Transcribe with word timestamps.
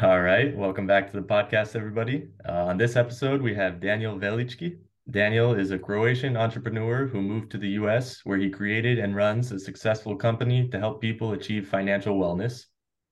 All 0.00 0.22
right, 0.22 0.56
welcome 0.56 0.86
back 0.86 1.10
to 1.10 1.20
the 1.20 1.26
podcast, 1.26 1.76
everybody. 1.76 2.28
Uh, 2.48 2.66
on 2.66 2.78
this 2.78 2.96
episode, 2.96 3.42
we 3.42 3.54
have 3.56 3.80
Daniel 3.80 4.16
Velicki. 4.16 4.78
Daniel 5.10 5.54
is 5.54 5.70
a 5.70 5.78
Croatian 5.78 6.36
entrepreneur 6.36 7.06
who 7.06 7.20
moved 7.20 7.50
to 7.50 7.58
the 7.58 7.70
US, 7.70 8.24
where 8.24 8.38
he 8.38 8.48
created 8.48 8.98
and 8.98 9.14
runs 9.14 9.52
a 9.52 9.58
successful 9.58 10.16
company 10.16 10.68
to 10.68 10.78
help 10.78 11.00
people 11.00 11.32
achieve 11.32 11.68
financial 11.68 12.16
wellness. 12.16 12.66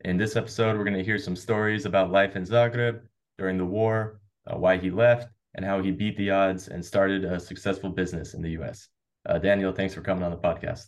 In 0.05 0.17
this 0.17 0.37
episode, 0.37 0.79
we're 0.79 0.85
going 0.85 0.97
to 0.97 1.05
hear 1.05 1.19
some 1.19 1.37
stories 1.37 1.87
about 1.87 2.13
life 2.13 2.37
in 2.37 2.45
Zagreb 2.45 3.01
during 3.37 3.59
the 3.59 3.67
war, 3.67 4.21
uh, 4.47 4.57
why 4.57 4.79
he 4.79 4.91
left, 4.91 5.29
and 5.57 5.65
how 5.65 5.83
he 5.83 5.91
beat 5.91 6.17
the 6.17 6.31
odds 6.31 6.69
and 6.69 6.83
started 6.83 7.25
a 7.25 7.41
successful 7.41 7.91
business 7.91 8.33
in 8.33 8.43
the 8.43 8.57
US. 8.63 8.89
Uh, 9.27 9.39
Daniel, 9.39 9.73
thanks 9.73 9.93
for 9.93 10.03
coming 10.03 10.23
on 10.23 10.31
the 10.31 10.39
podcast. 10.39 10.87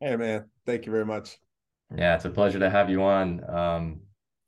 Hey, 0.00 0.16
man. 0.16 0.46
Thank 0.66 0.86
you 0.86 0.92
very 0.92 1.06
much. 1.06 1.38
Yeah, 1.94 2.16
it's 2.16 2.24
a 2.24 2.30
pleasure 2.30 2.58
to 2.58 2.70
have 2.70 2.88
you 2.88 3.02
on. 3.02 3.48
Um, 3.48 4.00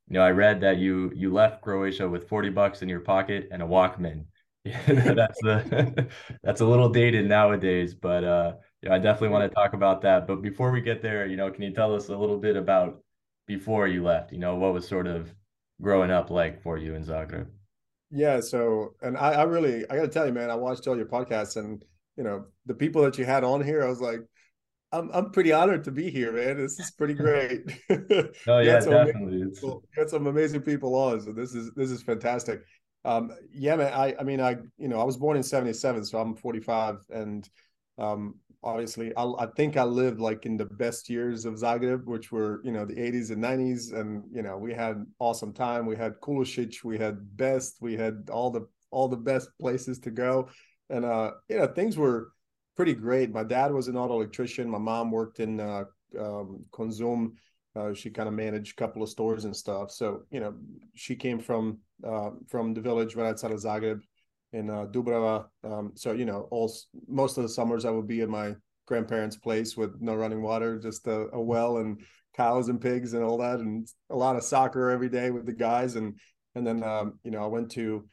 you 0.08 0.14
know, 0.14 0.22
I 0.22 0.30
read 0.30 0.60
that 0.60 0.78
you 0.78 1.12
you 1.14 1.32
left 1.32 1.62
Croatia 1.62 2.08
with 2.08 2.28
40 2.28 2.50
bucks 2.50 2.82
in 2.82 2.88
your 2.88 3.00
pocket 3.00 3.48
and 3.50 3.62
a 3.62 3.66
Walkman. 3.66 4.26
that's 4.64 5.40
the 5.40 6.08
that's 6.42 6.60
a 6.60 6.66
little 6.66 6.88
dated 6.88 7.26
nowadays, 7.26 7.94
but 7.94 8.24
uh, 8.24 8.52
you 8.80 8.88
know, 8.88 8.94
I 8.94 8.98
definitely 8.98 9.30
want 9.30 9.50
to 9.50 9.54
talk 9.54 9.72
about 9.72 10.02
that. 10.02 10.26
But 10.26 10.42
before 10.42 10.70
we 10.70 10.80
get 10.80 11.02
there, 11.02 11.26
you 11.26 11.36
know, 11.36 11.50
can 11.50 11.62
you 11.62 11.72
tell 11.72 11.94
us 11.94 12.08
a 12.08 12.16
little 12.16 12.38
bit 12.38 12.56
about 12.56 13.02
before 13.46 13.88
you 13.88 14.02
left? 14.04 14.32
You 14.32 14.38
know, 14.38 14.56
what 14.56 14.72
was 14.72 14.86
sort 14.86 15.06
of 15.06 15.34
growing 15.80 16.10
up 16.10 16.30
like 16.30 16.62
for 16.62 16.78
you 16.78 16.94
in 16.94 17.04
Zagreb? 17.04 17.48
Yeah, 18.10 18.40
so 18.40 18.94
and 19.02 19.16
I, 19.16 19.32
I 19.32 19.42
really 19.44 19.88
I 19.88 19.96
gotta 19.96 20.08
tell 20.08 20.26
you, 20.26 20.32
man, 20.32 20.50
I 20.50 20.54
watched 20.54 20.86
all 20.86 20.96
your 20.96 21.06
podcasts 21.06 21.56
and 21.56 21.84
you 22.16 22.24
know, 22.24 22.44
the 22.66 22.74
people 22.74 23.02
that 23.02 23.18
you 23.18 23.24
had 23.24 23.42
on 23.42 23.64
here, 23.64 23.82
I 23.82 23.88
was 23.88 24.00
like, 24.00 24.20
I'm 24.92 25.10
I'm 25.12 25.30
pretty 25.30 25.52
honored 25.52 25.84
to 25.84 25.90
be 25.90 26.10
here, 26.10 26.32
man. 26.32 26.58
This 26.58 26.78
is 26.78 26.90
pretty 26.90 27.14
great. 27.14 27.62
oh 27.90 28.58
yeah, 28.58 28.78
definitely. 28.78 29.44
People, 29.54 29.82
you 29.96 30.02
got 30.02 30.10
some 30.10 30.26
amazing 30.26 30.62
people 30.62 30.94
on, 30.94 31.20
so 31.20 31.32
this 31.32 31.54
is 31.54 31.72
this 31.74 31.90
is 31.90 32.02
fantastic. 32.02 32.60
Um, 33.04 33.30
yeah, 33.52 33.76
man. 33.76 33.92
I 33.92 34.14
I 34.20 34.22
mean, 34.22 34.40
I 34.40 34.56
you 34.76 34.88
know, 34.88 35.00
I 35.00 35.04
was 35.04 35.16
born 35.16 35.36
in 35.36 35.42
'77, 35.42 36.04
so 36.04 36.18
I'm 36.18 36.36
45, 36.36 36.98
and 37.10 37.48
um, 37.96 38.34
obviously, 38.62 39.14
I, 39.16 39.24
I 39.24 39.46
think 39.56 39.78
I 39.78 39.84
lived 39.84 40.20
like 40.20 40.44
in 40.44 40.58
the 40.58 40.66
best 40.66 41.08
years 41.08 41.46
of 41.46 41.54
Zagreb, 41.54 42.04
which 42.04 42.30
were 42.30 42.60
you 42.62 42.72
know 42.72 42.84
the 42.84 42.94
80s 42.94 43.30
and 43.30 43.42
90s, 43.42 43.98
and 43.98 44.24
you 44.30 44.42
know 44.42 44.58
we 44.58 44.74
had 44.74 45.04
awesome 45.18 45.54
time. 45.54 45.86
We 45.86 45.96
had 45.96 46.20
Kulušić, 46.20 46.84
we 46.84 46.98
had 46.98 47.36
Best, 47.36 47.78
we 47.80 47.96
had 47.96 48.28
all 48.30 48.50
the 48.50 48.66
all 48.90 49.08
the 49.08 49.16
best 49.16 49.48
places 49.58 49.98
to 50.00 50.10
go, 50.10 50.48
and 50.90 51.06
uh, 51.06 51.32
you 51.48 51.56
know 51.56 51.66
things 51.66 51.96
were 51.96 52.32
pretty 52.76 52.94
great. 52.94 53.32
My 53.32 53.44
dad 53.44 53.72
was 53.72 53.88
an 53.88 53.96
auto 53.96 54.14
electrician. 54.14 54.68
My 54.68 54.78
mom 54.78 55.10
worked 55.10 55.40
in 55.40 55.60
uh, 55.60 55.84
um. 56.18 56.64
Uh, 57.74 57.94
she 57.94 58.10
kind 58.10 58.28
of 58.28 58.34
managed 58.34 58.72
a 58.72 58.80
couple 58.80 59.02
of 59.02 59.08
stores 59.08 59.46
and 59.46 59.56
stuff. 59.56 59.90
So 59.90 60.24
you 60.30 60.40
know, 60.40 60.54
she 60.94 61.16
came 61.16 61.38
from 61.38 61.78
uh, 62.06 62.30
from 62.48 62.74
the 62.74 62.82
village 62.82 63.16
right 63.16 63.28
outside 63.28 63.50
of 63.50 63.60
Zagreb 63.60 64.00
in 64.52 64.68
uh, 64.68 64.86
Dubrava. 64.90 65.46
Um, 65.64 65.92
so 65.94 66.12
you 66.12 66.26
know, 66.26 66.48
all 66.50 66.70
most 67.08 67.38
of 67.38 67.42
the 67.42 67.48
summers 67.48 67.84
I 67.84 67.90
would 67.90 68.06
be 68.06 68.20
in 68.20 68.30
my 68.30 68.54
grandparents' 68.86 69.36
place 69.36 69.76
with 69.76 70.00
no 70.00 70.14
running 70.14 70.42
water, 70.42 70.78
just 70.78 71.06
a, 71.06 71.28
a 71.32 71.40
well 71.40 71.78
and 71.78 72.02
cows 72.36 72.68
and 72.68 72.80
pigs 72.80 73.14
and 73.14 73.24
all 73.24 73.38
that, 73.38 73.60
and 73.60 73.88
a 74.10 74.16
lot 74.16 74.36
of 74.36 74.42
soccer 74.42 74.90
every 74.90 75.08
day 75.08 75.30
with 75.30 75.46
the 75.46 75.52
guys. 75.52 75.96
And 75.96 76.18
and 76.54 76.66
then 76.66 76.82
um, 76.82 77.18
you 77.24 77.30
know, 77.30 77.42
I 77.42 77.46
went 77.46 77.70
to 77.72 78.06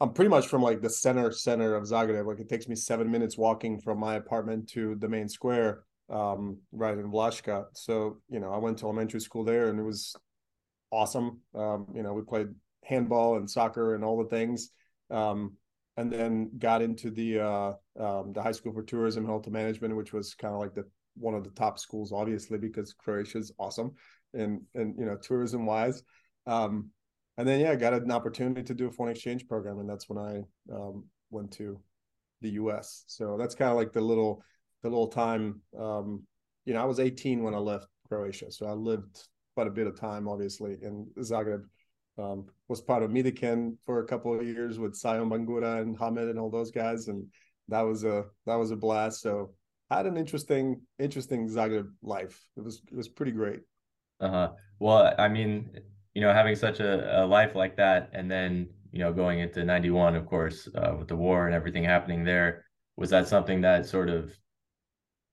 I'm 0.00 0.12
pretty 0.12 0.30
much 0.30 0.46
from 0.46 0.62
like 0.62 0.80
the 0.80 0.88
center 0.90 1.30
center 1.30 1.74
of 1.74 1.84
Zagreb. 1.84 2.26
Like 2.26 2.40
it 2.40 2.48
takes 2.48 2.68
me 2.68 2.74
seven 2.74 3.10
minutes 3.10 3.36
walking 3.36 3.80
from 3.80 3.98
my 3.98 4.14
apartment 4.14 4.68
to 4.70 4.94
the 4.96 5.08
main 5.08 5.28
square, 5.28 5.82
um, 6.08 6.58
right 6.72 6.96
in 6.96 7.10
Vlaška. 7.10 7.66
So 7.74 8.18
you 8.30 8.40
know, 8.40 8.50
I 8.52 8.58
went 8.58 8.78
to 8.78 8.86
elementary 8.86 9.20
school 9.20 9.44
there, 9.44 9.68
and 9.68 9.78
it 9.78 9.82
was 9.82 10.16
awesome. 10.90 11.40
Um, 11.54 11.86
you 11.94 12.02
know, 12.02 12.14
we 12.14 12.22
played 12.22 12.48
handball 12.84 13.36
and 13.36 13.48
soccer 13.48 13.94
and 13.94 14.02
all 14.02 14.22
the 14.22 14.28
things, 14.28 14.70
um, 15.10 15.54
and 15.96 16.10
then 16.10 16.50
got 16.58 16.80
into 16.80 17.10
the 17.10 17.40
uh, 17.40 17.72
um, 17.98 18.32
the 18.32 18.42
high 18.42 18.52
school 18.52 18.72
for 18.72 18.82
tourism 18.82 19.24
and 19.24 19.32
hotel 19.32 19.52
management, 19.52 19.94
which 19.96 20.12
was 20.14 20.34
kind 20.34 20.54
of 20.54 20.60
like 20.60 20.74
the 20.74 20.84
one 21.16 21.34
of 21.34 21.44
the 21.44 21.50
top 21.50 21.78
schools, 21.78 22.10
obviously, 22.10 22.56
because 22.56 22.94
Croatia 22.94 23.38
is 23.38 23.52
awesome 23.58 23.92
and 24.34 24.62
and 24.74 24.94
you 24.98 25.04
know 25.04 25.16
tourism 25.16 25.66
wise. 25.66 26.02
Um, 26.46 26.90
and 27.40 27.48
then 27.48 27.60
yeah, 27.60 27.70
I 27.70 27.76
got 27.76 27.94
an 27.94 28.12
opportunity 28.12 28.62
to 28.62 28.74
do 28.74 28.88
a 28.88 28.90
foreign 28.90 29.12
exchange 29.12 29.48
program, 29.48 29.78
and 29.78 29.88
that's 29.88 30.10
when 30.10 30.18
I 30.18 30.74
um, 30.74 31.06
went 31.30 31.50
to 31.52 31.80
the 32.42 32.50
U.S. 32.50 33.04
So 33.06 33.38
that's 33.38 33.54
kind 33.54 33.70
of 33.70 33.78
like 33.78 33.94
the 33.94 34.00
little 34.02 34.42
the 34.82 34.90
little 34.90 35.08
time. 35.08 35.62
Um, 35.78 36.24
you 36.66 36.74
know, 36.74 36.82
I 36.82 36.84
was 36.84 37.00
18 37.00 37.42
when 37.42 37.54
I 37.54 37.58
left 37.58 37.86
Croatia, 38.06 38.52
so 38.52 38.66
I 38.66 38.72
lived 38.72 39.26
quite 39.54 39.68
a 39.68 39.70
bit 39.70 39.86
of 39.86 39.98
time, 39.98 40.28
obviously, 40.28 40.76
in 40.82 41.06
Zagreb. 41.18 41.62
Um, 42.18 42.44
was 42.68 42.82
part 42.82 43.02
of 43.02 43.10
Mideken 43.10 43.78
for 43.86 44.00
a 44.00 44.06
couple 44.06 44.38
of 44.38 44.46
years 44.46 44.78
with 44.78 44.94
Sion 44.94 45.30
Bangura 45.30 45.80
and 45.80 45.96
Hamid 45.96 46.28
and 46.28 46.38
all 46.38 46.50
those 46.50 46.70
guys, 46.70 47.08
and 47.08 47.24
that 47.68 47.80
was 47.80 48.04
a 48.04 48.24
that 48.44 48.56
was 48.56 48.70
a 48.70 48.76
blast. 48.76 49.22
So 49.22 49.54
I 49.88 49.96
had 49.96 50.06
an 50.06 50.18
interesting 50.18 50.82
interesting 50.98 51.48
Zagreb 51.48 51.88
life. 52.02 52.38
It 52.58 52.64
was 52.64 52.82
it 52.92 52.96
was 52.96 53.08
pretty 53.08 53.32
great. 53.32 53.60
Uh 54.20 54.28
huh. 54.28 54.48
Well, 54.78 55.14
I 55.18 55.28
mean, 55.28 55.70
you 56.20 56.26
know, 56.26 56.34
having 56.34 56.54
such 56.54 56.80
a, 56.80 57.22
a 57.22 57.24
life 57.24 57.54
like 57.54 57.76
that, 57.76 58.10
and 58.12 58.30
then 58.30 58.68
you 58.92 58.98
know, 58.98 59.10
going 59.10 59.38
into 59.38 59.64
'91, 59.64 60.14
of 60.14 60.26
course, 60.26 60.68
uh, 60.74 60.94
with 60.98 61.08
the 61.08 61.16
war 61.16 61.46
and 61.46 61.54
everything 61.54 61.82
happening 61.82 62.24
there, 62.24 62.66
was 62.98 63.08
that 63.08 63.26
something 63.26 63.62
that 63.62 63.86
sort 63.86 64.10
of, 64.10 64.30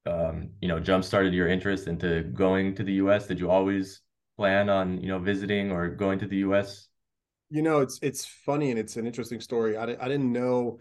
um, 0.06 0.52
you 0.62 0.70
know, 0.70 0.80
jump 0.80 1.04
started 1.04 1.34
your 1.34 1.50
interest 1.50 1.90
into 1.90 2.24
going 2.34 2.74
to 2.76 2.86
the 2.86 2.94
U.S.? 2.94 3.28
Did 3.28 3.38
you 3.38 3.50
always 3.50 4.00
plan 4.38 4.70
on, 4.70 5.02
you 5.02 5.10
know, 5.10 5.20
visiting 5.20 5.74
or 5.74 5.90
going 5.90 6.20
to 6.20 6.26
the 6.26 6.38
U.S.? 6.38 6.88
You 7.50 7.64
know, 7.64 7.82
it's 7.82 8.00
it's 8.02 8.24
funny 8.24 8.70
and 8.72 8.80
it's 8.80 8.96
an 8.96 9.06
interesting 9.06 9.42
story. 9.42 9.76
I, 9.76 9.84
I 9.84 10.08
didn't 10.08 10.32
know, 10.32 10.80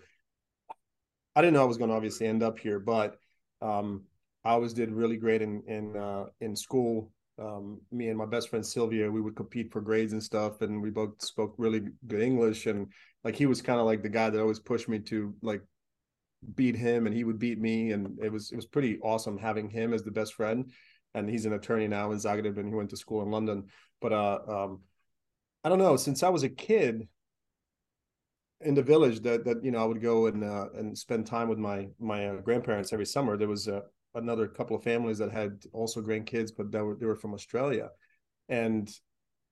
I 1.34 1.40
didn't 1.40 1.54
know 1.54 1.62
I 1.62 1.66
was 1.66 1.78
going 1.78 1.90
to 1.90 1.96
obviously 1.96 2.28
end 2.28 2.44
up 2.44 2.60
here, 2.60 2.78
but 2.78 3.16
um, 3.60 4.04
I 4.44 4.50
always 4.50 4.72
did 4.72 4.92
really 4.92 5.16
great 5.16 5.42
in 5.42 5.64
in 5.66 5.96
uh, 5.96 6.26
in 6.40 6.54
school 6.54 7.10
um, 7.38 7.80
me 7.92 8.08
and 8.08 8.18
my 8.18 8.26
best 8.26 8.48
friend 8.48 8.64
Sylvia, 8.64 9.10
we 9.10 9.20
would 9.20 9.36
compete 9.36 9.72
for 9.72 9.80
grades 9.80 10.12
and 10.12 10.22
stuff, 10.22 10.62
and 10.62 10.80
we 10.80 10.90
both 10.90 11.22
spoke 11.22 11.54
really 11.58 11.82
good 12.06 12.20
English. 12.20 12.66
And 12.66 12.92
like 13.24 13.36
he 13.36 13.46
was 13.46 13.62
kind 13.62 13.78
of 13.78 13.86
like 13.86 14.02
the 14.02 14.08
guy 14.08 14.30
that 14.30 14.40
always 14.40 14.58
pushed 14.58 14.88
me 14.88 14.98
to 15.00 15.34
like 15.42 15.62
beat 16.54 16.76
him, 16.76 17.06
and 17.06 17.14
he 17.14 17.24
would 17.24 17.38
beat 17.38 17.60
me, 17.60 17.92
and 17.92 18.18
it 18.22 18.32
was 18.32 18.50
it 18.52 18.56
was 18.56 18.66
pretty 18.66 18.98
awesome 19.00 19.38
having 19.38 19.68
him 19.68 19.92
as 19.92 20.02
the 20.02 20.10
best 20.10 20.34
friend. 20.34 20.70
And 21.14 21.28
he's 21.28 21.46
an 21.46 21.54
attorney 21.54 21.88
now 21.88 22.10
in 22.12 22.18
Zagreb, 22.18 22.58
and 22.58 22.68
he 22.68 22.74
went 22.74 22.90
to 22.90 22.96
school 22.96 23.22
in 23.22 23.30
London. 23.30 23.64
But 24.00 24.12
uh, 24.12 24.38
um, 24.48 24.80
I 25.64 25.68
don't 25.68 25.78
know. 25.78 25.96
Since 25.96 26.22
I 26.22 26.28
was 26.28 26.42
a 26.42 26.48
kid 26.48 27.08
in 28.60 28.74
the 28.74 28.82
village, 28.82 29.20
that 29.20 29.44
that 29.44 29.62
you 29.62 29.70
know 29.70 29.82
I 29.82 29.84
would 29.84 30.00
go 30.00 30.26
and 30.26 30.42
uh, 30.42 30.68
and 30.74 30.96
spend 30.96 31.26
time 31.26 31.48
with 31.48 31.58
my 31.58 31.88
my 31.98 32.28
uh, 32.28 32.36
grandparents 32.36 32.92
every 32.92 33.06
summer. 33.06 33.36
There 33.36 33.48
was 33.48 33.68
a 33.68 33.82
another 34.16 34.48
couple 34.48 34.76
of 34.76 34.82
families 34.82 35.18
that 35.18 35.30
had 35.30 35.62
also 35.72 36.00
grandkids, 36.00 36.50
but 36.56 36.72
they 36.72 36.80
were 36.80 36.96
they 36.96 37.06
were 37.06 37.16
from 37.16 37.34
Australia. 37.34 37.90
And 38.48 38.90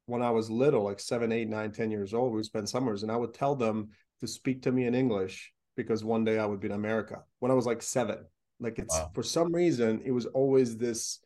when 0.06 0.22
I 0.22 0.30
was 0.30 0.50
little, 0.50 0.82
like 0.82 1.00
seven, 1.00 1.32
eight, 1.32 1.48
nine, 1.48 1.72
ten 1.72 1.91
years 1.91 2.12
old, 2.12 2.32
we 2.32 2.36
would 2.36 2.47
spend 2.47 2.69
summers, 2.69 3.02
and 3.02 3.12
I 3.12 3.16
would 3.16 3.34
tell 3.34 3.54
them 3.54 3.91
to 4.20 4.26
speak 4.26 4.62
to 4.62 4.72
me 4.72 4.86
in 4.86 4.94
English 4.94 5.52
because 5.76 6.04
one 6.04 6.25
day 6.25 6.38
I 6.38 6.47
would 6.47 6.60
be 6.60 6.69
in 6.69 6.72
America. 6.72 7.22
When 7.41 7.50
I 7.50 7.54
was 7.54 7.66
like 7.66 7.82
seven, 7.82 8.19
like 8.60 8.78
it's 8.78 8.94
wow. 8.94 9.10
for 9.14 9.22
some 9.22 9.52
reason 9.52 10.02
it 10.04 10.12
was 10.12 10.26
always 10.26 10.76
this 10.76 11.20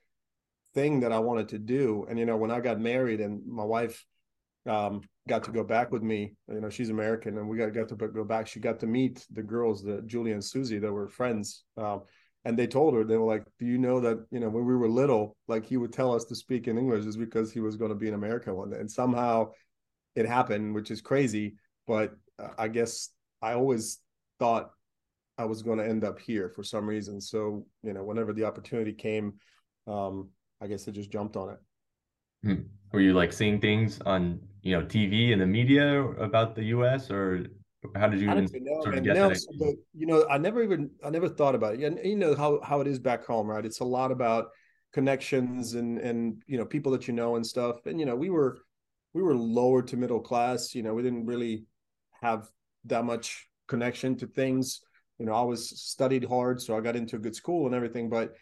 thing 0.74 1.00
that 1.00 1.12
I 1.12 1.18
wanted 1.18 1.48
to 1.50 1.58
do. 1.58 2.06
And 2.08 2.18
you 2.18 2.26
know, 2.26 2.36
when 2.36 2.50
I 2.50 2.60
got 2.60 2.80
married 2.80 3.20
and 3.20 3.46
my 3.46 3.64
wife 3.64 4.04
um, 4.66 5.02
got 5.28 5.44
to 5.44 5.50
go 5.50 5.64
back 5.64 5.90
with 5.90 6.02
me, 6.02 6.34
you 6.48 6.60
know, 6.60 6.70
she's 6.70 6.90
American, 6.90 7.38
and 7.38 7.48
we 7.48 7.58
got 7.58 7.72
got 7.72 7.88
to 7.88 7.96
go 7.96 8.24
back. 8.24 8.46
She 8.46 8.60
got 8.60 8.80
to 8.80 8.86
meet 8.86 9.26
the 9.30 9.42
girls, 9.42 9.82
the 9.82 10.02
Julie 10.06 10.32
and 10.32 10.44
Susie, 10.44 10.78
that 10.78 10.92
were 10.92 11.08
friends. 11.08 11.64
Um, 11.76 12.02
and 12.48 12.58
they 12.58 12.66
told 12.66 12.94
her 12.94 13.04
they 13.04 13.18
were 13.18 13.26
like 13.26 13.44
do 13.58 13.66
you 13.66 13.76
know 13.76 14.00
that 14.00 14.24
you 14.30 14.40
know 14.40 14.48
when 14.48 14.64
we 14.64 14.74
were 14.74 14.88
little 14.88 15.36
like 15.48 15.66
he 15.66 15.76
would 15.76 15.92
tell 15.92 16.14
us 16.14 16.24
to 16.24 16.34
speak 16.34 16.66
in 16.66 16.78
english 16.78 17.04
is 17.04 17.16
because 17.16 17.52
he 17.52 17.60
was 17.60 17.76
going 17.76 17.90
to 17.90 17.94
be 17.94 18.08
in 18.08 18.14
america 18.14 18.52
one 18.52 18.70
day. 18.70 18.78
And 18.78 18.90
somehow 18.90 19.50
it 20.16 20.26
happened 20.26 20.74
which 20.74 20.90
is 20.90 21.02
crazy 21.02 21.56
but 21.86 22.16
uh, 22.42 22.48
i 22.56 22.66
guess 22.66 23.10
i 23.42 23.52
always 23.52 23.98
thought 24.38 24.70
i 25.36 25.44
was 25.44 25.62
going 25.62 25.78
to 25.78 25.86
end 25.86 26.04
up 26.04 26.18
here 26.18 26.48
for 26.48 26.64
some 26.64 26.86
reason. 26.86 27.20
So 27.20 27.66
you 27.82 27.92
know 27.92 28.02
whenever 28.02 28.32
the 28.32 28.44
opportunity 28.44 28.94
came 28.94 29.34
um 29.86 30.30
i 30.62 30.66
guess 30.66 30.88
i 30.88 30.90
just 30.90 31.12
jumped 31.12 31.36
on 31.36 31.50
it. 31.50 31.58
Hmm. 32.44 32.62
were 32.92 33.00
you 33.00 33.12
like 33.12 33.32
seeing 33.34 33.60
things 33.60 34.00
on 34.06 34.40
you 34.62 34.72
know 34.74 34.86
tv 34.86 35.32
and 35.32 35.40
the 35.42 35.46
media 35.46 36.02
about 36.28 36.54
the 36.54 36.62
us 36.62 37.10
or 37.10 37.46
how 37.94 38.08
did 38.08 38.20
you 38.20 38.30
even 38.30 38.48
know, 38.64 38.82
sort 38.82 38.96
of 38.96 39.04
get 39.04 39.14
no, 39.14 39.28
that? 39.28 39.76
you 39.94 40.06
know, 40.06 40.26
I 40.28 40.38
never 40.38 40.62
even 40.62 40.90
I 41.04 41.10
never 41.10 41.28
thought 41.28 41.54
about 41.54 41.74
it. 41.74 41.82
And 41.84 41.98
you 42.04 42.16
know 42.16 42.34
how 42.34 42.60
how 42.62 42.80
it 42.80 42.86
is 42.86 42.98
back 42.98 43.24
home, 43.24 43.46
right? 43.46 43.64
It's 43.64 43.80
a 43.80 43.84
lot 43.84 44.10
about 44.10 44.48
connections 44.92 45.74
and 45.74 45.98
and 45.98 46.42
you 46.46 46.58
know 46.58 46.64
people 46.64 46.92
that 46.92 47.06
you 47.06 47.14
know 47.14 47.36
and 47.36 47.46
stuff. 47.46 47.86
And 47.86 48.00
you 48.00 48.06
know, 48.06 48.16
we 48.16 48.30
were 48.30 48.58
we 49.14 49.22
were 49.22 49.34
lower 49.34 49.82
to 49.82 49.96
middle 49.96 50.20
class. 50.20 50.74
You 50.74 50.82
know, 50.82 50.94
we 50.94 51.02
didn't 51.02 51.26
really 51.26 51.66
have 52.20 52.48
that 52.86 53.04
much 53.04 53.48
connection 53.68 54.16
to 54.16 54.26
things. 54.26 54.80
You 55.18 55.26
know, 55.26 55.32
I 55.32 55.42
was 55.42 55.80
studied 55.80 56.24
hard, 56.24 56.60
so 56.60 56.76
I 56.76 56.80
got 56.80 56.96
into 56.96 57.16
a 57.16 57.20
good 57.20 57.36
school 57.36 57.66
and 57.66 57.74
everything. 57.74 58.08
But 58.08 58.34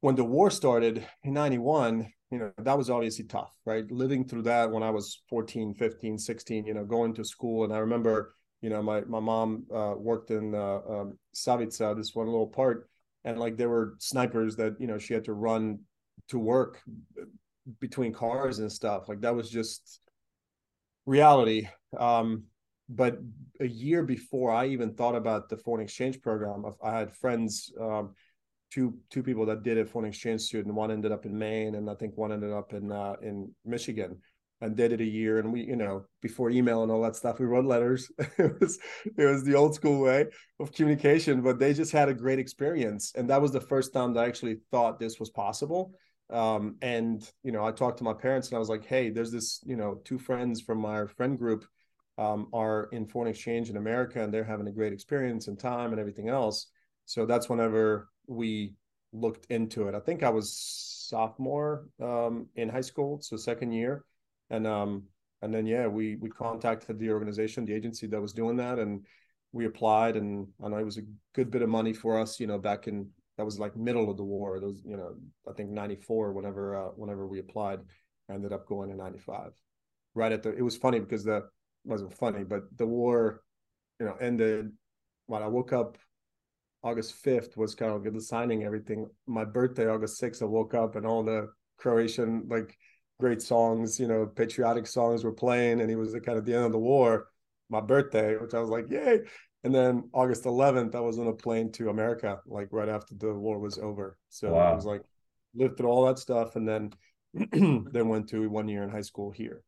when 0.00 0.14
the 0.14 0.24
war 0.24 0.50
started 0.50 1.06
in 1.24 1.34
'91, 1.34 2.10
you 2.30 2.38
know 2.38 2.52
that 2.58 2.76
was 2.76 2.90
obviously 2.90 3.24
tough 3.24 3.52
right 3.64 3.88
living 3.90 4.26
through 4.26 4.42
that 4.42 4.68
when 4.68 4.82
i 4.82 4.90
was 4.90 5.22
14 5.30 5.74
15 5.74 6.18
16 6.18 6.66
you 6.66 6.74
know 6.74 6.84
going 6.84 7.14
to 7.14 7.24
school 7.24 7.62
and 7.62 7.72
i 7.72 7.78
remember 7.78 8.34
you 8.62 8.70
know 8.70 8.82
my 8.82 9.02
my 9.02 9.20
mom 9.20 9.64
uh, 9.74 9.94
worked 9.96 10.30
in 10.30 10.54
uh, 10.54 10.80
um, 10.88 11.18
Savica, 11.34 11.96
this 11.96 12.14
one 12.14 12.26
little 12.26 12.46
part 12.46 12.88
and 13.26 13.38
like 13.38 13.56
there 13.56 13.68
were 13.68 13.96
snipers 13.98 14.56
that 14.56 14.80
you 14.80 14.86
know 14.86 14.96
she 14.96 15.12
had 15.12 15.24
to 15.24 15.34
run 15.34 15.80
to 16.28 16.38
work 16.38 16.80
between 17.80 18.12
cars 18.12 18.60
and 18.60 18.70
stuff. 18.72 19.08
Like 19.08 19.20
that 19.20 19.34
was 19.34 19.50
just 19.50 20.00
reality. 21.04 21.68
Um 21.98 22.44
but 22.88 23.18
a 23.58 23.66
year 23.66 24.04
before 24.04 24.52
i 24.52 24.64
even 24.66 24.94
thought 24.94 25.16
about 25.16 25.48
the 25.48 25.56
foreign 25.56 25.82
exchange 25.82 26.20
program 26.20 26.64
i 26.84 26.96
had 26.96 27.10
friends 27.10 27.72
um 27.80 28.14
two 28.70 28.96
two 29.10 29.24
people 29.24 29.44
that 29.44 29.64
did 29.64 29.76
it 29.76 29.88
foreign 29.88 30.08
exchange 30.08 30.40
student. 30.42 30.72
One 30.72 30.92
ended 30.92 31.10
up 31.10 31.26
in 31.26 31.36
maine 31.36 31.74
and 31.74 31.90
i 31.90 31.94
think 31.96 32.16
one 32.16 32.30
ended 32.30 32.52
up 32.52 32.74
in 32.74 32.92
uh 32.92 33.16
in 33.22 33.52
michigan 33.64 34.20
and 34.60 34.76
did 34.76 34.92
it 34.92 35.00
a 35.00 35.04
year 35.04 35.38
and 35.38 35.52
we 35.52 35.62
you 35.62 35.76
know 35.76 36.04
before 36.22 36.50
email 36.50 36.82
and 36.82 36.90
all 36.90 37.02
that 37.02 37.16
stuff 37.16 37.38
we 37.38 37.46
wrote 37.46 37.64
letters. 37.64 38.10
It 38.38 38.60
was 38.60 38.78
it 39.16 39.24
was 39.24 39.44
the 39.44 39.54
old 39.54 39.74
school 39.74 40.00
way 40.00 40.26
of 40.60 40.72
communication 40.72 41.42
but 41.42 41.58
they 41.58 41.74
just 41.74 41.92
had 41.92 42.08
a 42.08 42.14
great 42.14 42.38
experience 42.38 43.12
and 43.14 43.28
that 43.30 43.40
was 43.40 43.52
the 43.52 43.60
first 43.60 43.92
time 43.92 44.14
that 44.14 44.24
i 44.24 44.28
actually 44.28 44.58
thought 44.70 44.98
this 44.98 45.20
was 45.20 45.30
possible. 45.30 45.92
Um, 46.28 46.76
and 46.82 47.22
you 47.44 47.52
know 47.52 47.64
i 47.64 47.70
talked 47.70 47.98
to 47.98 48.04
my 48.04 48.14
parents 48.14 48.48
and 48.48 48.56
i 48.56 48.58
was 48.58 48.68
like 48.68 48.84
hey 48.84 49.10
there's 49.10 49.30
this 49.30 49.60
you 49.64 49.76
know 49.76 50.00
two 50.04 50.18
friends 50.18 50.60
from 50.60 50.84
our 50.84 51.06
friend 51.06 51.38
group 51.38 51.64
um, 52.18 52.48
are 52.52 52.88
in 52.92 53.06
foreign 53.06 53.30
exchange 53.30 53.70
in 53.70 53.76
america 53.76 54.22
and 54.22 54.32
they're 54.32 54.42
having 54.42 54.66
a 54.66 54.72
great 54.72 54.92
experience 54.92 55.48
and 55.48 55.58
time 55.58 55.92
and 55.92 56.00
everything 56.00 56.28
else. 56.28 56.66
So 57.04 57.26
that's 57.26 57.48
whenever 57.48 58.08
we 58.26 58.74
looked 59.12 59.46
into 59.50 59.86
it. 59.86 59.94
I 59.94 60.00
think 60.00 60.22
i 60.22 60.30
was 60.30 60.52
sophomore 61.08 61.86
um, 62.02 62.48
in 62.56 62.68
high 62.68 62.80
school 62.80 63.20
so 63.22 63.36
second 63.36 63.70
year 63.70 64.04
and 64.50 64.66
um 64.66 65.02
and 65.42 65.52
then 65.54 65.66
yeah 65.66 65.86
we 65.86 66.16
we 66.16 66.28
contacted 66.28 66.98
the 66.98 67.10
organization 67.10 67.64
the 67.64 67.74
agency 67.74 68.06
that 68.06 68.20
was 68.20 68.32
doing 68.32 68.56
that 68.56 68.78
and 68.78 69.04
we 69.52 69.66
applied 69.66 70.16
and 70.16 70.46
i 70.64 70.68
know 70.68 70.76
it 70.76 70.84
was 70.84 70.98
a 70.98 71.06
good 71.34 71.50
bit 71.50 71.62
of 71.62 71.68
money 71.68 71.92
for 71.92 72.18
us 72.18 72.40
you 72.40 72.46
know 72.46 72.58
back 72.58 72.86
in 72.86 73.08
that 73.36 73.44
was 73.44 73.58
like 73.58 73.76
middle 73.76 74.10
of 74.10 74.16
the 74.16 74.24
war. 74.24 74.60
Those 74.60 74.82
you 74.84 74.96
know 74.96 75.14
i 75.48 75.52
think 75.52 75.70
94 75.70 76.32
whenever 76.32 76.76
uh, 76.76 76.88
whenever 76.96 77.26
we 77.26 77.38
applied 77.38 77.80
I 78.28 78.34
ended 78.34 78.52
up 78.52 78.66
going 78.66 78.90
in 78.90 78.96
95 78.96 79.52
right 80.14 80.32
at 80.32 80.42
the 80.42 80.56
it 80.56 80.62
was 80.62 80.76
funny 80.76 81.00
because 81.00 81.24
the 81.24 81.42
wasn't 81.84 82.14
funny 82.14 82.42
but 82.42 82.62
the 82.76 82.86
war 82.86 83.42
you 84.00 84.06
know 84.06 84.16
ended 84.20 84.72
when 85.26 85.42
i 85.42 85.46
woke 85.46 85.72
up 85.72 85.96
august 86.82 87.14
5th 87.24 87.56
was 87.56 87.74
kind 87.74 87.92
of 87.92 88.12
the 88.12 88.20
signing 88.20 88.64
everything. 88.64 89.06
My 89.26 89.44
birthday 89.44 89.86
august 89.86 90.20
6th 90.20 90.42
i 90.42 90.46
woke 90.46 90.74
up 90.74 90.96
and 90.96 91.06
all 91.06 91.22
the 91.22 91.48
croatian 91.78 92.46
like 92.48 92.76
great 93.18 93.42
songs, 93.42 93.98
you 93.98 94.06
know, 94.06 94.26
patriotic 94.26 94.86
songs 94.86 95.24
were 95.24 95.32
playing, 95.32 95.80
and 95.80 95.88
he 95.88 95.96
was 95.96 96.14
kind 96.24 96.38
of 96.38 96.44
the 96.44 96.54
end 96.54 96.64
of 96.64 96.72
the 96.72 96.78
war, 96.78 97.28
my 97.68 97.80
birthday, 97.80 98.36
which 98.36 98.54
I 98.54 98.60
was 98.60 98.70
like, 98.70 98.90
yay. 98.90 99.20
And 99.64 99.74
then 99.74 100.08
August 100.12 100.44
11th, 100.44 100.94
I 100.94 101.00
was 101.00 101.18
on 101.18 101.26
a 101.26 101.32
plane 101.32 101.72
to 101.72 101.90
America, 101.90 102.38
like 102.46 102.68
right 102.70 102.88
after 102.88 103.14
the 103.14 103.34
war 103.34 103.58
was 103.58 103.78
over. 103.78 104.16
So 104.28 104.52
wow. 104.52 104.72
it 104.72 104.76
was 104.76 104.84
like 104.84 105.02
lived 105.54 105.76
through 105.76 105.88
all 105.88 106.06
that 106.06 106.18
stuff, 106.18 106.56
and 106.56 106.68
then 106.68 106.92
then 107.92 108.08
went 108.08 108.28
to 108.28 108.48
one 108.48 108.68
year 108.68 108.82
in 108.82 108.90
high 108.90 109.00
school 109.00 109.30
here. 109.30 109.62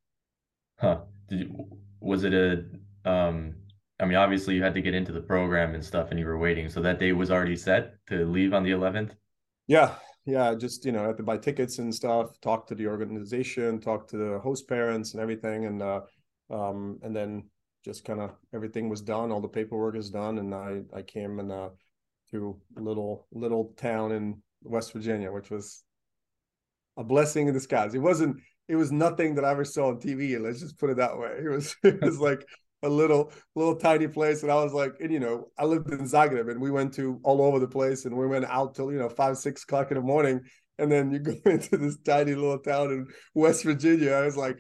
Huh? 0.79 1.01
Did 1.29 1.41
you, 1.41 1.67
was 2.01 2.25
it 2.25 2.35
a? 2.35 2.65
Um, 3.05 3.55
I 4.01 4.05
mean, 4.05 4.17
obviously 4.17 4.55
you 4.55 4.63
had 4.63 4.75
to 4.75 4.81
get 4.81 4.95
into 4.95 5.11
the 5.11 5.21
program 5.21 5.75
and 5.75 5.85
stuff, 5.85 6.11
and 6.11 6.21
you 6.21 6.27
were 6.27 6.39
waiting. 6.39 6.69
So 6.69 6.81
that 6.83 7.01
day 7.01 7.13
was 7.13 7.33
already 7.33 7.57
set 7.57 7.95
to 8.09 8.25
leave 8.25 8.55
on 8.55 8.63
the 8.63 8.71
11th. 8.71 9.11
Yeah, 9.67 9.95
yeah, 10.29 10.55
just 10.55 10.85
you 10.85 10.93
know, 10.93 11.07
had 11.07 11.17
to 11.17 11.23
buy 11.23 11.39
tickets 11.39 11.79
and 11.79 11.95
stuff, 11.95 12.41
talk 12.41 12.67
to 12.69 12.75
the 12.75 12.87
organization, 12.87 13.81
talk 13.81 14.07
to 14.09 14.17
the 14.17 14.39
host 14.41 14.69
parents 14.69 15.13
and 15.15 15.23
everything, 15.23 15.65
and 15.65 15.83
uh, 15.83 16.01
um, 16.51 16.99
and 17.03 17.17
then 17.17 17.45
just 17.85 18.05
kind 18.05 18.21
of 18.21 18.33
everything 18.55 18.89
was 18.89 19.01
done, 19.01 19.33
all 19.33 19.41
the 19.41 19.49
paperwork 19.49 19.97
is 19.97 20.11
done, 20.11 20.39
and 20.39 20.55
I 20.55 20.83
I 20.95 21.03
came 21.03 21.39
and 21.41 21.51
uh, 21.51 21.71
to 22.31 22.61
little 22.77 23.27
little 23.33 23.73
town 23.77 24.13
in 24.13 24.43
West 24.63 24.93
Virginia, 24.93 25.33
which 25.33 25.51
was 25.51 25.83
a 26.97 27.05
blessing 27.05 27.49
in 27.49 27.55
disguise. 27.55 27.95
It 27.95 28.01
wasn't. 28.01 28.37
It 28.69 28.77
was 28.77 28.93
nothing 28.93 29.35
that 29.37 29.45
I 29.47 29.51
ever 29.53 29.65
saw 29.65 29.89
on 29.89 29.99
TV. 29.99 30.39
Let's 30.39 30.61
just 30.61 30.79
put 30.79 30.91
it 30.91 30.99
that 30.99 31.19
way. 31.19 31.41
It 31.43 31.49
was. 31.49 31.75
It 31.85 32.03
was 32.03 32.19
like 32.19 32.45
a 32.83 32.89
little 32.89 33.33
little 33.55 33.77
tiny 33.77 34.09
place. 34.09 34.43
And 34.43 34.53
i 34.53 34.63
was 34.63 34.73
like 34.73 34.95
and 35.01 35.13
you 35.13 35.21
know 35.21 35.49
i 35.59 35.65
lived 35.65 35.91
in 35.93 36.01
zagreb 36.01 36.51
and 36.51 36.61
we 36.61 36.71
went 36.71 36.95
to 36.95 37.21
all 37.25 37.43
over 37.43 37.59
the 37.59 37.69
place 37.69 38.05
and 38.05 38.17
we 38.17 38.27
went 38.27 38.45
out 38.45 38.75
till 38.75 38.93
you 38.93 38.99
know 38.99 39.09
five 39.09 39.37
six 39.37 39.65
o'clock 39.65 39.91
in 39.91 39.97
the 39.97 40.03
morning. 40.03 40.41
And 40.81 40.93
then 40.93 41.11
you 41.11 41.19
go 41.19 41.35
into 41.45 41.77
this 41.77 41.99
tiny 42.05 42.35
little 42.35 42.59
town 42.59 42.93
in 42.93 43.07
west 43.35 43.65
virginia. 43.65 44.13
I 44.13 44.23
was 44.23 44.37
like 44.37 44.59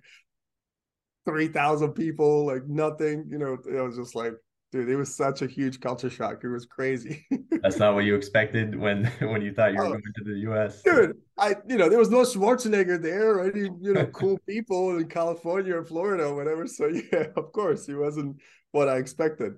3000 1.26 1.92
people 1.92 2.46
like 2.46 2.66
nothing 2.66 3.26
you 3.30 3.38
know 3.38 3.52
it 3.52 3.82
was 3.82 3.96
just 3.96 4.14
like 4.14 4.32
dude 4.70 4.88
it 4.88 4.96
was 4.96 5.14
such 5.14 5.42
a 5.42 5.46
huge 5.46 5.80
culture 5.80 6.10
shock. 6.10 6.42
It 6.44 6.48
was 6.48 6.66
crazy. 6.66 7.26
That's 7.62 7.78
not 7.78 7.94
what 7.94 8.04
you 8.04 8.14
expected 8.14 8.78
when 8.78 9.06
when 9.20 9.42
you 9.42 9.52
thought 9.52 9.72
you 9.72 9.78
were 9.78 9.86
oh, 9.86 9.90
going 9.90 10.02
to 10.16 10.24
the 10.24 10.32
us 10.40 10.82
dude 10.82 11.16
i 11.38 11.56
you 11.66 11.76
know 11.76 11.88
there 11.88 11.98
was 11.98 12.10
no 12.10 12.18
schwarzenegger 12.18 13.00
there 13.00 13.38
or 13.38 13.50
any 13.50 13.70
you 13.80 13.92
know 13.92 14.06
cool 14.06 14.38
people 14.48 14.96
in 14.98 15.08
california 15.08 15.74
or 15.74 15.84
florida 15.84 16.26
or 16.26 16.34
whatever. 16.34 16.66
So 16.66 16.86
yeah 16.86 17.26
of 17.36 17.52
course 17.52 17.86
he 17.86 17.94
wasn't 17.94 18.36
what 18.72 18.88
i 18.88 18.96
expected. 18.96 19.54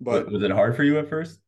But 0.00 0.30
was 0.30 0.42
it 0.42 0.50
hard 0.50 0.76
for 0.76 0.84
you 0.84 0.98
at 0.98 1.08
first? 1.08 1.40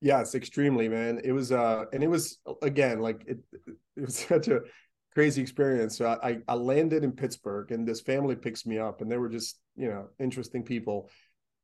Yes 0.00 0.34
extremely 0.34 0.88
man. 0.88 1.20
It 1.22 1.32
was 1.32 1.52
uh 1.52 1.84
and 1.92 2.02
it 2.02 2.08
was 2.08 2.38
again 2.62 3.00
like 3.00 3.24
it 3.26 3.38
it 3.96 4.02
was 4.06 4.16
such 4.16 4.48
a 4.48 4.60
crazy 5.14 5.42
experience. 5.42 5.98
So 5.98 6.06
i 6.22 6.38
i 6.48 6.54
landed 6.54 7.04
in 7.04 7.12
pittsburgh 7.12 7.70
and 7.70 7.86
this 7.86 8.00
family 8.00 8.34
picks 8.34 8.66
me 8.66 8.78
up 8.78 9.00
and 9.00 9.10
they 9.10 9.18
were 9.18 9.28
just 9.28 9.60
you 9.76 9.88
know 9.88 10.08
interesting 10.18 10.62
people 10.64 11.10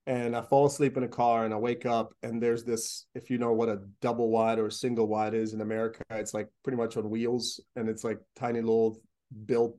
and 0.08 0.34
I 0.34 0.40
fall 0.40 0.64
asleep 0.64 0.96
in 0.96 1.02
a 1.02 1.08
car 1.08 1.44
and 1.44 1.52
I 1.52 1.58
wake 1.58 1.84
up 1.84 2.14
and 2.22 2.43
there's 2.43 2.64
this 2.64 3.05
if 3.14 3.28
you 3.28 3.37
know 3.37 3.52
what 3.52 3.69
a 3.69 3.82
double 4.00 4.31
wide 4.31 4.58
or 4.58 4.66
a 4.66 4.72
single 4.72 5.06
wide 5.06 5.34
is 5.34 5.52
in 5.52 5.60
America 5.60 6.02
it's 6.10 6.32
like 6.32 6.49
pretty 6.64 6.78
much 6.78 6.96
on 6.96 7.10
wheels 7.10 7.60
and 7.76 7.90
it's 7.90 8.05
like 8.05 8.19
tiny 8.34 8.62
little 8.62 9.00
built 9.44 9.78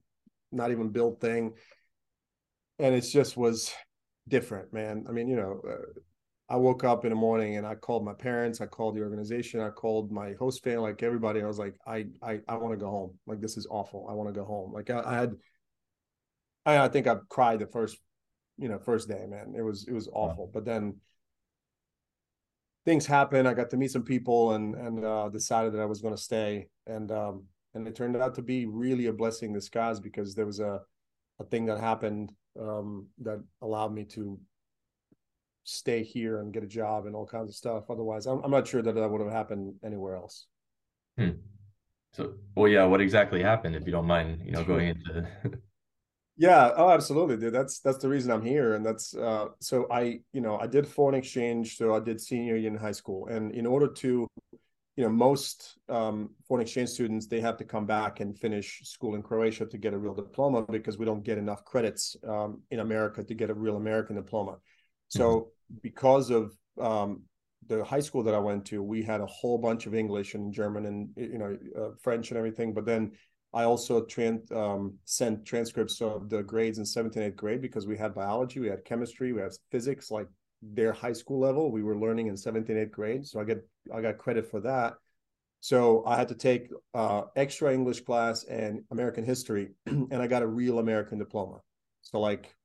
not 0.52 0.72
even 0.72 0.90
built 0.90 1.20
thing. 1.20 1.54
And 2.78 2.96
it 2.96 3.02
just 3.02 3.38
was 3.38 3.74
different 4.28 4.72
man. 4.72 5.06
I 5.10 5.12
mean 5.12 5.28
you 5.28 5.36
know 5.36 5.62
uh, 5.68 6.00
I 6.48 6.58
woke 6.58 6.84
up 6.84 7.06
in 7.06 7.10
the 7.10 7.16
morning 7.16 7.58
and 7.58 7.66
I 7.66 7.74
called 7.74 8.06
my 8.06 8.14
parents 8.14 8.62
I 8.62 8.68
called 8.68 8.96
the 8.96 9.02
organization 9.02 9.62
I 9.62 9.70
called 9.70 10.12
my 10.12 10.34
host 10.34 10.64
family 10.64 10.92
like 10.92 11.02
everybody. 11.02 11.42
I 11.42 11.48
was 11.48 11.58
like 11.58 11.74
I 11.88 12.06
I 12.22 12.40
I 12.48 12.56
want 12.58 12.74
to 12.74 12.78
go 12.86 12.92
home. 12.92 13.18
Like 13.26 13.42
this 13.42 13.58
is 13.58 13.66
awful. 13.68 14.06
I 14.08 14.14
want 14.14 14.30
to 14.30 14.40
go 14.40 14.46
home. 14.46 14.74
Like 14.74 14.92
I, 14.92 15.02
I 15.04 15.16
had 15.16 15.32
I, 16.68 16.78
I 16.78 16.88
think 16.88 17.08
I 17.08 17.16
cried 17.30 17.60
the 17.60 17.66
first 17.66 17.98
you 18.60 18.70
know 18.70 18.78
first 18.78 19.08
day 19.08 19.26
man. 19.28 19.54
It 19.58 19.62
was 19.62 19.88
it 19.88 19.94
was 19.94 20.10
awful. 20.12 20.46
Wow. 20.46 20.52
but 20.54 20.66
then 20.66 20.98
things 22.86 23.06
happened. 23.06 23.48
I 23.48 23.54
got 23.54 23.70
to 23.72 23.78
meet 23.78 23.92
some 23.92 24.04
people 24.04 24.54
and 24.54 24.76
and 24.76 25.06
uh, 25.06 25.30
decided 25.30 25.74
that 25.74 25.82
i 25.82 25.86
was 25.86 26.02
going 26.02 26.16
to 26.16 26.22
stay. 26.22 26.68
And 26.86 27.12
um 27.12 27.46
and 27.74 27.88
it 27.88 27.96
turned 27.96 28.18
out 28.18 28.36
to 28.36 28.42
be 28.42 28.66
really 28.66 29.08
a 29.08 29.14
blessing 29.14 29.50
in 29.50 29.54
disguise 29.54 30.00
because 30.00 30.36
there 30.36 30.46
was 30.46 30.60
a 30.60 30.82
a 31.40 31.44
thing 31.46 31.66
that 31.68 31.80
happened 31.80 32.32
um 32.60 33.08
that 33.20 33.42
allowed 33.62 33.94
me 33.94 34.04
to 34.04 34.40
stay 35.64 36.04
here 36.04 36.40
and 36.40 36.52
get 36.54 36.64
a 36.64 36.68
job 36.68 37.06
and 37.06 37.16
all 37.16 37.26
kinds 37.26 37.50
of 37.50 37.56
stuff. 37.56 37.90
Otherwise 37.90 38.26
i'm, 38.26 38.42
I'm 38.44 38.52
not 38.52 38.68
sure 38.68 38.82
that 38.82 38.96
that 38.96 39.10
would 39.10 39.22
have 39.22 39.32
happened 39.32 39.76
anywhere 39.84 40.16
else. 40.16 40.48
Hmm. 41.18 41.32
so 42.14 42.34
well 42.56 42.70
yeah 42.70 42.86
what 42.86 43.02
exactly 43.02 43.42
happened 43.44 43.76
if 43.76 43.86
you 43.86 43.92
don't 43.92 44.08
mind 44.08 44.42
you 44.46 44.54
know 44.54 44.64
going 44.74 44.88
into 44.88 45.28
Yeah, 46.40 46.72
oh, 46.78 46.90
absolutely, 46.90 47.36
dude. 47.36 47.54
That's 47.54 47.82
that's 47.82 47.98
the 47.98 48.08
reason 48.08 48.32
I'm 48.32 48.42
here, 48.42 48.76
and 48.76 48.86
that's 48.86 49.14
uh, 49.14 49.48
so 49.60 49.88
I, 49.92 50.22
you 50.32 50.40
know, 50.40 50.58
I 50.58 50.68
did 50.68 50.88
foreign 50.88 51.16
exchange, 51.16 51.76
so 51.76 51.94
I 51.94 52.00
did 52.00 52.22
senior 52.22 52.56
year 52.56 52.70
in 52.72 52.78
high 52.78 52.94
school, 52.94 53.28
and 53.28 53.52
in 53.52 53.66
order 53.66 53.90
to, 53.90 54.26
you 54.96 55.04
know, 55.04 55.10
most 55.10 55.78
um, 55.90 56.30
foreign 56.48 56.62
exchange 56.62 56.92
students 56.92 57.28
they 57.28 57.42
have 57.42 57.58
to 57.58 57.66
come 57.66 57.86
back 57.86 58.22
and 58.22 58.40
finish 58.40 58.80
school 58.86 59.16
in 59.16 59.22
Croatia 59.22 59.66
to 59.66 59.78
get 59.78 59.94
a 59.94 59.98
real 59.98 60.14
diploma 60.14 60.64
because 60.64 60.98
we 60.98 61.04
don't 61.04 61.26
get 61.26 61.38
enough 61.38 61.66
credits 61.66 62.16
um, 62.26 62.62
in 62.72 62.80
America 62.80 63.22
to 63.22 63.34
get 63.34 63.50
a 63.50 63.54
real 63.54 63.76
American 63.76 64.16
diploma. 64.16 64.60
So 65.10 65.28
mm-hmm. 65.28 65.76
because 65.84 66.30
of 66.30 66.54
um, 66.80 67.24
the 67.68 67.84
high 67.84 68.00
school 68.00 68.24
that 68.24 68.34
I 68.34 68.40
went 68.40 68.64
to, 68.68 68.82
we 68.82 69.04
had 69.04 69.20
a 69.20 69.26
whole 69.26 69.58
bunch 69.58 69.88
of 69.88 69.94
English 69.94 70.36
and 70.36 70.54
German 70.54 70.86
and 70.86 71.10
you 71.18 71.38
know 71.38 71.58
uh, 71.78 71.90
French 72.02 72.32
and 72.32 72.38
everything, 72.38 72.74
but 72.74 72.86
then 72.86 73.12
I 73.54 73.64
also 73.64 74.06
um, 74.56 74.94
sent 75.06 75.46
transcripts 75.46 76.02
of 76.02 76.30
the 76.30 76.44
grades 76.44 76.78
in 76.78 76.86
seventh 76.86 77.16
and 77.16 77.26
eighth 77.26 77.36
grade 77.36 77.62
because 77.62 77.88
we 77.88 77.98
had 77.98 78.14
biology, 78.14 78.60
we 78.60 78.68
had 78.68 78.86
chemistry, 78.86 79.34
we 79.34 79.42
had 79.42 79.52
physics, 79.72 80.12
like 80.12 80.28
their 80.62 80.94
high 80.94 81.14
school 81.14 81.40
level. 81.40 81.72
We 81.72 81.84
were 81.84 81.98
learning 81.98 82.28
in 82.28 82.38
seventh 82.38 82.70
and 82.70 82.78
eighth 82.78 82.92
grade, 82.92 83.26
so 83.26 83.40
I 83.40 83.44
get 83.46 83.68
I 83.94 84.02
got 84.02 84.18
credit 84.18 84.50
for 84.50 84.60
that. 84.62 84.94
So 85.62 86.06
I 86.06 86.16
had 86.16 86.28
to 86.30 86.36
take 86.36 86.70
uh, 86.94 87.24
extra 87.36 87.74
English 87.74 88.02
class 88.02 88.44
and 88.46 88.82
American 88.92 89.26
history, 89.26 89.70
and 89.86 90.16
I 90.16 90.28
got 90.28 90.44
a 90.44 90.48
real 90.48 90.80
American 90.80 91.18
diploma. 91.18 91.60
So 92.02 92.20
like 92.20 92.56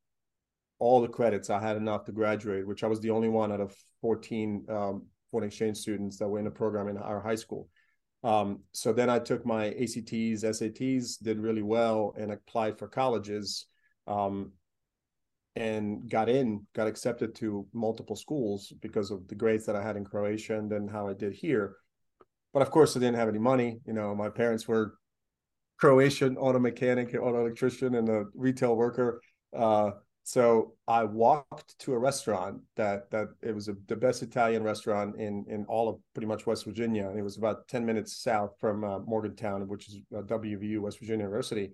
all 0.78 1.00
the 1.00 1.08
credits, 1.08 1.50
I 1.50 1.60
had 1.60 1.76
enough 1.76 2.04
to 2.04 2.12
graduate, 2.12 2.66
which 2.66 2.84
I 2.84 2.88
was 2.88 3.00
the 3.00 3.10
only 3.10 3.28
one 3.28 3.52
out 3.52 3.60
of 3.60 3.74
14 4.02 4.66
um, 4.68 5.06
foreign 5.30 5.46
exchange 5.46 5.78
students 5.78 6.18
that 6.18 6.28
were 6.28 6.38
in 6.38 6.44
the 6.44 6.50
program 6.50 6.88
in 6.88 6.96
our 6.98 7.20
high 7.20 7.34
school. 7.34 7.68
Um, 8.24 8.60
so 8.72 8.92
then 8.92 9.10
I 9.10 9.18
took 9.18 9.44
my 9.44 9.66
ACTs, 9.66 10.42
SATs, 10.42 11.22
did 11.22 11.38
really 11.38 11.62
well, 11.62 12.14
and 12.18 12.32
applied 12.32 12.78
for 12.78 12.88
colleges, 12.88 13.66
um, 14.06 14.52
and 15.56 16.10
got 16.10 16.28
in, 16.28 16.66
got 16.74 16.88
accepted 16.88 17.34
to 17.36 17.66
multiple 17.74 18.16
schools 18.16 18.72
because 18.80 19.10
of 19.10 19.28
the 19.28 19.34
grades 19.34 19.66
that 19.66 19.76
I 19.76 19.82
had 19.82 19.96
in 19.96 20.04
Croatia 20.04 20.58
and 20.58 20.72
then 20.72 20.88
how 20.88 21.06
I 21.06 21.12
did 21.12 21.34
here. 21.34 21.76
But 22.54 22.62
of 22.62 22.70
course, 22.70 22.96
I 22.96 23.00
didn't 23.00 23.16
have 23.16 23.28
any 23.28 23.38
money. 23.38 23.78
You 23.86 23.92
know, 23.92 24.14
my 24.14 24.30
parents 24.30 24.66
were 24.66 24.94
Croatian 25.78 26.36
auto 26.38 26.58
mechanic, 26.58 27.14
auto 27.14 27.40
electrician, 27.40 27.94
and 27.94 28.08
a 28.08 28.24
retail 28.34 28.74
worker. 28.74 29.20
Uh, 29.56 29.90
so 30.24 30.72
I 30.88 31.04
walked 31.04 31.78
to 31.80 31.92
a 31.92 31.98
restaurant 31.98 32.62
that 32.76 33.10
that 33.10 33.28
it 33.42 33.54
was 33.54 33.68
a, 33.68 33.76
the 33.88 33.96
best 33.96 34.22
Italian 34.22 34.62
restaurant 34.62 35.16
in 35.20 35.44
in 35.48 35.66
all 35.66 35.86
of 35.86 35.98
pretty 36.14 36.26
much 36.26 36.46
West 36.46 36.64
Virginia, 36.64 37.08
and 37.08 37.18
it 37.18 37.22
was 37.22 37.36
about 37.36 37.68
ten 37.68 37.84
minutes 37.84 38.22
south 38.22 38.52
from 38.58 38.84
uh, 38.84 39.00
Morgantown, 39.00 39.68
which 39.68 39.88
is 39.88 40.00
uh, 40.16 40.22
WVU, 40.22 40.80
West 40.80 40.98
Virginia 40.98 41.26
University. 41.26 41.72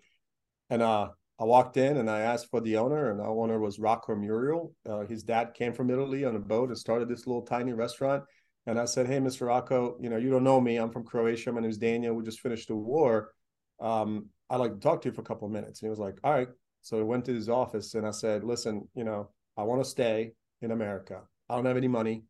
And 0.68 0.82
uh, 0.82 1.10
I 1.38 1.44
walked 1.44 1.76
in 1.76 1.96
and 1.96 2.10
I 2.10 2.20
asked 2.20 2.50
for 2.50 2.60
the 2.60 2.76
owner, 2.76 3.12
and 3.12 3.20
our 3.20 3.30
owner 3.30 3.60
was 3.60 3.78
Rocco 3.78 4.16
Muriale. 4.16 4.72
Uh, 4.84 5.06
his 5.06 5.22
dad 5.22 5.54
came 5.54 5.72
from 5.72 5.88
Italy 5.88 6.24
on 6.24 6.34
a 6.34 6.40
boat 6.40 6.70
and 6.70 6.78
started 6.78 7.08
this 7.08 7.28
little 7.28 7.42
tiny 7.42 7.72
restaurant. 7.72 8.24
And 8.66 8.80
I 8.80 8.84
said, 8.84 9.06
"Hey, 9.06 9.20
Mr. 9.20 9.46
Rocco, 9.46 9.96
you 10.00 10.10
know 10.10 10.16
you 10.16 10.28
don't 10.28 10.44
know 10.44 10.60
me. 10.60 10.76
I'm 10.76 10.90
from 10.90 11.04
Croatia. 11.04 11.52
My 11.52 11.60
name 11.60 11.70
is 11.70 11.78
Daniel. 11.78 12.16
We 12.16 12.24
just 12.24 12.40
finished 12.40 12.66
the 12.66 12.74
war. 12.74 13.30
Um, 13.78 14.26
I'd 14.50 14.56
like 14.56 14.74
to 14.74 14.80
talk 14.80 15.02
to 15.02 15.08
you 15.08 15.14
for 15.14 15.20
a 15.20 15.24
couple 15.24 15.46
of 15.46 15.52
minutes." 15.52 15.80
And 15.80 15.86
he 15.86 15.90
was 15.90 16.00
like, 16.00 16.18
"All 16.24 16.32
right." 16.32 16.48
So 16.82 16.98
I 16.98 17.02
went 17.02 17.24
to 17.26 17.34
his 17.34 17.48
office 17.48 17.94
and 17.94 18.06
I 18.06 18.10
said, 18.10 18.44
listen, 18.44 18.88
you 18.94 19.04
know, 19.04 19.30
I 19.56 19.62
want 19.62 19.82
to 19.82 19.88
stay 19.88 20.32
in 20.62 20.70
America. 20.70 21.20
I 21.48 21.56
don't 21.56 21.66
have 21.66 21.76
any 21.76 21.88
money. 21.88 22.24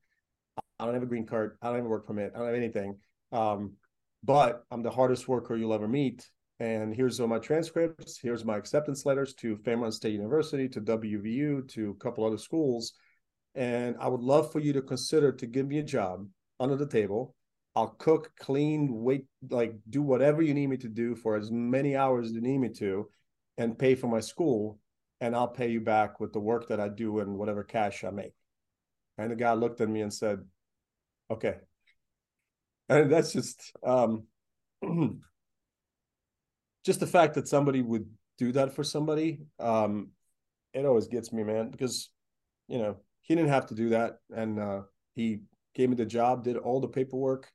I 0.78 0.84
don't 0.84 0.94
have 0.94 1.02
a 1.02 1.06
green 1.06 1.26
card. 1.26 1.56
I 1.62 1.68
don't 1.68 1.76
have 1.76 1.84
a 1.84 1.88
work 1.88 2.06
permit. 2.06 2.32
I 2.34 2.38
don't 2.38 2.48
have 2.48 2.56
anything. 2.56 2.96
Um, 3.32 3.74
but 4.22 4.64
I'm 4.70 4.82
the 4.82 4.90
hardest 4.90 5.28
worker 5.28 5.56
you'll 5.56 5.74
ever 5.74 5.88
meet. 5.88 6.28
And 6.58 6.94
here's 6.94 7.20
all 7.20 7.26
my 7.26 7.38
transcripts. 7.38 8.18
Here's 8.18 8.44
my 8.44 8.56
acceptance 8.56 9.06
letters 9.06 9.34
to 9.34 9.56
Fairmont 9.58 9.94
State 9.94 10.12
University, 10.12 10.68
to 10.68 10.80
WVU, 10.80 11.68
to 11.70 11.90
a 11.90 12.02
couple 12.02 12.24
other 12.24 12.38
schools. 12.38 12.92
And 13.54 13.96
I 13.98 14.08
would 14.08 14.20
love 14.20 14.52
for 14.52 14.60
you 14.60 14.72
to 14.74 14.82
consider 14.82 15.32
to 15.32 15.46
give 15.46 15.66
me 15.66 15.78
a 15.78 15.82
job 15.82 16.26
under 16.58 16.76
the 16.76 16.86
table. 16.86 17.34
I'll 17.76 17.94
cook, 17.98 18.32
clean, 18.38 18.88
wait, 18.92 19.26
like 19.48 19.74
do 19.88 20.02
whatever 20.02 20.42
you 20.42 20.54
need 20.54 20.66
me 20.66 20.76
to 20.78 20.88
do 20.88 21.14
for 21.14 21.36
as 21.36 21.50
many 21.50 21.96
hours 21.96 22.26
as 22.26 22.32
you 22.32 22.40
need 22.40 22.58
me 22.58 22.68
to 22.70 23.08
and 23.60 23.78
pay 23.78 23.94
for 23.94 24.06
my 24.06 24.20
school 24.20 24.78
and 25.20 25.36
I'll 25.36 25.46
pay 25.46 25.70
you 25.70 25.82
back 25.82 26.18
with 26.18 26.32
the 26.32 26.40
work 26.40 26.68
that 26.68 26.80
I 26.80 26.88
do 26.88 27.18
and 27.20 27.36
whatever 27.36 27.62
cash 27.62 28.02
I 28.04 28.10
make. 28.10 28.32
And 29.18 29.30
the 29.30 29.36
guy 29.36 29.52
looked 29.52 29.82
at 29.82 29.88
me 29.88 30.00
and 30.00 30.12
said, 30.12 30.40
okay. 31.30 31.56
And 32.88 33.12
that's 33.12 33.34
just 33.34 33.72
um 33.86 34.24
just 36.86 37.00
the 37.00 37.06
fact 37.06 37.34
that 37.34 37.48
somebody 37.48 37.82
would 37.82 38.06
do 38.38 38.50
that 38.52 38.74
for 38.74 38.82
somebody, 38.82 39.40
um, 39.58 40.08
it 40.72 40.86
always 40.86 41.06
gets 41.06 41.30
me, 41.30 41.44
man, 41.44 41.70
because 41.70 42.08
you 42.66 42.78
know, 42.78 42.96
he 43.20 43.34
didn't 43.34 43.50
have 43.50 43.66
to 43.66 43.74
do 43.74 43.90
that. 43.90 44.20
And 44.34 44.58
uh 44.58 44.80
he 45.14 45.40
gave 45.74 45.90
me 45.90 45.96
the 45.96 46.06
job, 46.06 46.44
did 46.44 46.56
all 46.56 46.80
the 46.80 46.88
paperwork 46.88 47.52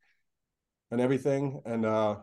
and 0.91 1.01
everything. 1.01 1.61
And 1.65 1.83
uh 1.83 2.17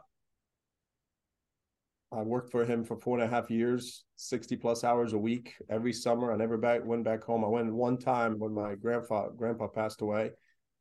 I 2.12 2.20
worked 2.20 2.50
for 2.50 2.64
him 2.64 2.84
for 2.84 2.96
four 2.96 3.18
and 3.18 3.26
a 3.26 3.34
half 3.34 3.50
years, 3.50 4.04
60 4.16 4.56
plus 4.56 4.84
hours 4.84 5.14
a 5.14 5.18
week 5.18 5.54
every 5.70 5.94
summer. 5.94 6.30
I 6.30 6.36
never 6.36 6.58
back 6.58 6.84
went 6.84 7.04
back 7.04 7.24
home. 7.24 7.42
I 7.42 7.48
went 7.48 7.72
one 7.72 7.96
time 7.96 8.38
when 8.38 8.52
my 8.52 8.74
grandpa 8.74 9.30
grandpa 9.30 9.68
passed 9.68 10.02
away 10.02 10.32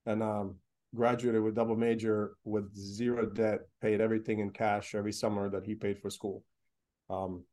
and 0.05 0.21
um, 0.21 0.55
graduated 0.93 1.41
with 1.41 1.55
double 1.55 1.77
major 1.77 2.33
with 2.43 2.75
zero 2.75 3.25
debt, 3.25 3.61
paid 3.81 4.01
everything 4.01 4.39
in 4.39 4.50
cash 4.50 4.93
every 4.93 5.13
summer 5.13 5.50
that 5.50 5.63
he 5.63 5.73
paid 5.73 6.00
for 6.00 6.09
school. 6.09 6.43
Um, 7.09 7.45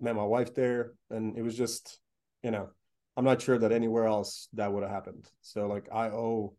met 0.00 0.16
my 0.16 0.24
wife 0.24 0.54
there 0.54 0.92
and 1.10 1.36
it 1.36 1.42
was 1.42 1.56
just, 1.56 2.00
you 2.42 2.50
know, 2.50 2.70
I'm 3.16 3.24
not 3.24 3.42
sure 3.42 3.58
that 3.58 3.70
anywhere 3.70 4.06
else 4.06 4.48
that 4.54 4.72
would 4.72 4.82
have 4.82 4.92
happened. 4.92 5.28
So 5.42 5.66
like 5.66 5.88
I 5.92 6.06
owe 6.06 6.54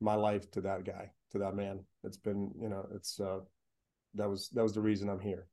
my 0.00 0.14
life 0.14 0.48
to 0.52 0.60
that 0.60 0.84
guy, 0.84 1.10
to 1.32 1.38
that 1.38 1.56
man. 1.56 1.80
It's 2.04 2.16
been, 2.16 2.52
you 2.60 2.68
know, 2.68 2.86
it's 2.94 3.18
uh 3.18 3.40
that 4.14 4.30
was 4.30 4.48
that 4.50 4.62
was 4.62 4.74
the 4.74 4.80
reason 4.80 5.08
I'm 5.08 5.20
here. 5.20 5.48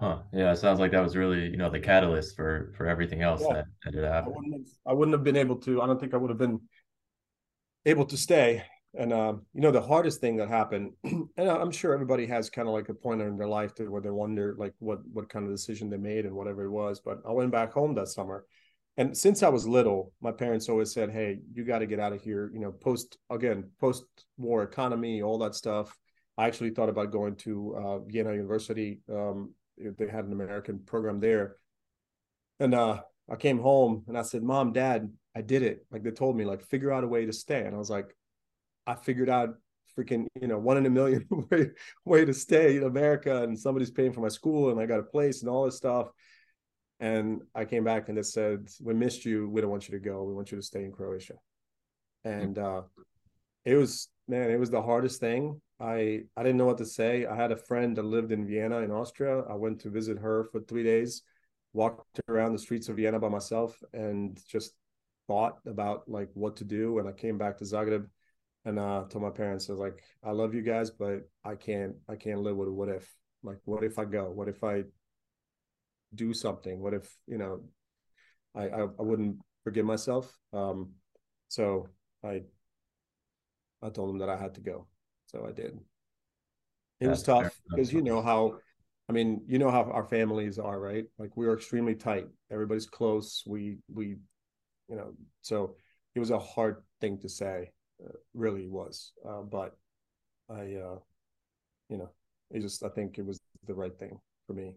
Huh. 0.00 0.20
Yeah, 0.32 0.50
it 0.50 0.56
sounds 0.56 0.80
like 0.80 0.92
that 0.92 1.02
was 1.02 1.14
really, 1.14 1.50
you 1.50 1.58
know, 1.58 1.68
the 1.68 1.78
catalyst 1.78 2.34
for 2.34 2.72
for 2.74 2.86
everything 2.86 3.20
else 3.20 3.42
yeah. 3.46 3.52
that 3.52 3.64
ended 3.86 4.04
up. 4.04 4.24
I 4.24 4.28
wouldn't, 4.28 4.54
have, 4.54 4.72
I 4.86 4.92
wouldn't 4.94 5.12
have 5.14 5.24
been 5.24 5.36
able 5.36 5.56
to. 5.56 5.82
I 5.82 5.86
don't 5.86 6.00
think 6.00 6.14
I 6.14 6.16
would 6.16 6.30
have 6.30 6.38
been 6.38 6.58
able 7.84 8.06
to 8.06 8.16
stay. 8.16 8.64
And 8.98 9.12
um, 9.12 9.42
you 9.52 9.60
know, 9.60 9.70
the 9.70 9.82
hardest 9.82 10.22
thing 10.22 10.38
that 10.38 10.48
happened, 10.48 10.92
and 11.04 11.30
I'm 11.36 11.70
sure 11.70 11.92
everybody 11.92 12.26
has 12.26 12.48
kind 12.48 12.66
of 12.66 12.72
like 12.72 12.88
a 12.88 12.94
point 12.94 13.20
in 13.20 13.36
their 13.36 13.46
life 13.46 13.74
to 13.74 13.88
where 13.88 14.00
they 14.00 14.10
wonder 14.10 14.54
like 14.58 14.72
what 14.78 15.00
what 15.12 15.28
kind 15.28 15.44
of 15.44 15.52
decision 15.52 15.90
they 15.90 15.98
made 15.98 16.24
and 16.24 16.34
whatever 16.34 16.64
it 16.64 16.70
was. 16.70 17.00
But 17.04 17.18
I 17.28 17.32
went 17.32 17.52
back 17.52 17.72
home 17.72 17.94
that 17.96 18.08
summer, 18.08 18.46
and 18.96 19.14
since 19.14 19.42
I 19.42 19.50
was 19.50 19.68
little, 19.68 20.14
my 20.22 20.32
parents 20.32 20.70
always 20.70 20.92
said, 20.92 21.10
"Hey, 21.10 21.40
you 21.52 21.64
got 21.64 21.80
to 21.80 21.86
get 21.86 22.00
out 22.00 22.14
of 22.14 22.22
here." 22.22 22.50
You 22.54 22.60
know, 22.60 22.72
post 22.72 23.18
again, 23.28 23.68
post 23.78 24.04
war 24.38 24.62
economy, 24.62 25.20
all 25.20 25.38
that 25.38 25.54
stuff. 25.54 25.94
I 26.38 26.46
actually 26.46 26.70
thought 26.70 26.88
about 26.88 27.12
going 27.12 27.36
to 27.36 27.76
uh, 27.76 27.98
Vienna 27.98 28.32
University 28.32 29.00
um, 29.12 29.52
they 29.98 30.08
had 30.08 30.24
an 30.24 30.32
American 30.32 30.80
program 30.80 31.20
there. 31.20 31.56
And 32.58 32.74
uh, 32.74 33.00
I 33.30 33.36
came 33.36 33.58
home 33.58 34.04
and 34.08 34.18
I 34.18 34.22
said, 34.22 34.42
Mom, 34.42 34.72
Dad, 34.72 35.10
I 35.34 35.42
did 35.42 35.62
it. 35.62 35.86
Like 35.90 36.02
they 36.02 36.10
told 36.10 36.36
me, 36.36 36.44
like, 36.44 36.62
figure 36.62 36.92
out 36.92 37.04
a 37.04 37.08
way 37.08 37.26
to 37.26 37.32
stay. 37.32 37.64
And 37.64 37.74
I 37.74 37.78
was 37.78 37.90
like, 37.90 38.14
I 38.86 38.94
figured 38.94 39.28
out 39.28 39.56
freaking, 39.96 40.26
you 40.40 40.48
know, 40.48 40.58
one 40.58 40.76
in 40.76 40.86
a 40.86 40.90
million 40.90 41.26
way, 41.50 41.70
way 42.04 42.24
to 42.24 42.34
stay 42.34 42.76
in 42.76 42.84
America 42.84 43.42
and 43.42 43.58
somebody's 43.58 43.90
paying 43.90 44.12
for 44.12 44.20
my 44.20 44.28
school 44.28 44.70
and 44.70 44.80
I 44.80 44.86
got 44.86 45.00
a 45.00 45.04
place 45.04 45.40
and 45.40 45.50
all 45.50 45.64
this 45.64 45.76
stuff. 45.76 46.08
And 46.98 47.40
I 47.54 47.64
came 47.64 47.84
back 47.84 48.08
and 48.08 48.18
they 48.18 48.22
said, 48.22 48.68
We 48.82 48.92
missed 48.92 49.24
you. 49.24 49.48
We 49.48 49.62
don't 49.62 49.70
want 49.70 49.88
you 49.88 49.98
to 49.98 50.04
go. 50.04 50.22
We 50.22 50.34
want 50.34 50.50
you 50.50 50.58
to 50.58 50.62
stay 50.62 50.84
in 50.84 50.92
Croatia. 50.92 51.34
And 52.24 52.58
uh, 52.58 52.82
it 53.64 53.74
was, 53.74 54.08
man, 54.28 54.50
it 54.50 54.60
was 54.60 54.70
the 54.70 54.82
hardest 54.82 55.18
thing. 55.18 55.60
I 55.80 56.24
I 56.36 56.42
didn't 56.42 56.58
know 56.58 56.66
what 56.66 56.78
to 56.78 56.86
say. 56.86 57.26
I 57.26 57.34
had 57.34 57.52
a 57.52 57.56
friend 57.56 57.96
that 57.96 58.04
lived 58.04 58.32
in 58.32 58.46
Vienna 58.46 58.78
in 58.78 58.90
Austria. 58.90 59.40
I 59.48 59.54
went 59.54 59.80
to 59.80 59.90
visit 59.90 60.18
her 60.18 60.44
for 60.52 60.60
three 60.60 60.82
days, 60.84 61.22
walked 61.72 62.20
around 62.28 62.52
the 62.52 62.58
streets 62.58 62.88
of 62.88 62.96
Vienna 62.96 63.18
by 63.18 63.28
myself, 63.28 63.82
and 63.92 64.38
just 64.46 64.74
thought 65.26 65.58
about 65.66 66.08
like 66.08 66.28
what 66.34 66.56
to 66.56 66.64
do. 66.64 66.98
And 66.98 67.08
I 67.08 67.12
came 67.12 67.38
back 67.38 67.56
to 67.58 67.64
Zagreb, 67.64 68.06
and 68.64 68.78
uh, 68.78 69.04
told 69.08 69.24
my 69.24 69.30
parents, 69.30 69.68
I 69.68 69.72
was 69.72 69.80
like, 69.80 70.02
I 70.22 70.32
love 70.32 70.54
you 70.54 70.62
guys, 70.62 70.90
but 70.90 71.28
I 71.44 71.54
can't 71.54 71.94
I 72.08 72.16
can't 72.16 72.40
live 72.42 72.56
with 72.56 72.68
what 72.68 72.88
if. 72.88 73.08
Like, 73.42 73.58
what 73.64 73.82
if 73.84 73.98
I 73.98 74.04
go? 74.04 74.30
What 74.30 74.48
if 74.48 74.62
I 74.62 74.84
do 76.14 76.34
something? 76.34 76.80
What 76.80 76.92
if 76.92 77.10
you 77.26 77.38
know, 77.38 77.62
I 78.54 78.68
I, 78.68 78.80
I 78.82 79.02
wouldn't 79.02 79.38
forgive 79.64 79.86
myself. 79.86 80.38
Um, 80.52 80.90
so 81.48 81.88
I 82.22 82.42
I 83.82 83.88
told 83.88 84.10
them 84.10 84.18
that 84.18 84.28
I 84.28 84.36
had 84.36 84.54
to 84.56 84.60
go. 84.60 84.86
So 85.30 85.46
I 85.46 85.52
did. 85.52 85.78
It 86.98 87.06
That's 87.06 87.20
was 87.20 87.22
tough 87.22 87.60
because 87.70 87.92
you 87.92 88.02
know 88.02 88.20
how, 88.20 88.58
I 89.08 89.12
mean, 89.12 89.42
you 89.46 89.58
know 89.58 89.70
how 89.70 89.84
our 89.84 90.04
families 90.04 90.58
are, 90.58 90.78
right? 90.80 91.04
Like 91.18 91.36
we 91.36 91.46
are 91.46 91.54
extremely 91.54 91.94
tight. 91.94 92.26
Everybody's 92.50 92.86
close. 92.86 93.44
We 93.46 93.78
we, 93.92 94.16
you 94.88 94.96
know, 94.96 95.12
so 95.42 95.76
it 96.14 96.20
was 96.20 96.30
a 96.30 96.38
hard 96.38 96.82
thing 97.00 97.18
to 97.18 97.28
say. 97.28 97.70
Uh, 98.04 98.12
really 98.32 98.66
was, 98.66 99.12
uh, 99.28 99.42
but 99.42 99.76
I, 100.48 100.60
uh, 100.60 100.98
you 101.90 101.98
know, 101.98 102.08
it 102.50 102.60
just 102.60 102.82
I 102.82 102.88
think 102.88 103.18
it 103.18 103.26
was 103.26 103.38
the 103.66 103.74
right 103.74 103.96
thing 103.98 104.18
for 104.46 104.54
me. 104.54 104.74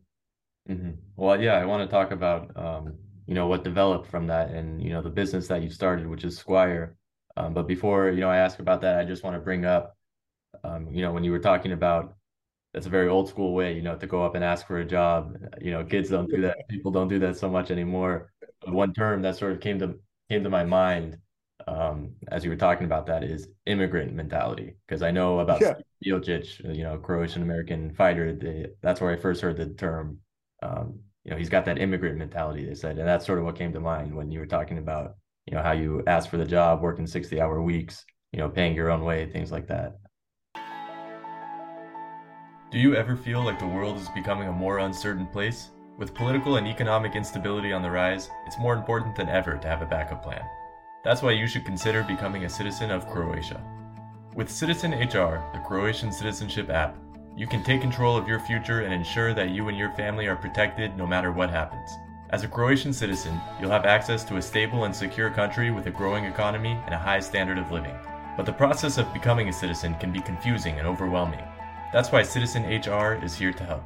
Mm-hmm. 0.69 0.91
Well, 1.15 1.41
yeah, 1.41 1.53
I 1.53 1.65
want 1.65 1.89
to 1.89 1.91
talk 1.91 2.11
about 2.11 2.55
um, 2.57 2.95
you 3.25 3.33
know 3.33 3.47
what 3.47 3.63
developed 3.63 4.07
from 4.07 4.27
that, 4.27 4.51
and 4.51 4.83
you 4.83 4.91
know 4.91 5.01
the 5.01 5.09
business 5.09 5.47
that 5.47 5.63
you 5.63 5.69
started, 5.69 6.05
which 6.05 6.25
is 6.25 6.39
Sqwire. 6.39 6.93
Um, 7.37 7.53
but 7.53 7.67
before 7.67 8.09
you 8.09 8.19
know 8.19 8.29
I 8.29 8.37
ask 8.37 8.59
about 8.59 8.81
that, 8.81 8.99
I 8.99 9.05
just 9.05 9.23
want 9.23 9.35
to 9.35 9.39
bring 9.39 9.65
up 9.65 9.95
um, 10.63 10.87
you 10.91 11.01
know, 11.01 11.11
when 11.11 11.23
you 11.23 11.31
were 11.31 11.39
talking 11.39 11.71
about 11.71 12.15
that's 12.73 12.87
a 12.87 12.89
very 12.89 13.07
old 13.07 13.29
school 13.29 13.53
way, 13.53 13.75
you 13.75 13.81
know, 13.81 13.95
to 13.95 14.07
go 14.07 14.25
up 14.25 14.35
and 14.35 14.43
ask 14.43 14.65
for 14.65 14.79
a 14.79 14.85
job. 14.85 15.37
You 15.61 15.71
know, 15.71 15.83
kids 15.83 16.09
don't 16.09 16.29
do 16.29 16.41
that. 16.41 16.67
People 16.69 16.91
don't 16.91 17.07
do 17.07 17.19
that 17.19 17.37
so 17.37 17.49
much 17.49 17.69
anymore. 17.69 18.31
But 18.61 18.73
one 18.73 18.93
term 18.93 19.21
that 19.21 19.37
sort 19.37 19.51
of 19.51 19.59
came 19.59 19.79
to 19.79 19.99
came 20.29 20.43
to 20.43 20.49
my 20.49 20.63
mind 20.63 21.17
um, 21.67 22.13
as 22.29 22.43
you 22.43 22.49
were 22.49 22.55
talking 22.55 22.85
about 22.85 23.05
that 23.07 23.23
is 23.23 23.47
immigrant 23.65 24.13
mentality. 24.13 24.75
Because 24.87 25.03
I 25.03 25.11
know 25.11 25.39
about 25.39 25.61
yeah. 25.61 25.75
you 25.99 26.19
know, 26.83 26.97
Croatian 26.97 27.43
American 27.43 27.93
fighter. 27.93 28.33
They, 28.33 28.67
that's 28.81 28.99
where 28.99 29.11
I 29.11 29.17
first 29.17 29.41
heard 29.41 29.57
the 29.57 29.67
term. 29.67 30.17
Um, 30.63 30.99
you 31.23 31.31
know, 31.31 31.37
he's 31.37 31.49
got 31.49 31.65
that 31.65 31.79
immigrant 31.79 32.17
mentality. 32.17 32.65
They 32.65 32.75
said, 32.75 32.97
and 32.97 33.07
that's 33.07 33.25
sort 33.25 33.39
of 33.39 33.45
what 33.45 33.55
came 33.55 33.71
to 33.73 33.79
mind 33.79 34.13
when 34.13 34.31
you 34.31 34.39
were 34.39 34.45
talking 34.45 34.77
about, 34.77 35.15
you 35.45 35.55
know, 35.55 35.61
how 35.61 35.71
you 35.73 36.03
ask 36.07 36.29
for 36.29 36.37
the 36.37 36.45
job, 36.45 36.81
working 36.81 37.05
sixty 37.05 37.39
hour 37.39 37.61
weeks, 37.61 38.03
you 38.31 38.39
know, 38.39 38.49
paying 38.49 38.75
your 38.75 38.89
own 38.89 39.03
way, 39.03 39.29
things 39.29 39.51
like 39.51 39.67
that. 39.67 39.99
Do 42.73 42.79
you 42.79 42.95
ever 42.95 43.15
feel 43.15 43.45
like 43.45 43.59
the 43.59 43.67
world 43.67 43.97
is 43.97 44.09
becoming 44.09 44.47
a 44.47 44.51
more 44.51 44.79
uncertain 44.79 45.27
place? 45.27 45.69
With 45.99 46.15
political 46.15 46.55
and 46.55 46.67
economic 46.67 47.15
instability 47.15 47.71
on 47.71 47.83
the 47.83 47.91
rise, 47.91 48.31
it's 48.47 48.57
more 48.57 48.73
important 48.73 49.15
than 49.15 49.29
ever 49.29 49.59
to 49.59 49.67
have 49.67 49.83
a 49.83 49.85
backup 49.85 50.23
plan. 50.23 50.41
That's 51.03 51.21
why 51.21 51.33
you 51.33 51.45
should 51.45 51.65
consider 51.65 52.01
becoming 52.01 52.45
a 52.45 52.49
citizen 52.49 52.89
of 52.89 53.07
Croatia. 53.07 53.61
With 54.33 54.49
Citizen 54.49 54.91
HR, 54.91 55.45
the 55.53 55.61
Croatian 55.63 56.11
citizenship 56.11 56.71
app, 56.71 56.97
you 57.37 57.45
can 57.45 57.63
take 57.63 57.79
control 57.79 58.17
of 58.17 58.27
your 58.27 58.39
future 58.39 58.79
and 58.79 58.91
ensure 58.91 59.35
that 59.35 59.51
you 59.51 59.67
and 59.67 59.77
your 59.77 59.91
family 59.91 60.25
are 60.25 60.35
protected 60.35 60.97
no 60.97 61.05
matter 61.05 61.31
what 61.31 61.51
happens. 61.51 61.91
As 62.31 62.43
a 62.43 62.47
Croatian 62.47 62.91
citizen, 62.91 63.39
you'll 63.61 63.69
have 63.69 63.85
access 63.85 64.23
to 64.23 64.37
a 64.37 64.41
stable 64.41 64.85
and 64.85 64.95
secure 64.95 65.29
country 65.29 65.69
with 65.69 65.85
a 65.85 65.91
growing 65.91 66.25
economy 66.25 66.81
and 66.85 66.95
a 66.95 66.97
high 66.97 67.19
standard 67.19 67.59
of 67.59 67.71
living. 67.71 67.93
But 68.35 68.47
the 68.47 68.51
process 68.51 68.97
of 68.97 69.13
becoming 69.13 69.47
a 69.47 69.53
citizen 69.53 69.93
can 69.99 70.11
be 70.11 70.21
confusing 70.21 70.79
and 70.79 70.87
overwhelming. 70.87 71.43
That's 71.93 72.11
why 72.11 72.23
Citizen 72.23 72.63
HR 72.63 73.23
is 73.23 73.35
here 73.35 73.53
to 73.53 73.63
help. 73.63 73.83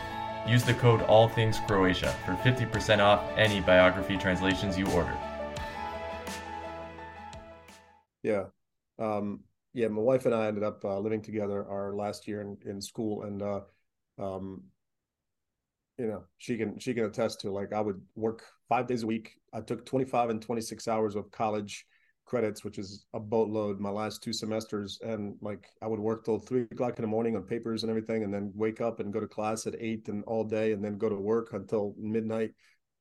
Use 0.47 0.63
the 0.63 0.73
code 0.73 1.01
ALLTHINGSCROATIA 1.01 2.11
for 2.25 2.33
50% 2.33 2.99
off 2.99 3.23
any 3.37 3.61
biography 3.61 4.17
translations 4.17 4.75
you 4.77 4.85
order. 4.87 5.15
Yeah. 8.23 8.45
Um, 8.99 9.39
yeah, 9.73 9.87
my 9.87 10.01
wife 10.01 10.25
and 10.25 10.35
I 10.35 10.47
ended 10.47 10.63
up 10.63 10.83
uh, 10.83 10.99
living 10.99 11.21
together 11.21 11.65
our 11.69 11.95
last 11.95 12.27
year 12.27 12.41
in, 12.41 12.57
in 12.65 12.81
school, 12.81 13.23
and 13.23 13.41
uh, 13.41 13.61
um, 14.19 14.63
you 15.97 16.07
know, 16.07 16.23
she 16.37 16.57
can 16.57 16.79
she 16.79 16.93
can 16.93 17.05
attest 17.05 17.41
to 17.41 17.51
like 17.51 17.73
I 17.73 17.81
would 17.81 18.01
work 18.15 18.43
five 18.69 18.87
days 18.87 19.03
a 19.03 19.07
week. 19.07 19.33
I 19.53 19.61
took 19.61 19.85
25 19.85 20.29
and 20.29 20.41
26 20.41 20.87
hours 20.87 21.15
of 21.15 21.29
college 21.31 21.85
credits, 22.25 22.63
which 22.63 22.79
is 22.79 23.05
a 23.13 23.19
boatload 23.19 23.79
my 23.79 23.89
last 23.89 24.23
two 24.23 24.33
semesters. 24.33 24.99
And 25.03 25.35
like 25.41 25.67
I 25.81 25.87
would 25.87 25.99
work 25.99 26.25
till 26.25 26.39
three 26.39 26.63
o'clock 26.63 26.97
in 26.97 27.03
the 27.03 27.07
morning 27.07 27.35
on 27.35 27.43
papers 27.43 27.83
and 27.83 27.89
everything, 27.89 28.23
and 28.23 28.33
then 28.33 28.51
wake 28.55 28.81
up 28.81 28.99
and 28.99 29.13
go 29.13 29.19
to 29.19 29.27
class 29.27 29.67
at 29.67 29.75
eight 29.79 30.07
and 30.07 30.23
all 30.25 30.43
day, 30.43 30.71
and 30.71 30.83
then 30.83 30.97
go 30.97 31.09
to 31.09 31.15
work 31.15 31.53
until 31.53 31.93
midnight 31.97 32.51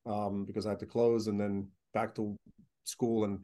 um, 0.06 0.44
because 0.44 0.66
I 0.66 0.70
had 0.70 0.80
to 0.80 0.87
close, 0.87 1.28
and 1.28 1.40
then 1.40 1.68
back 1.94 2.14
to 2.16 2.37
school. 2.84 3.25
And 3.25 3.40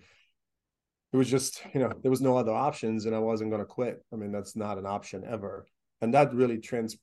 it 1.12 1.16
was 1.16 1.30
just, 1.30 1.62
you 1.72 1.80
know, 1.80 1.92
there 2.02 2.10
was 2.10 2.20
no 2.20 2.36
other 2.36 2.52
options, 2.52 3.06
and 3.06 3.14
I 3.14 3.18
wasn't 3.18 3.50
going 3.50 3.62
to 3.62 3.66
quit. 3.66 4.04
I 4.12 4.16
mean, 4.16 4.32
that's 4.32 4.56
not 4.56 4.78
an 4.78 4.86
option 4.86 5.24
ever. 5.26 5.66
And 6.00 6.12
that 6.14 6.34
really 6.34 6.58
trans 6.58 6.96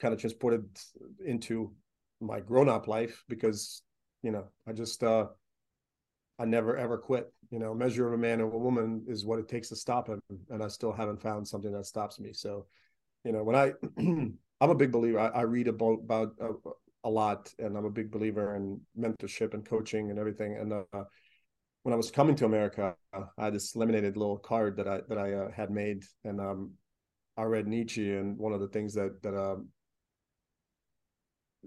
kind 0.00 0.12
of 0.14 0.20
transported 0.20 0.64
into 1.24 1.72
my 2.20 2.40
grown-up 2.40 2.86
life 2.88 3.22
because 3.28 3.82
you 4.22 4.30
know 4.30 4.44
i 4.66 4.72
just 4.72 5.02
uh 5.02 5.26
I 6.38 6.44
never 6.44 6.76
ever 6.76 6.98
quit. 6.98 7.32
You 7.50 7.60
know, 7.60 7.74
measure 7.74 8.08
of 8.08 8.14
a 8.14 8.18
man 8.18 8.40
or 8.40 8.52
a 8.52 8.58
woman 8.58 9.04
is 9.06 9.24
what 9.24 9.38
it 9.38 9.48
takes 9.48 9.68
to 9.68 9.76
stop 9.76 10.08
him, 10.08 10.20
and 10.50 10.62
I 10.62 10.68
still 10.68 10.92
haven't 10.92 11.22
found 11.22 11.46
something 11.46 11.70
that 11.72 11.86
stops 11.86 12.18
me. 12.18 12.32
So, 12.32 12.66
you 13.24 13.30
know, 13.30 13.44
when 13.44 13.54
I 13.54 13.72
I'm 14.60 14.70
a 14.70 14.74
big 14.74 14.92
believer. 14.92 15.18
I, 15.18 15.28
I 15.28 15.40
read 15.42 15.68
about 15.68 16.00
about 16.02 16.34
a, 16.40 16.46
uh, 16.46 16.72
a, 17.04 17.10
lot, 17.10 17.52
and 17.58 17.76
I'm 17.76 17.84
a 17.84 17.90
big 17.90 18.10
believer 18.10 18.56
in 18.56 18.80
mentorship 18.98 19.54
and 19.54 19.64
coaching 19.64 20.10
and 20.10 20.18
everything. 20.18 20.56
And 20.56 20.72
uh, 20.72 21.04
when 21.82 21.92
I 21.92 21.96
was 21.96 22.10
coming 22.10 22.34
to 22.36 22.46
America, 22.46 22.96
I 23.12 23.44
had 23.44 23.54
this 23.54 23.76
laminated 23.76 24.16
little 24.16 24.38
card 24.38 24.76
that 24.78 24.88
I 24.88 25.00
that 25.08 25.18
I 25.18 25.32
uh, 25.34 25.50
had 25.50 25.70
made, 25.70 26.04
and 26.24 26.40
um, 26.40 26.72
I 27.36 27.42
read 27.42 27.66
Nietzsche, 27.66 28.14
and 28.14 28.38
one 28.38 28.52
of 28.52 28.60
the 28.60 28.68
things 28.68 28.94
that 28.94 29.22
that 29.22 29.36
um, 29.36 29.68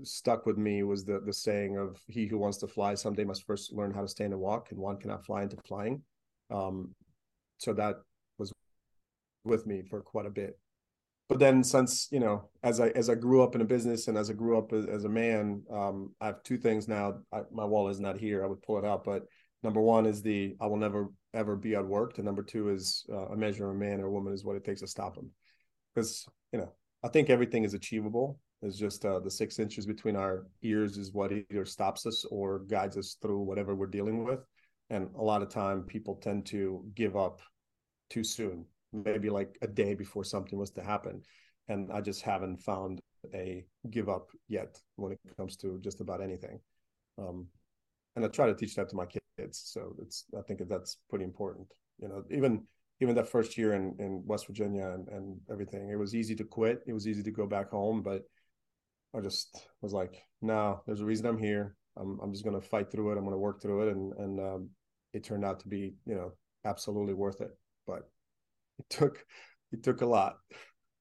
stuck 0.03 0.45
with 0.45 0.57
me 0.57 0.83
was 0.83 1.05
the 1.05 1.19
the 1.25 1.33
saying 1.33 1.77
of 1.77 2.01
he 2.07 2.25
who 2.25 2.37
wants 2.37 2.57
to 2.57 2.67
fly 2.67 2.95
someday 2.95 3.23
must 3.23 3.45
first 3.45 3.73
learn 3.73 3.93
how 3.93 4.01
to 4.01 4.07
stand 4.07 4.33
and 4.33 4.41
walk 4.41 4.71
and 4.71 4.79
one 4.79 4.97
cannot 4.97 5.25
fly 5.25 5.43
into 5.43 5.57
flying. 5.67 6.01
Um, 6.49 6.93
so 7.57 7.73
that 7.73 7.97
was 8.37 8.51
with 9.43 9.65
me 9.65 9.83
for 9.89 10.01
quite 10.01 10.25
a 10.25 10.31
bit. 10.31 10.59
But 11.29 11.39
then 11.39 11.63
since 11.63 12.07
you 12.11 12.19
know 12.19 12.49
as 12.63 12.79
i 12.79 12.89
as 12.89 13.09
i 13.09 13.15
grew 13.15 13.43
up 13.43 13.55
in 13.55 13.61
a 13.61 13.65
business 13.65 14.07
and 14.07 14.17
as 14.17 14.29
i 14.29 14.33
grew 14.33 14.57
up 14.57 14.71
as, 14.71 14.85
as 14.85 15.03
a 15.03 15.09
man 15.09 15.61
um, 15.71 16.13
i 16.21 16.27
have 16.27 16.43
two 16.43 16.57
things 16.57 16.87
now. 16.87 17.19
I, 17.33 17.41
my 17.51 17.65
wall 17.65 17.89
is 17.89 17.99
not 17.99 18.17
here. 18.17 18.43
I 18.43 18.47
would 18.47 18.61
pull 18.61 18.77
it 18.77 18.85
out. 18.85 19.03
But 19.03 19.23
number 19.63 19.81
one 19.81 20.05
is 20.05 20.21
the 20.21 20.55
i 20.59 20.67
will 20.67 20.77
never 20.77 21.09
ever 21.33 21.55
be 21.55 21.71
outworked 21.71 22.15
and 22.17 22.25
number 22.25 22.43
two 22.43 22.69
is 22.69 23.05
uh, 23.11 23.27
a 23.27 23.35
measure 23.35 23.69
of 23.69 23.75
a 23.75 23.79
man 23.79 23.99
or 23.99 24.07
a 24.07 24.11
woman 24.11 24.33
is 24.33 24.45
what 24.45 24.55
it 24.55 24.63
takes 24.63 24.81
to 24.81 24.87
stop 24.87 25.15
them 25.15 25.29
because 25.93 26.25
you 26.51 26.59
know 26.59 26.71
i 27.03 27.07
think 27.07 27.29
everything 27.29 27.63
is 27.63 27.73
achievable 27.73 28.39
it's 28.61 28.77
just 28.77 29.05
uh, 29.05 29.19
the 29.19 29.29
six 29.29 29.59
inches 29.59 29.85
between 29.85 30.15
our 30.15 30.47
ears 30.63 30.97
is 30.97 31.13
what 31.13 31.31
either 31.31 31.65
stops 31.65 32.05
us 32.05 32.25
or 32.25 32.59
guides 32.59 32.97
us 32.97 33.17
through 33.21 33.39
whatever 33.39 33.75
we're 33.75 33.87
dealing 33.87 34.23
with. 34.23 34.39
And 34.89 35.09
a 35.15 35.21
lot 35.21 35.41
of 35.41 35.49
time, 35.49 35.83
people 35.83 36.15
tend 36.15 36.45
to 36.47 36.83
give 36.95 37.15
up 37.15 37.41
too 38.09 38.23
soon, 38.23 38.65
maybe 38.93 39.29
like 39.29 39.57
a 39.61 39.67
day 39.67 39.93
before 39.93 40.23
something 40.23 40.57
was 40.57 40.71
to 40.71 40.83
happen. 40.83 41.21
And 41.67 41.91
I 41.91 42.01
just 42.01 42.21
haven't 42.21 42.61
found 42.61 42.99
a 43.33 43.65
give 43.91 44.09
up 44.09 44.29
yet 44.47 44.79
when 44.95 45.11
it 45.11 45.19
comes 45.35 45.57
to 45.57 45.79
just 45.83 46.01
about 46.01 46.21
anything. 46.21 46.59
Um, 47.17 47.47
and 48.15 48.25
I 48.25 48.29
try 48.29 48.47
to 48.47 48.55
teach 48.55 48.75
that 48.75 48.89
to 48.89 48.95
my 48.95 49.05
kids. 49.05 49.61
So 49.65 49.93
it's 50.01 50.25
I 50.37 50.41
think 50.41 50.61
that's 50.67 50.97
pretty 51.09 51.25
important. 51.25 51.67
You 51.99 52.07
know, 52.07 52.23
even 52.31 52.63
even 53.01 53.13
that 53.15 53.29
first 53.29 53.57
year 53.57 53.73
in, 53.73 53.95
in 53.99 54.23
West 54.25 54.47
Virginia 54.47 54.89
and, 54.89 55.07
and 55.09 55.39
everything, 55.51 55.89
it 55.89 55.99
was 55.99 56.15
easy 56.15 56.33
to 56.35 56.43
quit. 56.43 56.81
It 56.87 56.93
was 56.93 57.07
easy 57.07 57.21
to 57.21 57.31
go 57.31 57.45
back 57.45 57.69
home, 57.69 58.01
but 58.01 58.23
I 59.17 59.21
just 59.21 59.67
was 59.81 59.93
like, 59.93 60.21
no, 60.41 60.81
there's 60.85 61.01
a 61.01 61.05
reason 61.05 61.25
I'm 61.25 61.37
here. 61.37 61.75
I'm 61.97 62.19
I'm 62.21 62.31
just 62.31 62.45
gonna 62.45 62.61
fight 62.61 62.91
through 62.91 63.11
it. 63.11 63.17
I'm 63.17 63.23
gonna 63.23 63.37
work 63.37 63.61
through 63.61 63.87
it, 63.87 63.95
and 63.95 64.13
and 64.13 64.39
um, 64.39 64.69
it 65.13 65.23
turned 65.23 65.43
out 65.43 65.59
to 65.61 65.67
be 65.67 65.95
you 66.05 66.15
know 66.15 66.33
absolutely 66.65 67.13
worth 67.13 67.41
it. 67.41 67.51
But 67.87 68.09
it 68.79 68.85
took 68.89 69.25
it 69.71 69.83
took 69.83 70.01
a 70.01 70.05
lot. 70.05 70.37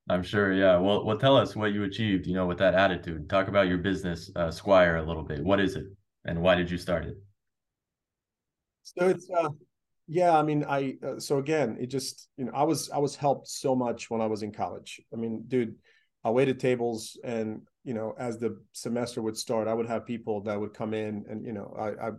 I'm 0.09 0.23
sure. 0.23 0.53
Yeah. 0.53 0.79
Well, 0.79 1.05
well, 1.05 1.19
tell 1.19 1.37
us 1.37 1.55
what 1.55 1.73
you 1.73 1.85
achieved. 1.85 2.27
You 2.27 2.35
know, 2.35 2.47
with 2.47 2.59
that 2.59 2.75
attitude. 2.75 3.29
Talk 3.29 3.49
about 3.49 3.69
your 3.69 3.79
business, 3.79 4.31
uh, 4.37 4.49
Sqwire, 4.49 5.03
a 5.03 5.07
little 5.07 5.25
bit. 5.25 5.45
What 5.45 5.61
is 5.61 5.77
it, 5.77 5.85
and 6.25 6.41
why 6.41 6.55
did 6.55 6.71
you 6.71 6.79
start 6.79 7.05
it? 7.05 7.17
So 8.83 9.09
it's 9.09 9.29
uh, 9.29 9.51
yeah. 10.07 10.39
I 10.39 10.43
mean, 10.43 10.65
I 10.67 10.97
uh, 11.07 11.19
so 11.19 11.39
again, 11.39 11.77
it 11.79 11.89
just 11.89 12.29
you 12.39 12.47
know, 12.47 12.53
I 12.55 12.63
was 12.63 12.89
I 12.91 12.99
was 12.99 13.17
helped 13.17 13.49
so 13.49 13.75
much 13.75 14.09
when 14.09 14.21
I 14.23 14.27
was 14.27 14.43
in 14.43 14.53
college. 14.53 15.03
I 15.13 15.17
mean, 15.17 15.45
dude, 15.49 15.75
I 16.25 16.31
waited 16.31 16.61
tables 16.61 17.19
and 17.23 17.63
you 17.87 17.95
know, 17.95 18.17
as 18.19 18.37
the 18.37 18.59
semester 18.73 19.23
would 19.23 19.37
start, 19.37 19.69
I 19.69 19.73
would 19.73 19.87
have 19.87 20.05
people 20.05 20.41
that 20.43 20.59
would 20.61 20.75
come 20.75 20.93
in 20.93 21.25
and, 21.31 21.47
you 21.47 21.53
know, 21.53 21.73
I, 21.79 22.09
I, 22.09 22.11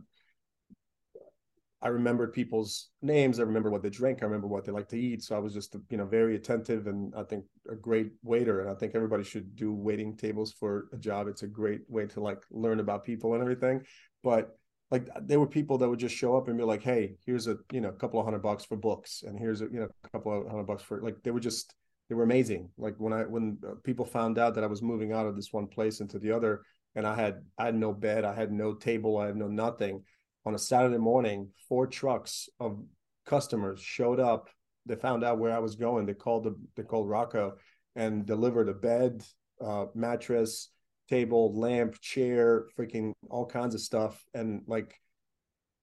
I 1.82 1.90
remembered 1.90 2.32
people's 2.32 2.90
names. 3.02 3.38
I 3.38 3.44
remember 3.44 3.70
what 3.70 3.84
they 3.84 3.90
drank. 3.90 4.24
I 4.24 4.28
remember 4.28 4.48
what 4.48 4.64
they 4.64 4.72
like 4.72 4.88
to 4.90 5.00
eat. 5.00 5.24
So 5.24 5.36
I 5.36 5.40
was 5.40 5.54
just, 5.54 5.76
you 5.90 5.98
know, 5.98 6.06
very 6.06 6.38
attentive 6.38 6.88
and 6.88 7.14
I 7.16 7.24
think 7.24 7.44
a 7.70 7.76
great 7.76 8.14
waiter. 8.24 8.62
And 8.62 8.70
I 8.70 8.76
think 8.76 8.96
everybody 8.96 9.26
should 9.26 9.58
do 9.58 9.74
waiting 9.74 10.16
tables 10.16 10.54
for 10.54 10.88
a 10.94 10.98
job. 10.98 11.28
It's 11.28 11.44
a 11.44 11.48
great 11.48 11.82
way 11.90 12.06
to 12.08 12.22
like 12.22 12.42
learn 12.50 12.80
about 12.80 13.04
people 13.04 13.34
and 13.34 13.42
everything. 13.42 13.82
But 14.24 14.58
like 14.90 15.10
there 15.22 15.40
were 15.42 15.48
people 15.48 15.78
that 15.80 15.90
would 15.90 16.00
just 16.00 16.16
show 16.16 16.38
up 16.38 16.48
and 16.48 16.58
be 16.58 16.64
like, 16.64 16.82
Hey, 16.82 17.18
here's 17.26 17.48
a, 17.48 17.58
you 17.74 17.82
know, 17.82 17.90
a 17.90 18.00
couple 18.00 18.22
of 18.22 18.26
hundred 18.26 18.42
bucks 18.42 18.64
for 18.64 18.78
books. 18.78 19.24
And 19.28 19.38
here's 19.38 19.60
a, 19.60 19.66
you 19.66 19.82
know, 19.82 19.90
a 20.06 20.10
couple 20.10 20.32
of 20.32 20.48
hundred 20.48 20.66
bucks 20.66 20.82
for 20.82 21.02
like, 21.02 21.22
they 21.24 21.32
were 21.32 21.42
just, 21.42 21.76
they 22.10 22.16
were 22.16 22.24
amazing. 22.24 22.70
Like 22.78 22.96
when 22.98 23.14
I 23.14 23.24
when 23.24 23.58
uh, 23.68 23.74
people 23.84 24.06
found 24.06 24.38
out 24.38 24.56
that 24.56 24.64
I 24.64 24.68
was 24.68 24.82
moving 24.82 25.12
out 25.12 25.26
of 25.26 25.36
this 25.36 25.52
one 25.52 25.68
place 25.68 26.00
into 26.00 26.20
the 26.20 26.32
other, 26.32 26.62
and 26.96 27.06
I 27.06 27.16
had 27.16 27.42
I 27.58 27.66
had 27.66 27.76
no 27.76 27.94
bed, 27.94 28.24
I 28.24 28.34
had 28.34 28.52
no 28.52 28.74
table, 28.74 29.18
I 29.18 29.28
had 29.28 29.36
no 29.36 29.48
nothing. 29.48 30.04
On 30.46 30.56
a 30.56 30.60
Saturday 30.60 30.98
morning, 30.98 31.50
four 31.68 31.88
trucks 31.88 32.48
of 32.60 32.82
customers 33.26 33.82
showed 33.82 34.20
up. 34.20 34.50
They 34.86 34.96
found 34.96 35.26
out 35.26 35.40
where 35.40 35.52
I 35.52 35.60
was 35.60 35.76
going. 35.76 36.06
They 36.06 36.14
called 36.14 36.46
the 36.46 36.56
they 36.76 36.84
called 36.84 37.10
Rocco 37.10 37.58
and 37.96 38.26
delivered 38.26 38.70
a 38.70 38.74
bed, 38.74 39.26
uh, 39.60 39.88
mattress, 39.94 40.70
table, 41.10 41.58
lamp, 41.60 42.00
chair, 42.00 42.66
freaking 42.78 43.12
all 43.30 43.46
kinds 43.46 43.76
of 43.76 43.82
stuff. 43.82 44.24
And 44.34 44.62
like 44.68 44.96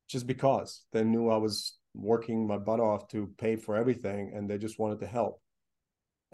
just 0.08 0.26
because 0.26 0.84
they 0.92 1.04
knew 1.04 1.28
I 1.28 1.36
was 1.36 1.76
working 1.94 2.46
my 2.46 2.58
butt 2.58 2.80
off 2.80 3.08
to 3.08 3.30
pay 3.38 3.56
for 3.56 3.76
everything 3.76 4.32
and 4.34 4.48
they 4.48 4.58
just 4.58 4.78
wanted 4.78 5.00
to 5.00 5.06
help 5.06 5.40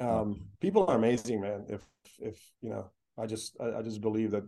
um, 0.01 0.41
people 0.61 0.87
are 0.87 0.97
amazing, 0.97 1.41
man. 1.41 1.67
If 1.69 1.83
if 2.19 2.39
you 2.61 2.71
know, 2.71 2.91
I 3.19 3.27
just 3.27 3.57
I, 3.61 3.79
I 3.79 3.83
just 3.83 4.01
believe 4.01 4.31
that 4.33 4.45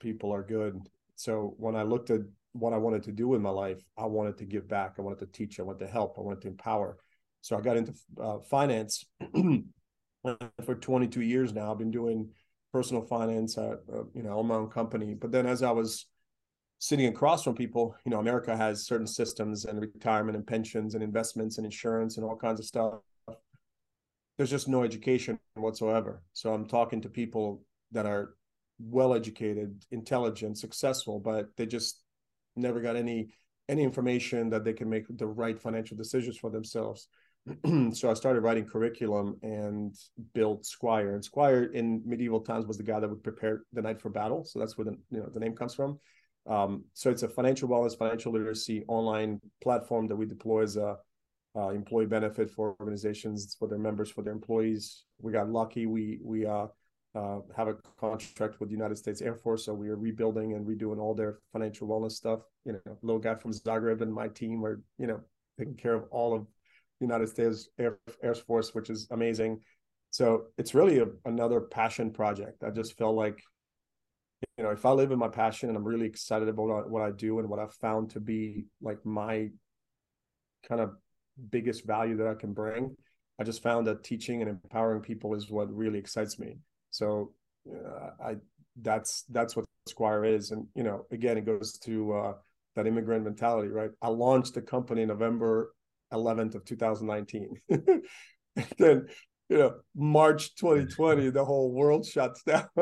people 0.00 0.32
are 0.32 0.42
good. 0.42 0.80
So 1.16 1.54
when 1.58 1.76
I 1.76 1.82
looked 1.82 2.10
at 2.10 2.20
what 2.52 2.72
I 2.72 2.78
wanted 2.78 3.02
to 3.04 3.12
do 3.12 3.28
with 3.28 3.40
my 3.40 3.50
life, 3.50 3.82
I 3.96 4.06
wanted 4.06 4.38
to 4.38 4.44
give 4.44 4.68
back. 4.68 4.94
I 4.98 5.02
wanted 5.02 5.20
to 5.20 5.26
teach. 5.26 5.58
I 5.58 5.62
wanted 5.62 5.86
to 5.86 5.90
help. 5.90 6.16
I 6.18 6.22
wanted 6.22 6.42
to 6.42 6.48
empower. 6.48 6.98
So 7.40 7.56
I 7.56 7.60
got 7.60 7.76
into 7.76 7.94
uh, 8.20 8.38
finance 8.50 9.04
for 10.64 10.74
22 10.74 11.22
years 11.22 11.52
now. 11.52 11.72
I've 11.72 11.78
been 11.78 11.90
doing 11.90 12.30
personal 12.72 13.02
finance, 13.02 13.58
at, 13.58 13.80
uh, 13.92 14.04
you 14.14 14.22
know, 14.22 14.38
on 14.38 14.46
my 14.46 14.54
own 14.54 14.70
company. 14.70 15.14
But 15.14 15.32
then 15.32 15.46
as 15.46 15.62
I 15.62 15.70
was 15.70 16.06
sitting 16.78 17.06
across 17.06 17.44
from 17.44 17.54
people, 17.54 17.94
you 18.04 18.10
know, 18.10 18.18
America 18.18 18.56
has 18.56 18.86
certain 18.86 19.06
systems 19.06 19.64
and 19.64 19.80
retirement 19.80 20.36
and 20.36 20.46
pensions 20.46 20.94
and 20.94 21.02
investments 21.02 21.58
and 21.58 21.64
insurance 21.64 22.16
and 22.16 22.24
all 22.24 22.36
kinds 22.36 22.60
of 22.60 22.66
stuff. 22.66 22.94
There's 24.36 24.50
just 24.50 24.68
no 24.68 24.82
education 24.82 25.38
whatsoever. 25.54 26.22
So 26.32 26.52
I'm 26.52 26.66
talking 26.66 27.00
to 27.02 27.08
people 27.08 27.62
that 27.92 28.06
are 28.06 28.34
well 28.78 29.14
educated, 29.14 29.84
intelligent, 29.90 30.58
successful, 30.58 31.20
but 31.20 31.48
they 31.56 31.66
just 31.66 32.02
never 32.56 32.80
got 32.80 32.96
any 32.96 33.30
any 33.68 33.82
information 33.84 34.50
that 34.50 34.64
they 34.64 34.72
can 34.72 34.88
make 34.90 35.04
the 35.08 35.26
right 35.26 35.58
financial 35.58 35.96
decisions 35.96 36.36
for 36.36 36.50
themselves. 36.50 37.08
so 37.92 38.10
I 38.10 38.14
started 38.14 38.42
writing 38.42 38.66
curriculum 38.66 39.36
and 39.42 39.94
built 40.34 40.64
Sqwire. 40.64 41.14
And 41.14 41.24
Squire 41.24 41.64
in 41.64 42.02
medieval 42.04 42.40
times 42.40 42.66
was 42.66 42.76
the 42.76 42.82
guy 42.82 43.00
that 43.00 43.08
would 43.08 43.22
prepare 43.22 43.62
the 43.72 43.82
knight 43.82 44.00
for 44.00 44.10
battle. 44.10 44.44
So 44.44 44.58
that's 44.58 44.76
where 44.76 44.84
the 44.86 44.96
you 45.10 45.20
know 45.20 45.28
the 45.32 45.40
name 45.40 45.54
comes 45.54 45.74
from. 45.74 45.98
Um, 46.46 46.84
so 46.92 47.10
it's 47.10 47.22
a 47.22 47.28
financial 47.28 47.68
wellness, 47.68 47.96
financial 47.96 48.32
literacy 48.32 48.84
online 48.88 49.40
platform 49.62 50.08
that 50.08 50.16
we 50.16 50.26
deploy 50.26 50.62
as 50.62 50.76
a 50.76 50.96
uh, 51.56 51.68
employee 51.68 52.06
benefit 52.06 52.50
for 52.50 52.74
organizations, 52.80 53.56
for 53.58 53.68
their 53.68 53.78
members, 53.78 54.10
for 54.10 54.22
their 54.22 54.32
employees. 54.32 55.04
We 55.20 55.32
got 55.32 55.50
lucky. 55.50 55.86
We 55.86 56.18
we 56.22 56.46
uh, 56.46 56.66
uh, 57.14 57.40
have 57.56 57.68
a 57.68 57.76
contract 58.00 58.58
with 58.60 58.70
the 58.70 58.74
United 58.74 58.96
States 58.96 59.20
Air 59.20 59.34
Force, 59.34 59.66
so 59.66 59.74
we 59.74 59.88
are 59.88 59.96
rebuilding 59.96 60.54
and 60.54 60.66
redoing 60.66 60.98
all 60.98 61.14
their 61.14 61.38
financial 61.52 61.86
wellness 61.88 62.12
stuff. 62.12 62.40
You 62.64 62.72
know, 62.72 62.98
little 63.02 63.20
guy 63.20 63.34
from 63.34 63.52
Zagreb 63.52 64.00
and 64.00 64.12
my 64.12 64.28
team 64.28 64.64
are 64.64 64.80
you 64.98 65.06
know 65.06 65.20
taking 65.58 65.76
care 65.76 65.94
of 65.94 66.04
all 66.10 66.34
of 66.34 66.46
the 67.00 67.06
United 67.06 67.28
States 67.28 67.68
Air, 67.78 67.98
Air 68.22 68.34
Force, 68.34 68.74
which 68.74 68.88
is 68.88 69.08
amazing. 69.10 69.60
So 70.10 70.44
it's 70.58 70.74
really 70.74 70.98
a, 70.98 71.06
another 71.24 71.60
passion 71.60 72.10
project. 72.10 72.62
I 72.62 72.70
just 72.70 72.98
felt 72.98 73.16
like, 73.16 73.42
you 74.58 74.64
know, 74.64 74.70
if 74.70 74.84
I 74.84 74.90
live 74.90 75.10
in 75.10 75.18
my 75.18 75.28
passion 75.28 75.68
and 75.68 75.76
I'm 75.76 75.84
really 75.84 76.06
excited 76.06 76.48
about 76.48 76.90
what 76.90 77.02
I 77.02 77.10
do 77.10 77.38
and 77.38 77.48
what 77.48 77.58
I've 77.58 77.74
found 77.74 78.10
to 78.10 78.20
be 78.20 78.66
like 78.82 79.04
my 79.06 79.48
kind 80.68 80.80
of 80.80 80.92
biggest 81.50 81.86
value 81.86 82.16
that 82.18 82.26
I 82.26 82.34
can 82.34 82.52
bring, 82.52 82.96
I 83.38 83.44
just 83.44 83.62
found 83.62 83.86
that 83.86 84.04
teaching 84.04 84.40
and 84.40 84.50
empowering 84.50 85.02
people 85.02 85.34
is 85.34 85.50
what 85.50 85.74
really 85.74 85.98
excites 85.98 86.38
me. 86.38 86.58
So 86.90 87.32
uh, 87.68 88.10
I 88.24 88.36
that's 88.80 89.24
that's 89.30 89.56
what 89.56 89.64
Sqwire 89.88 90.36
is, 90.36 90.50
and 90.50 90.66
you 90.74 90.82
know, 90.82 91.06
again, 91.10 91.38
it 91.38 91.46
goes 91.46 91.78
to 91.78 92.12
uh, 92.12 92.32
that 92.76 92.86
immigrant 92.86 93.24
mentality, 93.24 93.68
right? 93.68 93.90
I 94.00 94.08
launched 94.08 94.54
the 94.54 94.62
company 94.62 95.04
November 95.04 95.74
11th 96.12 96.54
of 96.54 96.64
2019, 96.64 97.56
then 98.78 99.06
you 99.48 99.58
know 99.58 99.74
March 99.94 100.54
2020, 100.56 101.30
the 101.30 101.44
whole 101.44 101.72
world 101.72 102.06
shuts 102.06 102.42
down, 102.46 102.68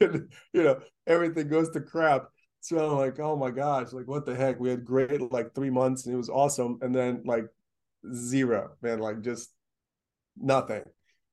you 0.00 0.28
know 0.52 0.78
everything 1.06 1.48
goes 1.48 1.70
to 1.70 1.80
crap. 1.80 2.24
So 2.60 2.96
like, 2.96 3.18
oh 3.18 3.36
my 3.36 3.50
gosh, 3.50 3.92
like 3.92 4.06
what 4.06 4.26
the 4.26 4.34
heck? 4.34 4.60
We 4.60 4.68
had 4.70 4.84
great 4.84 5.32
like 5.32 5.54
three 5.54 5.70
months 5.70 6.06
and 6.06 6.14
it 6.14 6.18
was 6.18 6.28
awesome, 6.28 6.78
and 6.82 6.94
then 6.94 7.22
like 7.24 7.46
zero, 8.14 8.72
man, 8.82 8.98
like 8.98 9.22
just 9.22 9.50
nothing. 10.36 10.82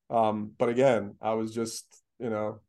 Um, 0.09 0.53
but 0.57 0.69
again, 0.69 1.15
I 1.21 1.33
was 1.33 1.53
just, 1.53 1.85
you 2.19 2.29
know, 2.29 2.61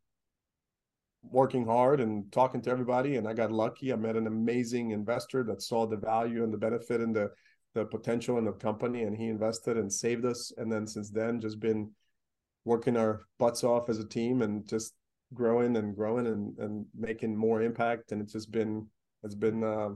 working 1.22 1.66
hard 1.66 2.00
and 2.00 2.30
talking 2.32 2.62
to 2.62 2.70
everybody, 2.70 3.16
and 3.16 3.28
I 3.28 3.32
got 3.32 3.52
lucky. 3.52 3.92
I 3.92 3.96
met 3.96 4.16
an 4.16 4.26
amazing 4.26 4.90
investor 4.90 5.44
that 5.44 5.62
saw 5.62 5.86
the 5.86 5.96
value 5.96 6.42
and 6.44 6.52
the 6.52 6.58
benefit 6.58 7.00
and 7.00 7.14
the 7.14 7.30
the 7.74 7.84
potential 7.84 8.38
in 8.38 8.44
the 8.44 8.52
company, 8.52 9.02
and 9.02 9.16
he 9.16 9.26
invested 9.26 9.76
and 9.76 9.92
saved 9.92 10.24
us. 10.24 10.52
And 10.56 10.72
then 10.72 10.86
since 10.86 11.10
then, 11.10 11.40
just 11.40 11.60
been 11.60 11.90
working 12.64 12.96
our 12.96 13.22
butts 13.38 13.62
off 13.62 13.88
as 13.88 13.98
a 13.98 14.08
team 14.08 14.42
and 14.42 14.66
just 14.66 14.94
growing 15.34 15.76
and 15.76 15.94
growing 15.94 16.26
and 16.26 16.58
and 16.58 16.86
making 16.96 17.36
more 17.36 17.62
impact. 17.62 18.12
And 18.12 18.20
it's 18.22 18.32
just 18.32 18.50
been 18.50 18.86
it's 19.22 19.34
been 19.34 19.64
uh, 19.64 19.90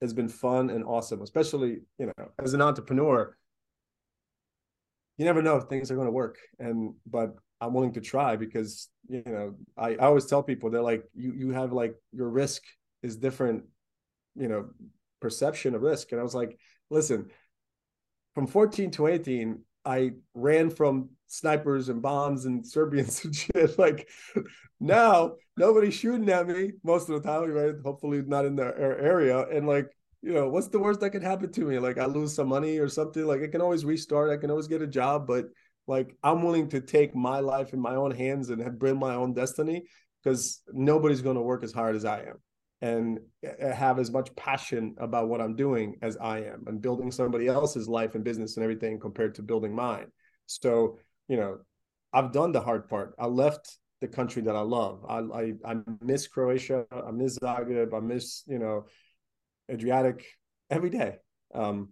it's 0.00 0.12
been 0.12 0.28
fun 0.28 0.70
and 0.70 0.84
awesome, 0.84 1.22
especially 1.22 1.80
you 1.98 2.06
know 2.06 2.28
as 2.38 2.54
an 2.54 2.62
entrepreneur 2.62 3.36
you 5.16 5.24
never 5.24 5.42
know 5.42 5.56
if 5.56 5.64
things 5.64 5.90
are 5.90 5.94
going 5.94 6.06
to 6.06 6.12
work 6.12 6.38
and 6.58 6.94
but 7.06 7.34
i'm 7.60 7.74
willing 7.74 7.92
to 7.92 8.00
try 8.00 8.36
because 8.36 8.88
you 9.08 9.22
know 9.26 9.54
I, 9.76 9.90
I 9.90 10.06
always 10.06 10.26
tell 10.26 10.42
people 10.42 10.70
they're 10.70 10.82
like 10.82 11.04
you 11.14 11.32
you 11.32 11.50
have 11.50 11.72
like 11.72 11.94
your 12.12 12.28
risk 12.28 12.62
is 13.02 13.16
different 13.16 13.64
you 14.34 14.48
know 14.48 14.70
perception 15.20 15.74
of 15.74 15.82
risk 15.82 16.12
and 16.12 16.20
i 16.20 16.24
was 16.24 16.34
like 16.34 16.58
listen 16.90 17.30
from 18.34 18.46
14 18.46 18.90
to 18.92 19.06
18 19.06 19.60
i 19.84 20.10
ran 20.34 20.70
from 20.70 21.08
snipers 21.26 21.88
and 21.88 22.02
bombs 22.02 22.44
and 22.44 22.66
serbians 22.66 23.24
and 23.24 23.34
shit 23.34 23.78
like 23.78 24.08
now 24.80 25.32
nobody's 25.56 25.94
shooting 25.94 26.28
at 26.28 26.46
me 26.46 26.72
most 26.84 27.08
of 27.08 27.22
the 27.22 27.28
time 27.28 27.50
right 27.50 27.74
hopefully 27.84 28.22
not 28.26 28.44
in 28.44 28.56
the 28.56 28.74
area 28.78 29.46
and 29.48 29.66
like 29.66 29.90
you 30.22 30.32
know, 30.32 30.48
what's 30.48 30.68
the 30.68 30.78
worst 30.78 31.00
that 31.00 31.10
could 31.10 31.22
happen 31.22 31.50
to 31.50 31.60
me? 31.62 31.78
Like 31.78 31.98
I 31.98 32.06
lose 32.06 32.34
some 32.34 32.48
money 32.48 32.78
or 32.78 32.88
something. 32.88 33.26
Like 33.26 33.42
I 33.42 33.48
can 33.48 33.60
always 33.60 33.84
restart. 33.84 34.30
I 34.30 34.36
can 34.36 34.50
always 34.50 34.68
get 34.68 34.80
a 34.80 34.86
job, 34.86 35.26
but 35.26 35.46
like 35.86 36.16
I'm 36.22 36.42
willing 36.42 36.68
to 36.70 36.80
take 36.80 37.14
my 37.14 37.40
life 37.40 37.72
in 37.72 37.80
my 37.80 37.96
own 37.96 38.12
hands 38.12 38.50
and 38.50 38.78
bring 38.78 38.98
my 38.98 39.14
own 39.14 39.34
destiny 39.34 39.84
because 40.22 40.62
nobody's 40.72 41.22
going 41.22 41.36
to 41.36 41.42
work 41.42 41.64
as 41.64 41.72
hard 41.72 41.96
as 41.96 42.04
I 42.04 42.20
am 42.20 42.36
and 42.82 43.20
have 43.62 44.00
as 44.00 44.10
much 44.10 44.34
passion 44.34 44.96
about 44.98 45.28
what 45.28 45.40
I'm 45.40 45.54
doing 45.54 45.96
as 46.02 46.16
I 46.16 46.38
am 46.40 46.64
and 46.66 46.82
building 46.82 47.12
somebody 47.12 47.46
else's 47.46 47.88
life 47.88 48.16
and 48.16 48.24
business 48.24 48.56
and 48.56 48.64
everything 48.64 48.98
compared 48.98 49.36
to 49.36 49.42
building 49.42 49.72
mine. 49.72 50.06
So, 50.46 50.98
you 51.28 51.36
know, 51.36 51.58
I've 52.12 52.32
done 52.32 52.50
the 52.50 52.60
hard 52.60 52.88
part. 52.88 53.14
I 53.20 53.26
left 53.26 53.78
the 54.00 54.08
country 54.08 54.42
that 54.42 54.56
I 54.56 54.62
love. 54.62 55.06
I 55.08 55.18
I, 55.18 55.52
I 55.64 55.76
miss 56.02 56.26
Croatia. 56.26 56.84
I 56.90 57.12
miss 57.12 57.38
Zagreb. 57.38 57.94
I 57.94 58.00
miss, 58.00 58.42
you 58.48 58.58
know, 58.58 58.86
Adriatic 59.70 60.26
every 60.68 60.90
day. 60.90 61.18
Um, 61.54 61.90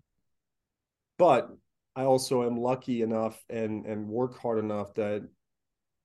but 1.18 1.48
I 1.94 2.02
also 2.02 2.42
am 2.42 2.58
lucky 2.58 3.02
enough 3.02 3.40
and 3.48 3.86
and 3.86 4.08
work 4.08 4.40
hard 4.40 4.58
enough 4.58 4.92
that 4.94 5.22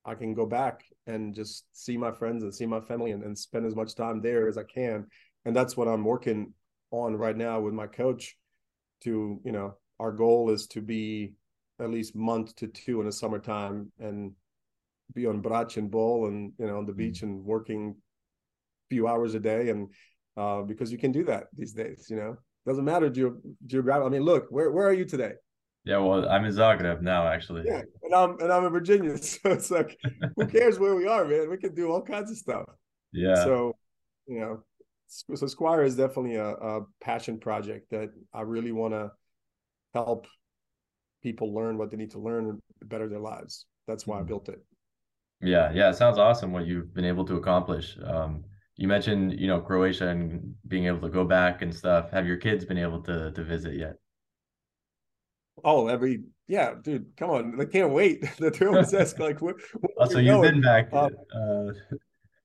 I 0.05 0.13
can 0.13 0.35
go 0.35 0.45
back 0.45 0.83
and 1.07 1.33
just 1.33 1.65
see 1.73 1.97
my 1.97 2.11
friends 2.11 2.43
and 2.43 2.53
see 2.53 2.65
my 2.65 2.79
family 2.79 3.11
and, 3.11 3.23
and 3.23 3.37
spend 3.37 3.65
as 3.65 3.75
much 3.75 3.95
time 3.95 4.21
there 4.21 4.47
as 4.47 4.57
I 4.57 4.63
can. 4.63 5.05
And 5.45 5.55
that's 5.55 5.77
what 5.77 5.87
I'm 5.87 6.03
working 6.03 6.53
on 6.91 7.15
right 7.15 7.37
now 7.37 7.59
with 7.59 7.73
my 7.73 7.87
coach 7.87 8.35
to, 9.01 9.39
you 9.43 9.51
know, 9.51 9.75
our 9.99 10.11
goal 10.11 10.49
is 10.49 10.67
to 10.67 10.81
be 10.81 11.33
at 11.79 11.91
least 11.91 12.15
month 12.15 12.55
to 12.55 12.67
two 12.67 12.99
in 12.99 13.05
the 13.05 13.11
summertime 13.11 13.91
and 13.99 14.31
be 15.13 15.25
on 15.27 15.41
Brač 15.41 15.77
and 15.77 15.91
Bol 15.91 16.27
and, 16.27 16.53
you 16.57 16.67
know, 16.67 16.77
on 16.77 16.85
the 16.85 16.93
mm. 16.93 16.97
beach 16.97 17.21
and 17.21 17.43
working 17.43 17.95
a 17.95 18.85
few 18.89 19.07
hours 19.07 19.35
a 19.35 19.39
day 19.39 19.69
and 19.69 19.89
uh, 20.37 20.61
because 20.61 20.91
you 20.91 20.97
can 20.97 21.11
do 21.11 21.23
that 21.25 21.45
these 21.53 21.73
days. 21.73 22.07
You 22.09 22.17
know, 22.17 22.37
doesn't 22.65 22.85
matter 22.85 23.09
ge- 23.09 23.37
geographic. 23.65 24.05
I 24.05 24.09
mean, 24.09 24.23
look, 24.23 24.47
where 24.49 24.71
where 24.71 24.87
are 24.87 24.93
you 24.93 25.05
today? 25.05 25.33
Yeah, 25.85 25.99
well, 25.99 26.27
I'm 26.27 26.43
in 26.45 26.51
Zagreb 26.51 27.01
now, 27.01 27.27
actually. 27.27 27.63
Yeah, 27.65 27.83
and 28.01 28.13
I'm 28.13 28.39
and 28.39 28.51
I'm 28.51 28.65
in 28.65 28.71
Virginia, 28.71 29.17
so 29.21 29.51
it's 29.51 29.69
like, 29.69 29.97
who 30.35 30.47
cares 30.57 30.79
where 30.79 30.95
we 30.95 31.07
are, 31.07 31.25
man? 31.25 31.49
We 31.49 31.57
can 31.57 31.75
do 31.75 31.91
all 31.91 32.01
kinds 32.01 32.31
of 32.31 32.37
stuff. 32.37 32.65
Yeah. 33.13 33.35
So, 33.35 33.75
you 34.27 34.39
know, 34.39 34.63
so 35.07 35.45
Sqwire 35.45 35.85
is 35.85 35.95
definitely 35.95 36.35
a, 36.35 36.49
a 36.49 36.81
passion 37.01 37.39
project 37.39 37.91
that 37.91 38.09
I 38.33 38.41
really 38.41 38.71
want 38.71 38.93
to 38.93 39.11
help 39.93 40.25
people 41.21 41.53
learn 41.53 41.77
what 41.77 41.91
they 41.91 41.97
need 41.97 42.11
to 42.11 42.19
learn 42.19 42.49
and 42.49 42.89
better 42.89 43.07
their 43.07 43.19
lives. 43.19 43.65
That's 43.87 44.07
why 44.07 44.17
I 44.17 44.19
mm-hmm. 44.19 44.27
built 44.27 44.49
it. 44.49 44.65
Yeah, 45.41 45.71
yeah, 45.71 45.89
it 45.89 45.97
sounds 45.97 46.17
awesome 46.17 46.51
what 46.51 46.65
you've 46.65 46.93
been 46.95 47.05
able 47.05 47.25
to 47.25 47.35
accomplish. 47.35 47.97
Um, 48.03 48.43
you 48.75 48.87
mentioned 48.87 49.39
you 49.39 49.45
know 49.45 49.61
Croatia 49.61 50.07
and 50.07 50.55
being 50.67 50.87
able 50.87 51.01
to 51.01 51.09
go 51.09 51.23
back 51.23 51.61
and 51.61 51.73
stuff. 51.73 52.09
Have 52.09 52.25
your 52.25 52.37
kids 52.37 52.65
been 52.65 52.79
able 52.79 53.01
to 53.03 53.31
to 53.31 53.43
visit 53.43 53.75
yet? 53.75 53.97
Oh, 55.63 55.87
every 55.87 56.23
yeah, 56.47 56.73
dude, 56.81 57.07
come 57.17 57.29
on, 57.31 57.59
I 57.59 57.65
can't 57.65 57.91
wait. 57.91 58.23
the 58.39 58.51
two 58.51 58.69
of 58.69 58.75
us 58.75 58.93
ask 58.93 59.19
like, 59.19 59.41
where, 59.41 59.55
where 59.79 59.91
oh, 59.99 60.09
so 60.09 60.19
you've 60.19 60.41
been 60.41 60.61
back. 60.61 60.93
Um, 60.93 61.11
uh, 61.33 61.71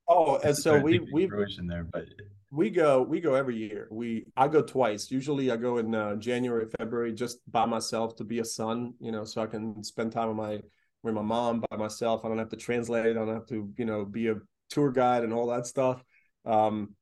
oh, 0.08 0.38
and 0.38 0.56
so 0.56 0.78
we 0.78 1.00
we 1.12 1.26
Croatian 1.26 1.66
there, 1.66 1.84
but 1.84 2.06
we 2.50 2.70
go 2.70 3.02
we 3.02 3.20
go 3.20 3.34
every 3.34 3.56
year. 3.56 3.88
We 3.90 4.26
I 4.36 4.48
go 4.48 4.62
twice. 4.62 5.10
Usually 5.10 5.50
I 5.50 5.56
go 5.56 5.78
in 5.78 5.94
uh, 5.94 6.16
January, 6.16 6.66
February, 6.78 7.12
just 7.12 7.38
by 7.50 7.66
myself 7.66 8.16
to 8.16 8.24
be 8.24 8.38
a 8.38 8.44
son, 8.44 8.94
you 9.00 9.12
know, 9.12 9.24
so 9.24 9.42
I 9.42 9.46
can 9.46 9.84
spend 9.84 10.12
time 10.12 10.28
with 10.28 10.36
my 10.36 10.60
with 11.02 11.14
my 11.14 11.22
mom 11.22 11.62
by 11.70 11.76
myself. 11.76 12.24
I 12.24 12.28
don't 12.28 12.38
have 12.38 12.50
to 12.50 12.56
translate. 12.56 13.06
I 13.06 13.12
don't 13.12 13.28
have 13.28 13.46
to 13.46 13.70
you 13.76 13.84
know 13.84 14.04
be 14.04 14.28
a 14.28 14.36
tour 14.70 14.90
guide 14.90 15.24
and 15.24 15.32
all 15.32 15.48
that 15.48 15.66
stuff. 15.66 16.02
Um, 16.46 16.94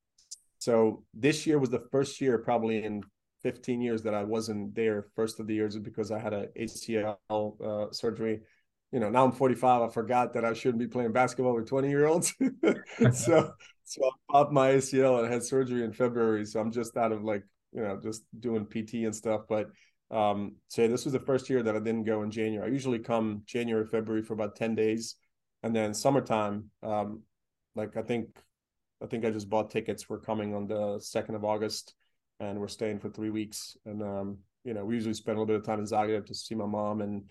so 0.59 1.03
this 1.13 1.47
year 1.47 1.57
was 1.57 1.69
the 1.69 1.87
first 1.91 2.19
year 2.19 2.37
probably 2.39 2.83
in 2.83 3.03
15 3.41 3.81
years 3.81 4.03
that 4.03 4.13
I 4.13 4.23
wasn't 4.23 4.75
there. 4.75 5.07
First 5.15 5.39
of 5.39 5.47
the 5.47 5.55
years 5.55 5.77
because 5.77 6.11
I 6.11 6.19
had 6.19 6.33
a 6.33 6.47
ACL 6.59 7.17
uh, 7.29 7.91
surgery. 7.91 8.41
You 8.91 8.99
know, 8.99 9.09
now 9.09 9.23
I'm 9.23 9.31
45. 9.31 9.81
I 9.81 9.87
forgot 9.93 10.33
that 10.33 10.45
I 10.45 10.53
shouldn't 10.53 10.79
be 10.79 10.87
playing 10.87 11.11
basketball 11.11 11.55
with 11.55 11.67
20 11.67 11.89
year 11.89 12.07
olds. 12.07 12.33
so, 13.13 13.51
so 13.83 14.05
I 14.05 14.11
popped 14.31 14.51
my 14.51 14.71
ACL 14.71 15.23
and 15.23 15.31
had 15.31 15.43
surgery 15.43 15.83
in 15.83 15.93
February. 15.93 16.45
So 16.45 16.59
I'm 16.59 16.71
just 16.71 16.97
out 16.97 17.11
of 17.11 17.23
like, 17.23 17.43
you 17.71 17.81
know, 17.81 17.99
just 18.01 18.23
doing 18.39 18.65
PT 18.65 19.05
and 19.05 19.15
stuff. 19.15 19.41
But 19.47 19.67
um, 20.11 20.55
so 20.69 20.87
this 20.87 21.05
was 21.05 21.13
the 21.13 21.19
first 21.19 21.49
year 21.49 21.61
that 21.61 21.75
I 21.75 21.79
didn't 21.79 22.05
go 22.05 22.23
in 22.23 22.31
January. 22.31 22.67
I 22.67 22.73
usually 22.73 22.99
come 22.99 23.43
January, 23.45 23.85
February 23.85 24.23
for 24.23 24.33
about 24.33 24.55
10 24.55 24.73
days. 24.73 25.15
And 25.61 25.75
then 25.75 25.93
summertime, 25.93 26.71
um, 26.81 27.21
like 27.75 27.95
I 27.97 28.01
think 28.01 28.29
I 29.01 29.07
think 29.07 29.25
I 29.25 29.29
just 29.29 29.49
bought 29.49 29.71
tickets. 29.71 30.09
We're 30.09 30.19
coming 30.19 30.53
on 30.53 30.67
the 30.67 30.99
second 30.99 31.35
of 31.35 31.45
August, 31.45 31.93
and 32.39 32.59
we're 32.59 32.67
staying 32.67 32.99
for 32.99 33.09
three 33.09 33.29
weeks. 33.29 33.77
And 33.85 34.01
um, 34.01 34.37
you 34.63 34.73
know, 34.73 34.85
we 34.85 34.95
usually 34.95 35.13
spend 35.13 35.37
a 35.37 35.41
little 35.41 35.53
bit 35.53 35.59
of 35.61 35.65
time 35.65 35.79
in 35.79 35.85
Zagreb 35.85 36.25
to 36.27 36.35
see 36.35 36.55
my 36.55 36.65
mom 36.65 37.01
and 37.01 37.23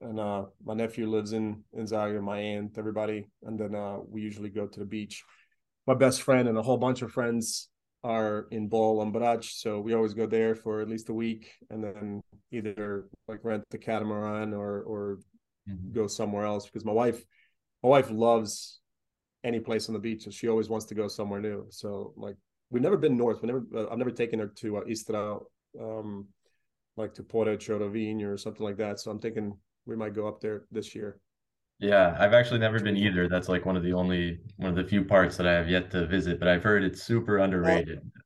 and 0.00 0.20
uh, 0.20 0.44
my 0.64 0.74
nephew 0.74 1.08
lives 1.08 1.32
in 1.32 1.62
in 1.72 1.86
Zagreb, 1.86 2.22
my 2.22 2.38
aunt, 2.38 2.76
everybody, 2.78 3.26
and 3.42 3.58
then 3.58 3.74
uh, 3.74 3.98
we 4.06 4.20
usually 4.20 4.50
go 4.50 4.66
to 4.66 4.78
the 4.78 4.86
beach. 4.86 5.22
My 5.86 5.94
best 5.94 6.22
friend 6.22 6.48
and 6.48 6.58
a 6.58 6.62
whole 6.62 6.76
bunch 6.76 7.02
of 7.02 7.12
friends 7.12 7.68
are 8.02 8.46
in 8.50 8.68
Bol 8.68 9.00
on 9.00 9.12
Brač, 9.12 9.44
so 9.44 9.80
we 9.80 9.94
always 9.94 10.14
go 10.14 10.26
there 10.26 10.54
for 10.54 10.80
at 10.80 10.88
least 10.88 11.08
a 11.08 11.14
week, 11.14 11.52
and 11.70 11.82
then 11.82 12.22
either 12.52 13.06
like 13.28 13.40
rent 13.44 13.64
the 13.70 13.78
catamaran 13.78 14.52
or 14.52 14.82
or 14.82 15.18
mm-hmm. 15.68 15.92
go 15.92 16.06
somewhere 16.06 16.44
else 16.44 16.66
because 16.66 16.84
my 16.84 16.92
wife 16.92 17.24
my 17.82 17.88
wife 17.88 18.10
loves 18.10 18.80
any 19.42 19.60
place 19.60 19.88
on 19.88 19.94
the 19.94 20.00
beach, 20.00 20.24
and 20.24 20.34
she 20.34 20.48
always 20.48 20.68
wants 20.68 20.86
to 20.86 20.94
go 20.94 21.08
somewhere 21.08 21.40
new. 21.40 21.66
So 21.70 22.12
like 22.16 22.36
we've 22.74 22.82
never 22.82 22.96
been 22.96 23.16
north. 23.16 23.40
We 23.40 23.46
never 23.46 23.64
uh, 23.74 23.86
I've 23.90 23.98
never 23.98 24.10
taken 24.10 24.40
her 24.40 24.48
to 24.48 24.78
uh, 24.78 24.80
Istra, 24.88 25.38
um, 25.80 26.26
like 26.96 27.14
to 27.14 27.22
Poreč 27.22 27.70
or 27.70 27.78
Rovinj 27.78 28.24
or 28.24 28.36
something 28.36 28.66
like 28.66 28.76
that. 28.78 28.98
So 28.98 29.10
I'm 29.10 29.20
thinking 29.20 29.56
we 29.86 29.96
might 29.96 30.12
go 30.12 30.26
up 30.26 30.40
there 30.40 30.64
this 30.72 30.94
year. 30.94 31.20
Yeah, 31.78 32.16
I've 32.18 32.34
actually 32.34 32.60
never 32.60 32.80
been 32.80 32.96
either. 32.96 33.28
That's 33.28 33.48
like 33.48 33.64
one 33.64 33.76
of 33.76 33.84
the 33.84 33.92
only 33.92 34.40
one 34.56 34.70
of 34.70 34.76
the 34.76 34.84
few 34.84 35.04
parts 35.04 35.36
that 35.36 35.46
I 35.46 35.52
have 35.52 35.68
yet 35.68 35.90
to 35.92 36.06
visit, 36.06 36.38
but 36.40 36.48
I've 36.48 36.64
heard 36.64 36.82
it's 36.82 37.02
super 37.02 37.38
underrated. 37.38 38.00
Well, 38.02 38.22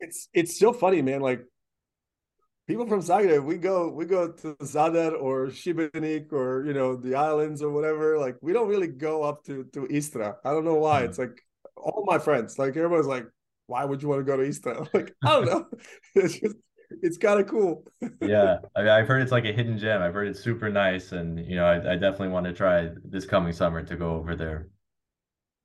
it's 0.00 0.28
it's 0.32 0.58
so 0.58 0.72
funny, 0.72 1.02
man. 1.02 1.20
Like 1.20 1.40
people 2.68 2.86
from 2.86 3.00
Zagreb, 3.02 3.44
we 3.44 3.56
go 3.56 3.90
we 3.90 4.04
go 4.04 4.30
to 4.30 4.54
Zadar 4.62 5.20
or 5.20 5.46
Šibenik 5.46 6.32
or 6.32 6.64
you 6.66 6.72
know 6.72 6.94
the 6.94 7.16
islands 7.16 7.62
or 7.62 7.70
whatever. 7.70 8.16
Like 8.18 8.36
we 8.42 8.52
don't 8.52 8.68
really 8.68 8.88
go 8.88 9.24
up 9.24 9.44
to 9.46 9.64
to 9.72 9.86
Istra. 9.90 10.36
I 10.44 10.50
don't 10.50 10.64
know 10.64 10.76
why. 10.76 11.00
Mm-hmm. 11.00 11.10
It's 11.10 11.18
like 11.18 11.40
all 11.76 12.04
my 12.06 12.18
friends, 12.18 12.58
like 12.58 12.76
everyone's 12.76 13.06
like, 13.06 13.26
why 13.66 13.84
would 13.84 14.02
you 14.02 14.08
want 14.08 14.20
to 14.20 14.24
go 14.24 14.36
to 14.36 14.42
Istra? 14.42 14.78
I'm 14.80 14.88
like 14.92 15.14
I 15.24 15.28
don't 15.28 15.46
know. 15.46 15.66
it's 16.14 16.40
just 16.40 16.56
it's 17.02 17.18
kind 17.18 17.40
of 17.40 17.48
cool. 17.48 17.84
yeah, 18.20 18.58
I 18.76 18.80
mean, 18.80 18.88
I've 18.88 19.08
heard 19.08 19.22
it's 19.22 19.32
like 19.32 19.44
a 19.44 19.52
hidden 19.52 19.78
gem. 19.78 20.02
I've 20.02 20.14
heard 20.14 20.28
it's 20.28 20.42
super 20.42 20.70
nice, 20.70 21.12
and 21.12 21.38
you 21.44 21.56
know, 21.56 21.66
I, 21.66 21.92
I 21.92 21.96
definitely 21.96 22.28
want 22.28 22.46
to 22.46 22.52
try 22.52 22.90
this 23.04 23.26
coming 23.26 23.52
summer 23.52 23.82
to 23.82 23.96
go 23.96 24.14
over 24.14 24.36
there. 24.36 24.68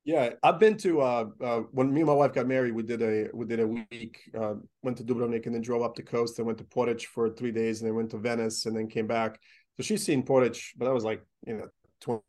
Yeah, 0.04 0.30
I've 0.42 0.58
been 0.58 0.76
to 0.78 1.00
uh, 1.00 1.26
uh, 1.40 1.60
when 1.70 1.94
me 1.94 2.00
and 2.00 2.08
my 2.08 2.14
wife 2.14 2.32
got 2.32 2.48
married. 2.48 2.74
We 2.74 2.82
did 2.82 3.02
a 3.02 3.28
we 3.32 3.46
did 3.46 3.60
a 3.60 3.66
week. 3.66 4.18
Uh, 4.36 4.54
went 4.82 4.96
to 4.96 5.04
Dubrovnik 5.04 5.46
and 5.46 5.54
then 5.54 5.62
drove 5.62 5.82
up 5.82 5.94
the 5.94 6.02
coast 6.02 6.38
and 6.38 6.46
went 6.46 6.58
to 6.58 6.64
Poreč 6.64 7.04
for 7.04 7.30
three 7.30 7.52
days 7.52 7.80
and 7.80 7.88
then 7.88 7.94
went 7.94 8.10
to 8.10 8.18
Venice 8.18 8.66
and 8.66 8.76
then 8.76 8.88
came 8.88 9.06
back. 9.06 9.38
So 9.76 9.84
she's 9.84 10.04
seen 10.04 10.24
Poreč, 10.24 10.70
but 10.76 10.86
that 10.86 10.94
was 10.94 11.04
like 11.04 11.24
you 11.46 11.56
know 11.56 11.68
twenty 12.00 12.22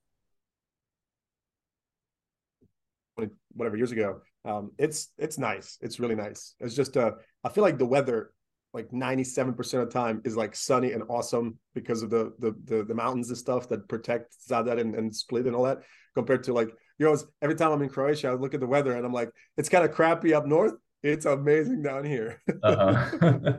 whatever 3.56 3.76
years 3.76 3.92
ago. 3.92 4.22
Um, 4.46 4.72
it's 4.78 5.10
it's 5.18 5.38
nice. 5.38 5.78
It's 5.82 6.00
really 6.00 6.16
nice. 6.16 6.56
It's 6.60 6.76
just 6.76 6.98
uh, 6.98 7.12
I 7.44 7.50
feel 7.50 7.64
like 7.64 7.78
the 7.78 7.86
weather 7.86 8.32
like 8.74 8.90
97% 8.90 9.60
of 9.60 9.86
the 9.86 9.86
time 9.86 10.22
is 10.26 10.36
like 10.36 10.56
sunny 10.56 10.94
and 10.94 11.04
awesome 11.08 11.58
because 11.76 12.02
of 12.02 12.10
the 12.10 12.34
the 12.40 12.56
the, 12.66 12.84
the 12.84 12.96
mountains 12.96 13.30
and 13.30 13.38
stuff 13.38 13.70
that 13.70 13.88
protect 13.88 14.36
Zadar 14.50 14.80
and, 14.80 14.96
and 14.96 15.16
Split 15.16 15.46
and 15.46 15.56
all 15.56 15.64
that 15.64 15.80
compared 16.16 16.44
to 16.46 16.54
like 16.54 16.70
you 16.98 17.06
know 17.06 17.18
every 17.42 17.56
time 17.56 17.72
I'm 17.72 17.82
in 17.82 17.90
Croatia 17.90 18.30
I 18.30 18.34
look 18.34 18.54
at 18.54 18.60
the 18.60 18.68
weather 18.68 18.94
and 18.94 19.06
I'm 19.06 19.14
like 19.14 19.30
it's 19.58 19.70
kind 19.70 19.86
of 19.86 19.92
crappy 19.92 20.34
up 20.34 20.46
north 20.46 20.74
it's 21.04 21.26
amazing 21.26 21.84
down 21.84 22.04
here 22.04 22.42
uh-huh. 22.64 23.12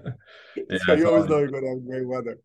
yeah, 0.57 0.79
so 0.87 0.95
you 0.95 1.09
always 1.09 1.29
know 1.29 1.39
you're 1.39 1.49
going 1.49 1.65
to 1.65 1.71
have 1.71 1.87
great 1.87 2.07
weather 2.07 2.39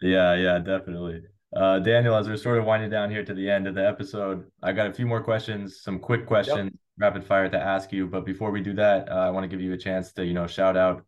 yeah 0.00 0.34
yeah 0.34 0.58
definitely 0.58 1.22
uh, 1.56 1.78
Daniel 1.78 2.14
as 2.16 2.28
we're 2.28 2.36
sort 2.36 2.58
of 2.58 2.64
winding 2.64 2.90
down 2.90 3.10
here 3.10 3.24
to 3.24 3.32
the 3.32 3.48
end 3.48 3.66
of 3.66 3.74
the 3.74 3.86
episode 3.86 4.44
I 4.62 4.72
got 4.72 4.88
a 4.88 4.92
few 4.92 5.06
more 5.06 5.22
questions 5.22 5.80
some 5.82 5.98
quick 5.98 6.26
questions 6.26 6.70
yep. 6.72 6.80
Rapid 6.98 7.24
fire 7.24 7.48
to 7.48 7.58
ask 7.58 7.92
you 7.92 8.06
but 8.06 8.24
before 8.24 8.50
we 8.50 8.60
do 8.60 8.72
that 8.74 9.10
uh, 9.10 9.14
I 9.14 9.30
want 9.30 9.44
to 9.44 9.48
give 9.48 9.60
you 9.60 9.72
a 9.72 9.78
chance 9.78 10.12
to 10.14 10.24
you 10.24 10.34
know 10.34 10.46
shout 10.46 10.76
out 10.76 11.04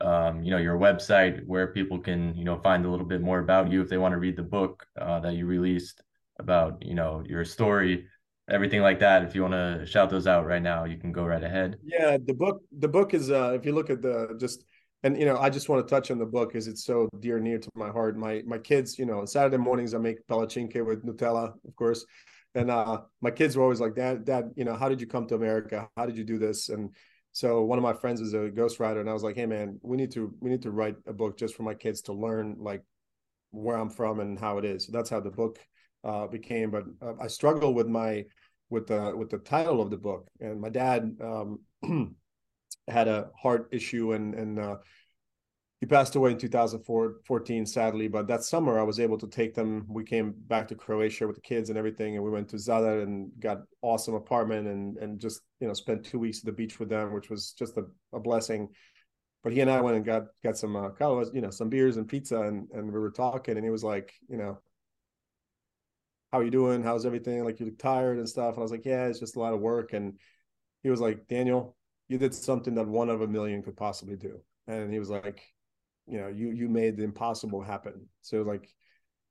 um, 0.00 0.42
you 0.42 0.50
know 0.50 0.58
your 0.58 0.78
website 0.78 1.46
where 1.46 1.68
people 1.68 1.98
can 1.98 2.34
you 2.34 2.44
know 2.44 2.58
find 2.58 2.84
a 2.84 2.90
little 2.90 3.06
bit 3.06 3.20
more 3.20 3.38
about 3.40 3.70
you 3.70 3.80
if 3.80 3.88
they 3.88 3.98
want 3.98 4.12
to 4.12 4.18
read 4.18 4.36
the 4.36 4.42
book 4.42 4.86
uh, 5.00 5.20
that 5.20 5.34
you 5.34 5.46
released 5.46 6.02
about 6.38 6.84
you 6.84 6.94
know 6.94 7.22
your 7.26 7.44
story 7.44 8.06
everything 8.50 8.82
like 8.82 8.98
that. 8.98 9.22
If 9.22 9.34
you 9.34 9.42
want 9.42 9.54
to 9.54 9.86
shout 9.86 10.10
those 10.10 10.26
out 10.26 10.44
right 10.46 10.62
now 10.62 10.84
you 10.84 10.96
can 10.96 11.12
go 11.12 11.24
right 11.24 11.42
ahead. 11.42 11.78
Yeah 11.84 12.18
the 12.24 12.34
book 12.34 12.62
the 12.78 12.88
book 12.88 13.14
is 13.14 13.30
uh 13.30 13.52
if 13.54 13.64
you 13.64 13.72
look 13.72 13.90
at 13.90 14.02
the 14.02 14.36
just 14.38 14.64
and 15.02 15.18
you 15.18 15.24
know 15.24 15.38
i 15.38 15.48
just 15.48 15.68
want 15.68 15.86
to 15.86 15.90
touch 15.94 16.10
on 16.10 16.18
the 16.18 16.26
book 16.26 16.50
because 16.50 16.66
it's 16.66 16.84
so 16.84 17.08
dear 17.20 17.38
near 17.40 17.58
to 17.58 17.70
my 17.74 17.90
heart. 17.90 18.18
My 18.18 18.42
my 18.46 18.58
kids 18.58 18.98
you 18.98 19.06
know 19.06 19.24
saturday 19.24 19.56
mornings 19.56 19.94
i 19.94 19.98
make 19.98 20.18
palačinke 20.28 20.84
with 20.84 21.04
nutella 21.04 21.54
of 21.66 21.76
course 21.76 22.04
and 22.54 22.70
uh 22.70 23.00
my 23.20 23.30
kids 23.30 23.56
were 23.56 23.62
always 23.62 23.80
like 23.80 23.94
dad 23.94 24.24
dad 24.24 24.50
you 24.56 24.64
know 24.64 24.74
how 24.74 24.88
did 24.88 25.00
you 25.00 25.06
come 25.06 25.26
to 25.26 25.34
america 25.34 25.88
how 25.96 26.04
did 26.04 26.16
you 26.16 26.24
do 26.24 26.38
this 26.38 26.68
and 26.68 26.90
so 27.32 27.62
one 27.62 27.78
of 27.78 27.82
my 27.82 27.92
friends 27.92 28.20
is 28.20 28.34
a 28.34 28.50
ghostwriter, 28.50 29.00
and 29.00 29.08
I 29.08 29.12
was 29.12 29.22
like, 29.22 29.36
"Hey, 29.36 29.46
man, 29.46 29.78
we 29.82 29.96
need 29.96 30.10
to 30.12 30.34
we 30.40 30.50
need 30.50 30.62
to 30.62 30.70
write 30.70 30.96
a 31.06 31.12
book 31.12 31.38
just 31.38 31.54
for 31.54 31.62
my 31.62 31.74
kids 31.74 32.02
to 32.02 32.12
learn 32.12 32.56
like 32.58 32.82
where 33.50 33.76
I'm 33.76 33.90
from 33.90 34.20
and 34.20 34.38
how 34.38 34.58
it 34.58 34.64
is." 34.64 34.86
So 34.86 34.92
that's 34.92 35.10
how 35.10 35.20
the 35.20 35.30
book 35.30 35.58
uh, 36.04 36.26
became. 36.26 36.70
But 36.70 36.84
uh, 37.00 37.14
I 37.20 37.28
struggle 37.28 37.72
with 37.72 37.86
my 37.86 38.24
with 38.68 38.88
the 38.88 39.14
with 39.16 39.30
the 39.30 39.38
title 39.38 39.80
of 39.80 39.90
the 39.90 39.96
book, 39.96 40.28
and 40.40 40.60
my 40.60 40.70
dad 40.70 41.16
um, 41.20 41.60
had 42.88 43.06
a 43.08 43.30
heart 43.40 43.68
issue, 43.72 44.12
and 44.12 44.34
and 44.34 44.58
uh, 44.58 44.76
he 45.80 45.86
passed 45.86 46.14
away 46.14 46.30
in 46.30 46.38
2014 46.38 47.64
sadly 47.64 48.06
but 48.06 48.26
that 48.26 48.44
summer 48.44 48.78
i 48.78 48.82
was 48.82 49.00
able 49.00 49.16
to 49.18 49.26
take 49.26 49.54
them. 49.54 49.86
We 49.88 50.04
came 50.04 50.34
back 50.46 50.68
to 50.68 50.74
croatia 50.74 51.26
with 51.26 51.36
the 51.36 51.42
kids 51.42 51.70
and 51.70 51.78
everything 51.78 52.14
and 52.14 52.24
we 52.24 52.30
went 52.30 52.48
to 52.50 52.56
zadar 52.56 53.02
and 53.02 53.30
got 53.40 53.62
awesome 53.82 54.14
apartment 54.14 54.68
and 54.68 54.98
and 54.98 55.18
just 55.18 55.40
you 55.58 55.66
know 55.66 55.74
spent 55.74 56.04
two 56.04 56.18
weeks 56.18 56.38
at 56.40 56.44
the 56.44 56.52
beach 56.52 56.78
with 56.78 56.90
them 56.90 57.12
which 57.12 57.30
was 57.30 57.52
just 57.52 57.76
a, 57.76 57.84
a 58.12 58.20
blessing. 58.20 58.68
But 59.42 59.54
he 59.54 59.60
and 59.60 59.70
i 59.70 59.80
went 59.80 59.96
and 59.96 60.04
got 60.04 60.24
got 60.44 60.58
some 60.58 60.76
uh, 60.76 60.90
you 61.32 61.40
know 61.40 61.50
some 61.50 61.70
beers 61.70 61.96
and 61.96 62.06
pizza 62.06 62.40
and 62.42 62.68
and 62.72 62.92
we 62.92 62.98
were 62.98 63.10
talking 63.10 63.56
and 63.56 63.64
he 63.64 63.70
was 63.70 63.82
like 63.82 64.12
you 64.28 64.36
know 64.36 64.60
how 66.30 66.40
you 66.42 66.50
doing? 66.50 66.80
How's 66.80 67.06
everything? 67.06 67.42
Like 67.42 67.58
you 67.58 67.66
look 67.66 67.78
tired 67.78 68.18
and 68.18 68.28
stuff. 68.28 68.54
And 68.54 68.58
i 68.58 68.62
was 68.62 68.70
like 68.70 68.84
yeah 68.84 69.06
it's 69.06 69.18
just 69.18 69.36
a 69.36 69.40
lot 69.40 69.54
of 69.54 69.60
work. 69.60 69.94
And 69.94 70.18
he 70.82 70.90
was 70.90 71.00
like 71.00 71.26
daniel 71.28 71.76
you 72.08 72.18
did 72.18 72.34
something 72.34 72.74
that 72.74 72.88
one 72.88 73.08
of 73.08 73.20
a 73.20 73.26
million 73.28 73.62
could 73.62 73.76
possibly 73.76 74.16
do. 74.16 74.40
And 74.66 74.92
he 74.92 74.98
was 74.98 75.08
like 75.08 75.40
you 76.10 76.20
know 76.20 76.28
you 76.28 76.50
you 76.50 76.68
made 76.68 76.96
the 76.96 77.04
impossible 77.04 77.62
happen. 77.62 78.06
So 78.20 78.42
like 78.42 78.68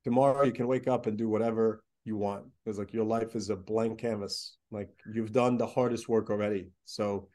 tomorrow 0.05 0.45
you 0.45 0.53
can 0.53 0.67
wake 0.67 0.87
up 0.87 1.07
and 1.07 1.17
do 1.17 1.27
whatever 1.27 1.83
you 2.05 2.15
want 2.15 2.45
because 2.63 2.79
like 2.79 2.93
your 2.93 3.03
life 3.03 3.35
is 3.35 3.49
a 3.49 3.55
blank 3.55 3.99
canvas. 3.99 4.55
Like 4.71 4.89
you've 5.13 5.33
done 5.33 5.57
the 5.57 5.67
hardest 5.67 6.07
work 6.07 6.29
already. 6.29 6.71
So 6.85 7.27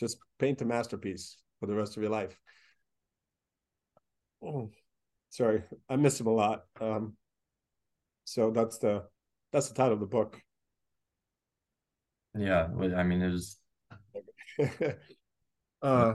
just 0.00 0.18
paint 0.40 0.60
a 0.62 0.64
masterpiece 0.64 1.36
for 1.60 1.66
the 1.66 1.74
rest 1.74 1.96
of 1.96 2.02
your 2.02 2.10
life. 2.10 2.36
Oh, 4.42 4.70
sorry 5.30 5.62
i 5.88 5.96
miss 5.96 6.20
him 6.20 6.26
a 6.26 6.34
lot. 6.34 6.64
Um 6.80 7.14
so 8.24 8.50
that's 8.50 8.78
the 8.78 9.04
that's 9.52 9.68
the 9.68 9.74
title 9.74 9.94
of 9.94 10.00
the 10.00 10.06
book. 10.06 10.42
Yeah 12.34 12.68
i 12.96 13.02
mean 13.04 13.22
it 13.22 13.30
was 13.30 13.56
uh 15.82 16.14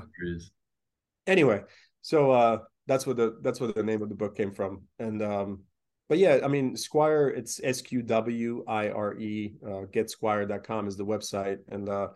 anyway 1.28 1.62
so 2.02 2.32
uh 2.32 2.58
that's 2.88 3.08
what 3.08 3.18
the 3.18 3.38
that's 3.42 3.60
what 3.60 3.76
the 3.76 3.84
name 3.84 4.02
of 4.02 4.10
the 4.10 4.16
book 4.16 4.36
came 4.36 4.52
from. 4.52 4.82
And 5.00 5.22
um 5.22 5.64
but 6.10 6.18
yeah 6.18 6.40
i 6.44 6.48
mean 6.48 6.76
sqwire 6.76 7.36
it's 7.36 7.62
s-q-w-i-r-e 7.64 9.54
uh 9.66 9.86
getsqwire.com 9.94 10.88
is 10.88 10.98
the 10.98 11.06
website. 11.06 11.60
And 11.70 11.90
uh 11.90 12.10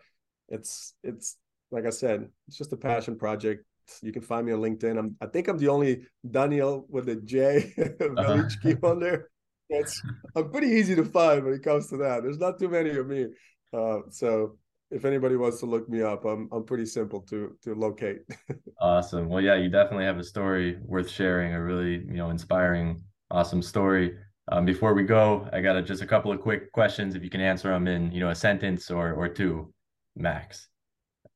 it's 0.50 0.94
it's 1.04 1.38
like 1.72 1.86
i 1.86 1.90
said 1.90 2.28
it's 2.48 2.58
just 2.58 2.74
a 2.74 2.78
passion 2.78 3.18
project. 3.18 3.66
You 4.02 4.12
can 4.12 4.22
find 4.22 4.46
me 4.46 4.52
on 4.52 4.60
linkedin. 4.60 4.98
I'm 5.00 5.16
i 5.22 5.26
think 5.28 5.48
i'm 5.48 5.58
the 5.58 5.70
only 5.70 6.06
daniel 6.30 6.86
with 6.90 7.08
a 7.10 7.16
j 7.16 7.74
Velicki 7.78 8.76
uh-huh. 8.76 8.92
on 8.92 9.00
there. 9.00 9.30
That's 9.70 10.02
i'm 10.36 10.52
pretty 10.52 10.68
easy 10.68 10.96
to 10.96 11.06
find 11.06 11.44
when 11.44 11.54
it 11.54 11.64
comes 11.64 11.88
to 11.90 11.98
that. 11.98 12.24
There's 12.24 12.40
not 12.40 12.60
too 12.60 12.70
many 12.70 12.92
of 12.92 13.08
me. 13.08 13.28
Uh 13.74 14.00
so 14.10 14.58
if 14.90 15.06
anybody 15.06 15.36
wants 15.36 15.60
to 15.60 15.66
look 15.66 15.90
me 15.90 16.02
up, 16.02 16.26
I'm 16.26 16.48
I'm 16.52 16.64
pretty 16.64 16.86
simple 16.86 17.22
to 17.22 17.56
to 17.64 17.76
locate. 17.76 18.20
awesome. 18.80 19.28
Well, 19.30 19.42
yeah, 19.42 19.56
you 19.56 19.70
definitely 19.70 20.06
have 20.06 20.18
a 20.18 20.24
story 20.24 20.78
worth 20.84 21.10
sharing. 21.10 21.54
A 21.54 21.62
really 21.62 22.06
you 22.06 22.18
know 22.18 22.30
inspiring, 22.30 23.02
awesome 23.30 23.62
story. 23.62 24.18
Um, 24.50 24.64
before 24.66 24.94
we 24.94 25.04
go, 25.04 25.50
I 25.52 25.60
got 25.60 25.76
a, 25.76 25.82
just 25.82 26.02
a 26.02 26.08
couple 26.08 26.32
of 26.32 26.40
quick 26.40 26.72
questions. 26.72 27.16
If 27.16 27.24
you 27.24 27.30
can 27.30 27.42
answer 27.42 27.70
them 27.70 27.88
in 27.88 28.12
you 28.12 28.20
know 28.22 28.30
a 28.30 28.36
sentence 28.36 28.90
or 28.90 29.14
or 29.14 29.28
two, 29.28 29.74
max. 30.16 30.70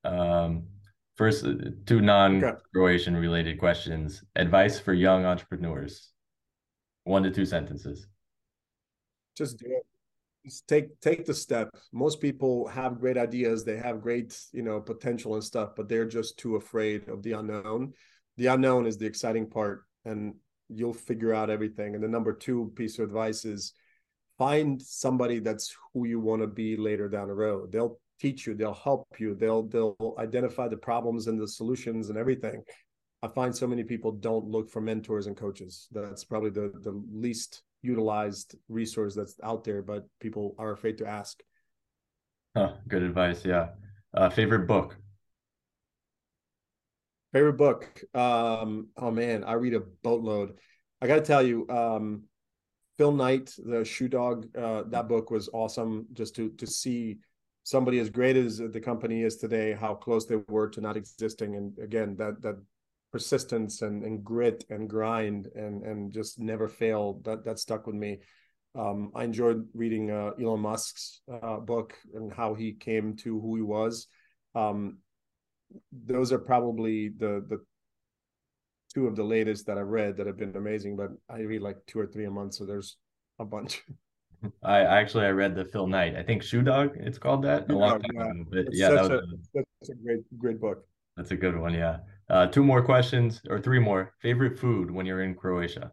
Um, 0.04 0.68
first, 1.18 1.46
two 1.86 2.02
non-Croatian 2.02 3.16
related 3.16 3.60
questions. 3.60 4.24
Advice 4.36 4.80
for 4.80 4.94
young 4.94 5.26
entrepreneurs. 5.26 6.10
One 7.04 7.24
to 7.24 7.32
two 7.32 7.46
sentences. 7.46 8.08
Just 9.36 9.60
do 9.60 9.66
it 9.68 9.91
take 10.68 11.00
take 11.02 11.26
the 11.26 11.34
step. 11.34 11.70
Most 11.92 12.22
people 12.22 12.68
have 12.68 13.00
great 13.00 13.18
ideas. 13.18 13.64
They 13.64 13.78
have 13.78 14.02
great 14.02 14.38
you 14.52 14.64
know 14.64 14.80
potential 14.80 15.36
and 15.36 15.44
stuff 15.44 15.72
but 15.76 15.88
they're 15.88 16.08
just 16.08 16.38
too 16.38 16.56
afraid 16.56 17.08
of 17.10 17.24
the 17.24 17.34
unknown. 17.34 17.94
The 18.38 18.48
unknown 18.48 18.88
is 18.88 18.98
the 18.98 19.06
exciting 19.06 19.50
part 19.50 19.84
and 20.06 20.36
you'll 20.70 20.94
figure 20.94 21.34
out 21.34 21.50
everything. 21.50 21.96
And 21.96 22.04
the 22.04 22.08
number 22.08 22.34
two 22.34 22.72
piece 22.76 22.98
of 22.98 23.06
advice 23.06 23.46
is 23.46 23.74
find 24.38 24.82
somebody 24.82 25.40
that's 25.40 25.76
who 25.94 26.08
you 26.08 26.20
want 26.20 26.42
to 26.42 26.48
be 26.48 26.76
later 26.76 27.08
down 27.08 27.28
the 27.28 27.34
road. 27.34 27.72
They'll 27.72 28.00
teach 28.20 28.48
you, 28.48 28.54
they'll 28.56 28.74
help 28.74 29.08
you, 29.20 29.36
they'll 29.36 29.64
they'll 29.64 30.16
identify 30.18 30.68
the 30.68 30.78
problems 30.78 31.28
and 31.28 31.40
the 31.40 31.48
solutions 31.48 32.10
and 32.10 32.18
everything. 32.18 32.64
I 33.24 33.28
find 33.28 33.56
so 33.56 33.68
many 33.68 33.84
people 33.84 34.12
don't 34.12 34.48
look 34.48 34.72
for 34.72 34.82
mentors 34.82 35.28
and 35.28 35.38
coaches. 35.38 35.88
That's 35.92 36.24
probably 36.24 36.50
the 36.50 36.72
the 36.82 37.04
least 37.12 37.64
utilized 37.82 38.56
resource 38.70 39.16
that's 39.16 39.36
out 39.44 39.64
there, 39.64 39.82
but 39.82 40.08
people 40.20 40.56
are 40.58 40.72
afraid 40.72 40.98
to 41.00 41.08
ask. 41.08 41.42
Huh, 42.56 42.74
good 42.88 43.04
advice. 43.04 43.46
Yeah. 43.46 43.70
Uh, 44.14 44.30
favorite 44.30 44.68
book? 44.68 44.98
Favorite 47.34 47.58
book? 47.58 48.04
Um, 48.14 48.90
oh 48.98 49.12
man, 49.12 49.44
I 49.44 49.54
read 49.54 49.74
a 49.74 49.82
boatload. 50.04 50.58
I 51.02 51.08
got 51.08 51.16
to 51.16 51.22
tell 51.22 51.42
you, 51.42 51.68
um, 51.70 52.24
Phil 52.98 53.14
Knight, 53.14 53.56
the 53.58 53.86
Shoe 53.86 54.10
Dog, 54.10 54.46
uh, 54.56 54.84
that 54.90 55.08
book 55.08 55.32
was 55.32 55.50
awesome. 55.54 56.08
Just 56.14 56.36
to 56.36 56.50
to 56.52 56.68
see 56.68 57.20
somebody 57.64 58.00
as 58.00 58.10
great 58.10 58.36
as 58.36 58.58
the 58.58 58.82
company 58.82 59.24
is 59.24 59.38
today, 59.38 59.74
how 59.74 59.96
close 59.96 60.26
they 60.26 60.38
were 60.50 60.70
to 60.70 60.82
not 60.82 60.98
existing, 60.98 61.56
and 61.56 61.78
again, 61.80 62.16
that 62.18 62.42
that 62.42 62.56
persistence 63.12 63.82
and, 63.82 64.04
and 64.04 64.24
grit 64.24 64.64
and 64.70 64.90
grind 64.90 65.48
and 65.56 65.84
and 65.84 66.12
just 66.14 66.40
never 66.40 66.68
fail. 66.68 67.22
That 67.24 67.44
that 67.46 67.60
stuck 67.60 67.88
with 67.88 67.96
me. 67.96 68.20
Um, 68.74 69.12
I 69.14 69.26
enjoyed 69.26 69.68
reading 69.74 70.12
uh, 70.12 70.32
Elon 70.42 70.62
Musk's 70.62 71.22
uh, 71.32 71.58
book 71.58 71.94
and 72.14 72.32
how 72.34 72.54
he 72.54 72.72
came 72.74 73.18
to 73.18 73.40
who 73.40 73.56
he 73.58 73.62
was. 73.62 74.08
Um, 74.56 75.00
those 76.06 76.32
are 76.32 76.40
probably 76.40 77.10
the 77.10 77.46
the 77.48 77.60
two 78.94 79.08
of 79.08 79.16
the 79.16 79.24
latest 79.24 79.66
that 79.68 79.78
I've 79.78 79.88
read 79.88 80.18
that 80.18 80.28
have 80.28 80.38
been 80.38 80.56
amazing. 80.56 80.96
But 80.96 81.10
I 81.30 81.40
read 81.42 81.62
like 81.62 81.78
two 81.88 82.00
or 82.00 82.08
three 82.08 82.26
a 82.26 82.32
month, 82.32 82.54
so 82.56 82.66
there's 82.66 82.98
a 83.40 83.46
bunch. 83.46 83.82
I 84.64 84.80
actually 84.80 85.26
I 85.26 85.30
read 85.32 85.56
the 85.56 85.66
Phil 85.66 85.86
Knight. 85.86 86.16
I 86.16 86.24
think 86.24 86.42
Shoe 86.42 86.64
Dog. 86.64 86.96
It's 86.96 87.20
called 87.20 87.44
that 87.44 87.70
a 87.70 87.76
long 87.78 88.02
time 88.02 88.12
yeah. 88.16 88.24
ago. 88.32 88.46
But 88.50 88.58
It's 88.60 88.78
yeah, 88.80 88.90
that 88.90 89.02
was 89.02 89.10
a- 89.12 89.60
a, 89.60 89.64
That's 89.80 89.90
a 89.90 89.96
great 89.96 90.40
great 90.40 90.60
book. 90.60 90.86
that's 91.18 91.32
a 91.32 91.36
good 91.36 91.58
one. 91.58 91.74
Yeah. 91.74 91.98
Uh, 92.32 92.48
two 92.48 92.64
more 92.64 92.82
questions 92.82 93.42
or 93.50 93.60
three 93.60 93.80
more. 93.80 94.14
Favorite 94.22 94.58
food 94.58 94.90
when 94.90 95.06
you're 95.06 95.22
in 95.22 95.36
Croatia? 95.36 95.92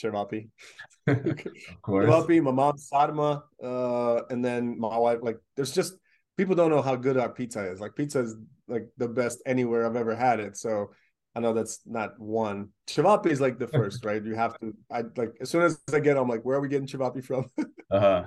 Cevapi. 0.00 0.48
Of 1.08 1.82
course. 1.82 2.06
Cevapi, 2.06 2.40
my 2.40 2.52
mom's 2.52 2.88
sarma, 2.88 3.42
uh, 3.62 4.22
and 4.30 4.44
then 4.44 4.78
my 4.78 4.96
wife. 4.96 5.18
Like, 5.20 5.38
there's 5.56 5.72
just 5.72 5.94
people 6.36 6.54
don't 6.54 6.70
know 6.70 6.80
how 6.82 6.94
good 6.94 7.16
our 7.16 7.28
pizza 7.28 7.70
is. 7.72 7.80
Like, 7.80 7.96
pizza 7.96 8.20
is 8.20 8.36
like 8.68 8.86
the 8.98 9.08
best 9.08 9.42
anywhere 9.46 9.84
I've 9.84 9.96
ever 9.96 10.14
had 10.14 10.38
it. 10.38 10.56
So 10.56 10.92
I 11.34 11.40
know 11.40 11.52
that's 11.52 11.80
not 11.84 12.18
one. 12.20 12.68
Cevapi 12.86 13.26
is 13.26 13.40
like 13.40 13.58
the 13.58 13.66
first, 13.78 14.04
right? 14.04 14.24
You 14.24 14.36
have 14.36 14.56
to. 14.60 14.74
I 14.92 15.02
like 15.16 15.32
as 15.40 15.50
soon 15.50 15.62
as 15.62 15.76
I 15.92 15.98
get, 15.98 16.16
I'm 16.16 16.28
like, 16.28 16.44
where 16.44 16.56
are 16.56 16.60
we 16.60 16.68
getting 16.68 16.86
Cevapi 16.86 17.24
from? 17.24 17.46
Uh-huh. 17.92 18.24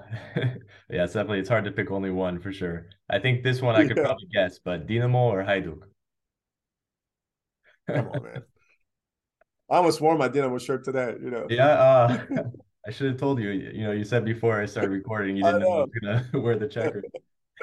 yeah, 0.91 1.05
it's 1.05 1.13
definitely 1.13 1.39
it's 1.39 1.49
hard 1.49 1.65
to 1.65 1.71
pick 1.71 1.89
only 1.89 2.11
one 2.11 2.39
for 2.39 2.53
sure. 2.53 2.85
I 3.09 3.17
think 3.17 3.43
this 3.43 3.63
one 3.63 3.75
I 3.75 3.87
could 3.87 3.97
Yeah. 3.97 4.03
probably 4.03 4.27
guess, 4.31 4.59
but 4.59 4.85
Dinamo 4.85 5.15
or 5.15 5.43
Hajduk? 5.43 5.79
Come 7.87 8.07
on, 8.07 8.23
man. 8.23 8.43
I 9.69 9.77
almost 9.77 10.01
wore 10.01 10.17
my 10.17 10.29
Dinamo 10.29 10.59
shirt 10.59 10.83
today. 10.83 11.15
You 11.21 11.31
know. 11.31 11.47
Yeah, 11.49 11.67
uh, 11.67 12.23
I 12.87 12.91
should 12.91 13.07
have 13.07 13.17
told 13.17 13.39
you. 13.39 13.49
You 13.49 13.83
know, 13.83 13.91
you 13.91 14.03
said 14.03 14.25
before 14.25 14.61
I 14.61 14.65
started 14.65 14.91
recording, 14.91 15.35
you 15.35 15.43
didn't 15.43 15.61
know 15.61 15.71
I 15.71 15.79
was 15.79 15.89
gonna 16.01 16.25
wear 16.43 16.57
the 16.57 16.67
checker. 16.67 17.03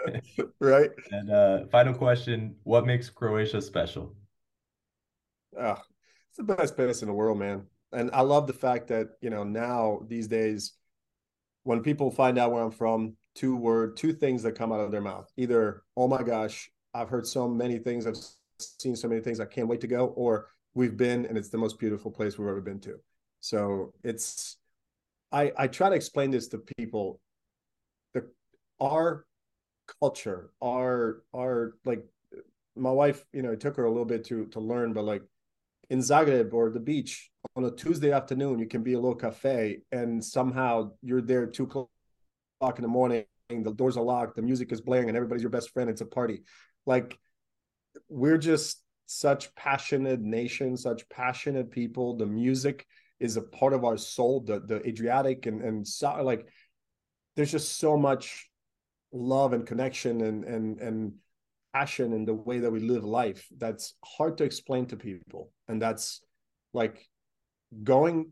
right? 0.61 0.91
And 1.11 1.31
uh, 1.31 1.67
final 1.71 1.95
question: 1.95 2.57
What 2.65 2.87
makes 2.87 3.09
Croatia 3.09 3.63
special? 3.63 4.15
Ah, 5.59 5.83
it's 6.29 6.39
the 6.39 6.43
best 6.45 6.77
place 6.77 7.03
in 7.03 7.09
the 7.09 7.15
world, 7.15 7.39
man. 7.39 7.67
And 7.93 8.11
I 8.13 8.23
love 8.23 8.47
the 8.47 8.55
fact 8.55 8.89
that, 8.89 9.09
you 9.21 9.29
know, 9.29 9.45
now 9.45 10.01
these 10.09 10.27
days, 10.27 10.73
when 11.65 11.83
people 11.83 12.11
find 12.11 12.39
out 12.39 12.51
where 12.51 12.63
I'm 12.63 12.71
from, 12.71 13.17
two 13.35 13.57
word, 13.57 13.97
two 13.97 14.13
things 14.13 14.43
that 14.43 14.53
come 14.53 14.73
out 14.73 14.81
of 14.81 14.91
their 14.91 15.01
mouth. 15.01 15.31
Either, 15.37 15.83
oh 15.97 16.09
my 16.09 16.23
gosh, 16.23 16.71
I've 16.95 17.09
heard 17.09 17.27
so 17.27 17.49
many 17.49 17.79
things, 17.79 18.07
I've 18.07 18.17
seen 18.63 18.97
so 18.97 19.09
many 19.09 19.21
things, 19.21 19.41
I 19.41 19.45
can't 19.47 19.69
wait 19.69 19.81
to 19.83 19.87
go, 19.87 20.07
or 20.07 20.49
we've 20.75 20.97
been 20.97 21.27
and 21.27 21.37
it's 21.37 21.51
the 21.51 21.59
most 21.59 21.79
beautiful 21.79 22.11
place 22.11 22.39
we've 22.39 22.49
ever 22.49 22.61
been 22.61 22.81
to. 22.81 22.99
So 23.41 23.93
it's 24.03 24.57
I 25.31 25.53
I 25.57 25.67
try 25.67 25.89
to 25.89 25.97
explain 25.97 26.31
this 26.31 26.49
to 26.49 26.59
people. 26.79 27.21
The 28.15 28.29
our 28.81 29.27
culture, 30.01 30.51
our 30.63 31.23
our 31.35 31.75
like 31.85 32.05
my 32.77 32.91
wife, 32.91 33.25
you 33.33 33.43
know, 33.43 33.53
it 33.53 33.61
took 33.61 33.77
her 33.77 33.85
a 33.85 33.91
little 33.91 34.05
bit 34.05 34.25
to 34.27 34.47
to 34.47 34.61
learn, 34.61 34.93
but 34.93 35.05
like 35.05 35.23
in 35.91 35.99
Zagreb 35.99 36.53
or 36.53 36.71
the 36.71 36.81
beach 36.81 37.31
on 37.57 37.65
a 37.65 37.71
Tuesday 37.71 38.13
afternoon, 38.13 38.59
you 38.59 38.67
can 38.67 38.83
be 38.83 38.95
a 38.95 39.01
little 39.01 39.17
cafe 39.17 39.83
and 39.91 40.25
somehow 40.25 40.93
you're 41.03 41.21
there 41.21 41.47
two 41.47 41.65
o'clock 41.65 42.79
in 42.79 42.83
the 42.83 42.89
morning, 42.89 43.25
the 43.51 43.75
doors 43.75 43.97
are 43.97 44.05
locked, 44.05 44.37
the 44.37 44.43
music 44.43 44.73
is 44.73 44.81
blaring, 44.81 45.09
and 45.09 45.17
everybody's 45.17 45.43
your 45.43 45.51
best 45.51 45.71
friend. 45.71 45.91
It's 45.91 46.01
a 46.01 46.07
party. 46.07 46.43
Like 46.87 47.19
we're 48.09 48.39
just 48.39 48.83
such 49.07 49.55
passionate 49.55 50.21
nation, 50.21 50.77
such 50.77 51.09
passionate 51.09 51.71
people. 51.71 52.17
The 52.17 52.27
music 52.27 52.87
is 53.21 53.37
a 53.37 53.43
part 53.43 53.73
of 53.73 53.85
our 53.85 53.97
soul. 53.97 54.41
The 54.41 54.61
the 54.61 54.87
Adriatic 54.87 55.47
and 55.47 55.63
and 55.63 55.87
so, 55.87 56.23
like 56.23 56.47
there's 57.37 57.53
just 57.53 57.79
so 57.79 57.97
much 57.97 58.49
love 59.13 59.53
and 59.53 59.67
connection 59.67 60.23
and 60.23 60.45
and 60.45 60.81
and 60.81 61.13
passion 61.73 62.13
in 62.13 62.25
the 62.25 62.35
way 62.35 62.59
that 62.59 62.71
we 62.71 62.81
live 62.81 63.05
life 63.05 63.49
that's 63.57 63.95
hard 64.05 64.37
to 64.37 64.45
explain 64.45 64.85
to 64.87 64.97
people 64.97 65.51
and 65.69 65.81
that's 65.81 66.21
like 66.75 67.09
going 67.83 68.31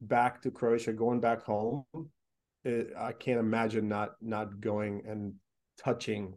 back 0.00 0.40
to 0.40 0.50
croatia 0.50 0.92
going 0.92 1.20
back 1.20 1.42
home 1.42 1.84
it, 2.64 2.90
i 2.98 3.12
can't 3.12 3.38
imagine 3.38 3.86
not 3.86 4.12
not 4.22 4.60
going 4.60 5.02
and 5.06 5.34
touching 5.82 6.34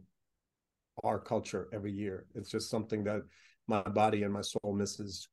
our 1.04 1.18
culture 1.18 1.68
every 1.72 1.92
year 1.92 2.26
it's 2.34 2.50
just 2.50 2.70
something 2.70 3.04
that 3.04 3.22
my 3.66 3.82
body 3.82 4.22
and 4.22 4.32
my 4.32 4.40
soul 4.40 4.72
misses 4.74 5.28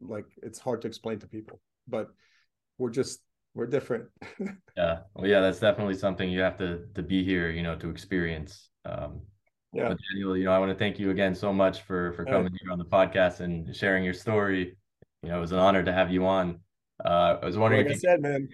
like 0.00 0.26
it's 0.42 0.58
hard 0.58 0.80
to 0.80 0.88
explain 0.88 1.18
to 1.18 1.26
people 1.26 1.60
but 1.88 2.08
we're 2.78 2.90
just 2.90 3.20
we're 3.54 3.66
different 3.66 4.04
Yeah, 4.76 5.00
well, 5.14 5.26
yeah, 5.26 5.40
that's 5.40 5.58
definitely 5.58 5.94
something 5.94 6.30
you 6.30 6.40
have 6.40 6.56
to 6.58 6.86
to 6.94 7.02
be 7.02 7.24
here, 7.24 7.50
you 7.50 7.62
know, 7.62 7.76
to 7.76 7.90
experience. 7.90 8.70
Um, 8.84 9.20
yeah 9.72 9.88
but 9.88 9.98
Danijel, 9.98 10.38
you 10.38 10.44
know, 10.44 10.52
I 10.52 10.58
want 10.58 10.70
to 10.70 10.78
thank 10.78 10.98
you 10.98 11.10
again 11.10 11.34
so 11.34 11.52
much 11.52 11.82
for 11.82 12.12
for 12.12 12.24
coming 12.24 12.52
here 12.60 12.72
on 12.72 12.78
the 12.78 12.84
podcast 12.84 13.40
and 13.40 13.74
sharing 13.74 14.04
your 14.04 14.14
story. 14.14 14.76
You 15.22 15.28
know, 15.28 15.38
it 15.38 15.40
was 15.40 15.52
an 15.52 15.58
honor 15.58 15.82
to 15.82 15.92
have 15.92 16.10
you 16.10 16.26
on. 16.26 16.60
Uh, 17.04 17.38
I 17.42 17.46
was 17.46 17.58
wondering 17.58 17.86
like 17.86 17.96
I 17.96 17.98
said, 17.98 18.22
man, 18.22 18.48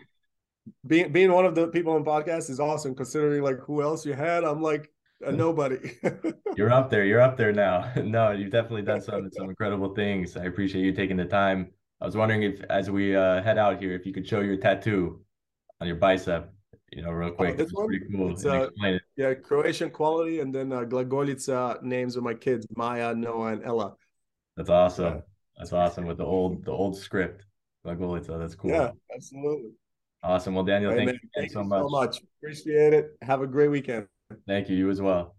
being 0.86 1.12
being 1.12 1.32
one 1.32 1.46
of 1.46 1.54
the 1.54 1.68
people 1.68 1.92
on 1.92 2.04
podcast 2.04 2.50
is 2.50 2.58
awesome. 2.58 2.94
Considering 2.94 3.42
like 3.42 3.58
who 3.60 3.82
else 3.82 4.04
you 4.04 4.14
had, 4.14 4.42
I'm 4.44 4.62
like 4.62 4.90
a 5.24 5.32
nobody. 5.32 5.92
You're 6.56 6.72
up 6.72 6.90
there. 6.90 7.04
You're 7.04 7.20
up 7.20 7.36
there 7.36 7.52
now. 7.52 7.92
No, 8.02 8.30
you've 8.32 8.50
definitely 8.50 8.82
done 8.82 9.00
some 9.00 9.30
some 9.32 9.48
incredible 9.48 9.94
things. 9.94 10.36
I 10.36 10.44
appreciate 10.44 10.82
you 10.84 10.92
taking 10.92 11.16
the 11.16 11.24
time. 11.24 11.72
I 12.00 12.06
was 12.06 12.16
wondering 12.16 12.42
if, 12.42 12.62
as 12.68 12.90
we 12.90 13.16
uh, 13.16 13.42
head 13.42 13.58
out 13.58 13.80
here, 13.80 13.92
if 13.94 14.04
you 14.04 14.12
could 14.12 14.26
show 14.28 14.40
your 14.40 14.56
tattoo 14.58 15.20
on 15.80 15.86
your 15.86 15.96
bicep, 15.96 16.52
you 16.92 17.02
know, 17.02 17.10
real 17.10 17.30
quick. 17.30 17.56
this 17.56 17.64
It's 17.64 17.72
one? 17.74 17.86
pretty 17.86 18.04
cool. 18.14 18.36
Uh, 18.50 18.68
yeah, 19.16 19.34
Croatian 19.34 19.90
quality, 19.90 20.40
and 20.40 20.54
then 20.54 20.72
uh, 20.72 20.80
Glagolica 20.84 21.82
names 21.82 22.16
of 22.16 22.22
my 22.22 22.34
kids: 22.34 22.66
Maya, 22.76 23.14
Noah, 23.14 23.52
and 23.54 23.64
Ella. 23.64 23.94
That's 24.56 24.70
awesome. 24.70 25.14
yeah. 25.14 25.20
That's 25.58 25.72
awesome 25.72 26.06
with 26.06 26.18
the 26.18 26.24
old 26.24 26.64
the 26.64 26.70
old 26.72 26.96
script. 26.96 27.44
Glagolica. 27.84 28.38
That's 28.38 28.54
cool. 28.54 28.70
Yeah, 28.70 28.90
absolutely. 29.14 29.70
Awesome. 30.22 30.54
Well, 30.54 30.64
Danijel, 30.64 30.90
Hey, 30.90 30.96
thank 30.96 31.06
man, 31.06 31.20
you 31.22 31.28
thank 31.34 31.52
so 31.52 31.60
you 31.62 31.68
much. 31.68 31.82
so 31.82 31.88
much. 31.88 32.20
Appreciate 32.40 32.92
it. 32.92 33.16
Have 33.22 33.42
a 33.42 33.46
great 33.46 33.68
weekend. 33.68 34.06
Thank 34.46 34.68
you. 34.68 34.76
You 34.76 34.90
as 34.90 35.00
well. 35.00 35.35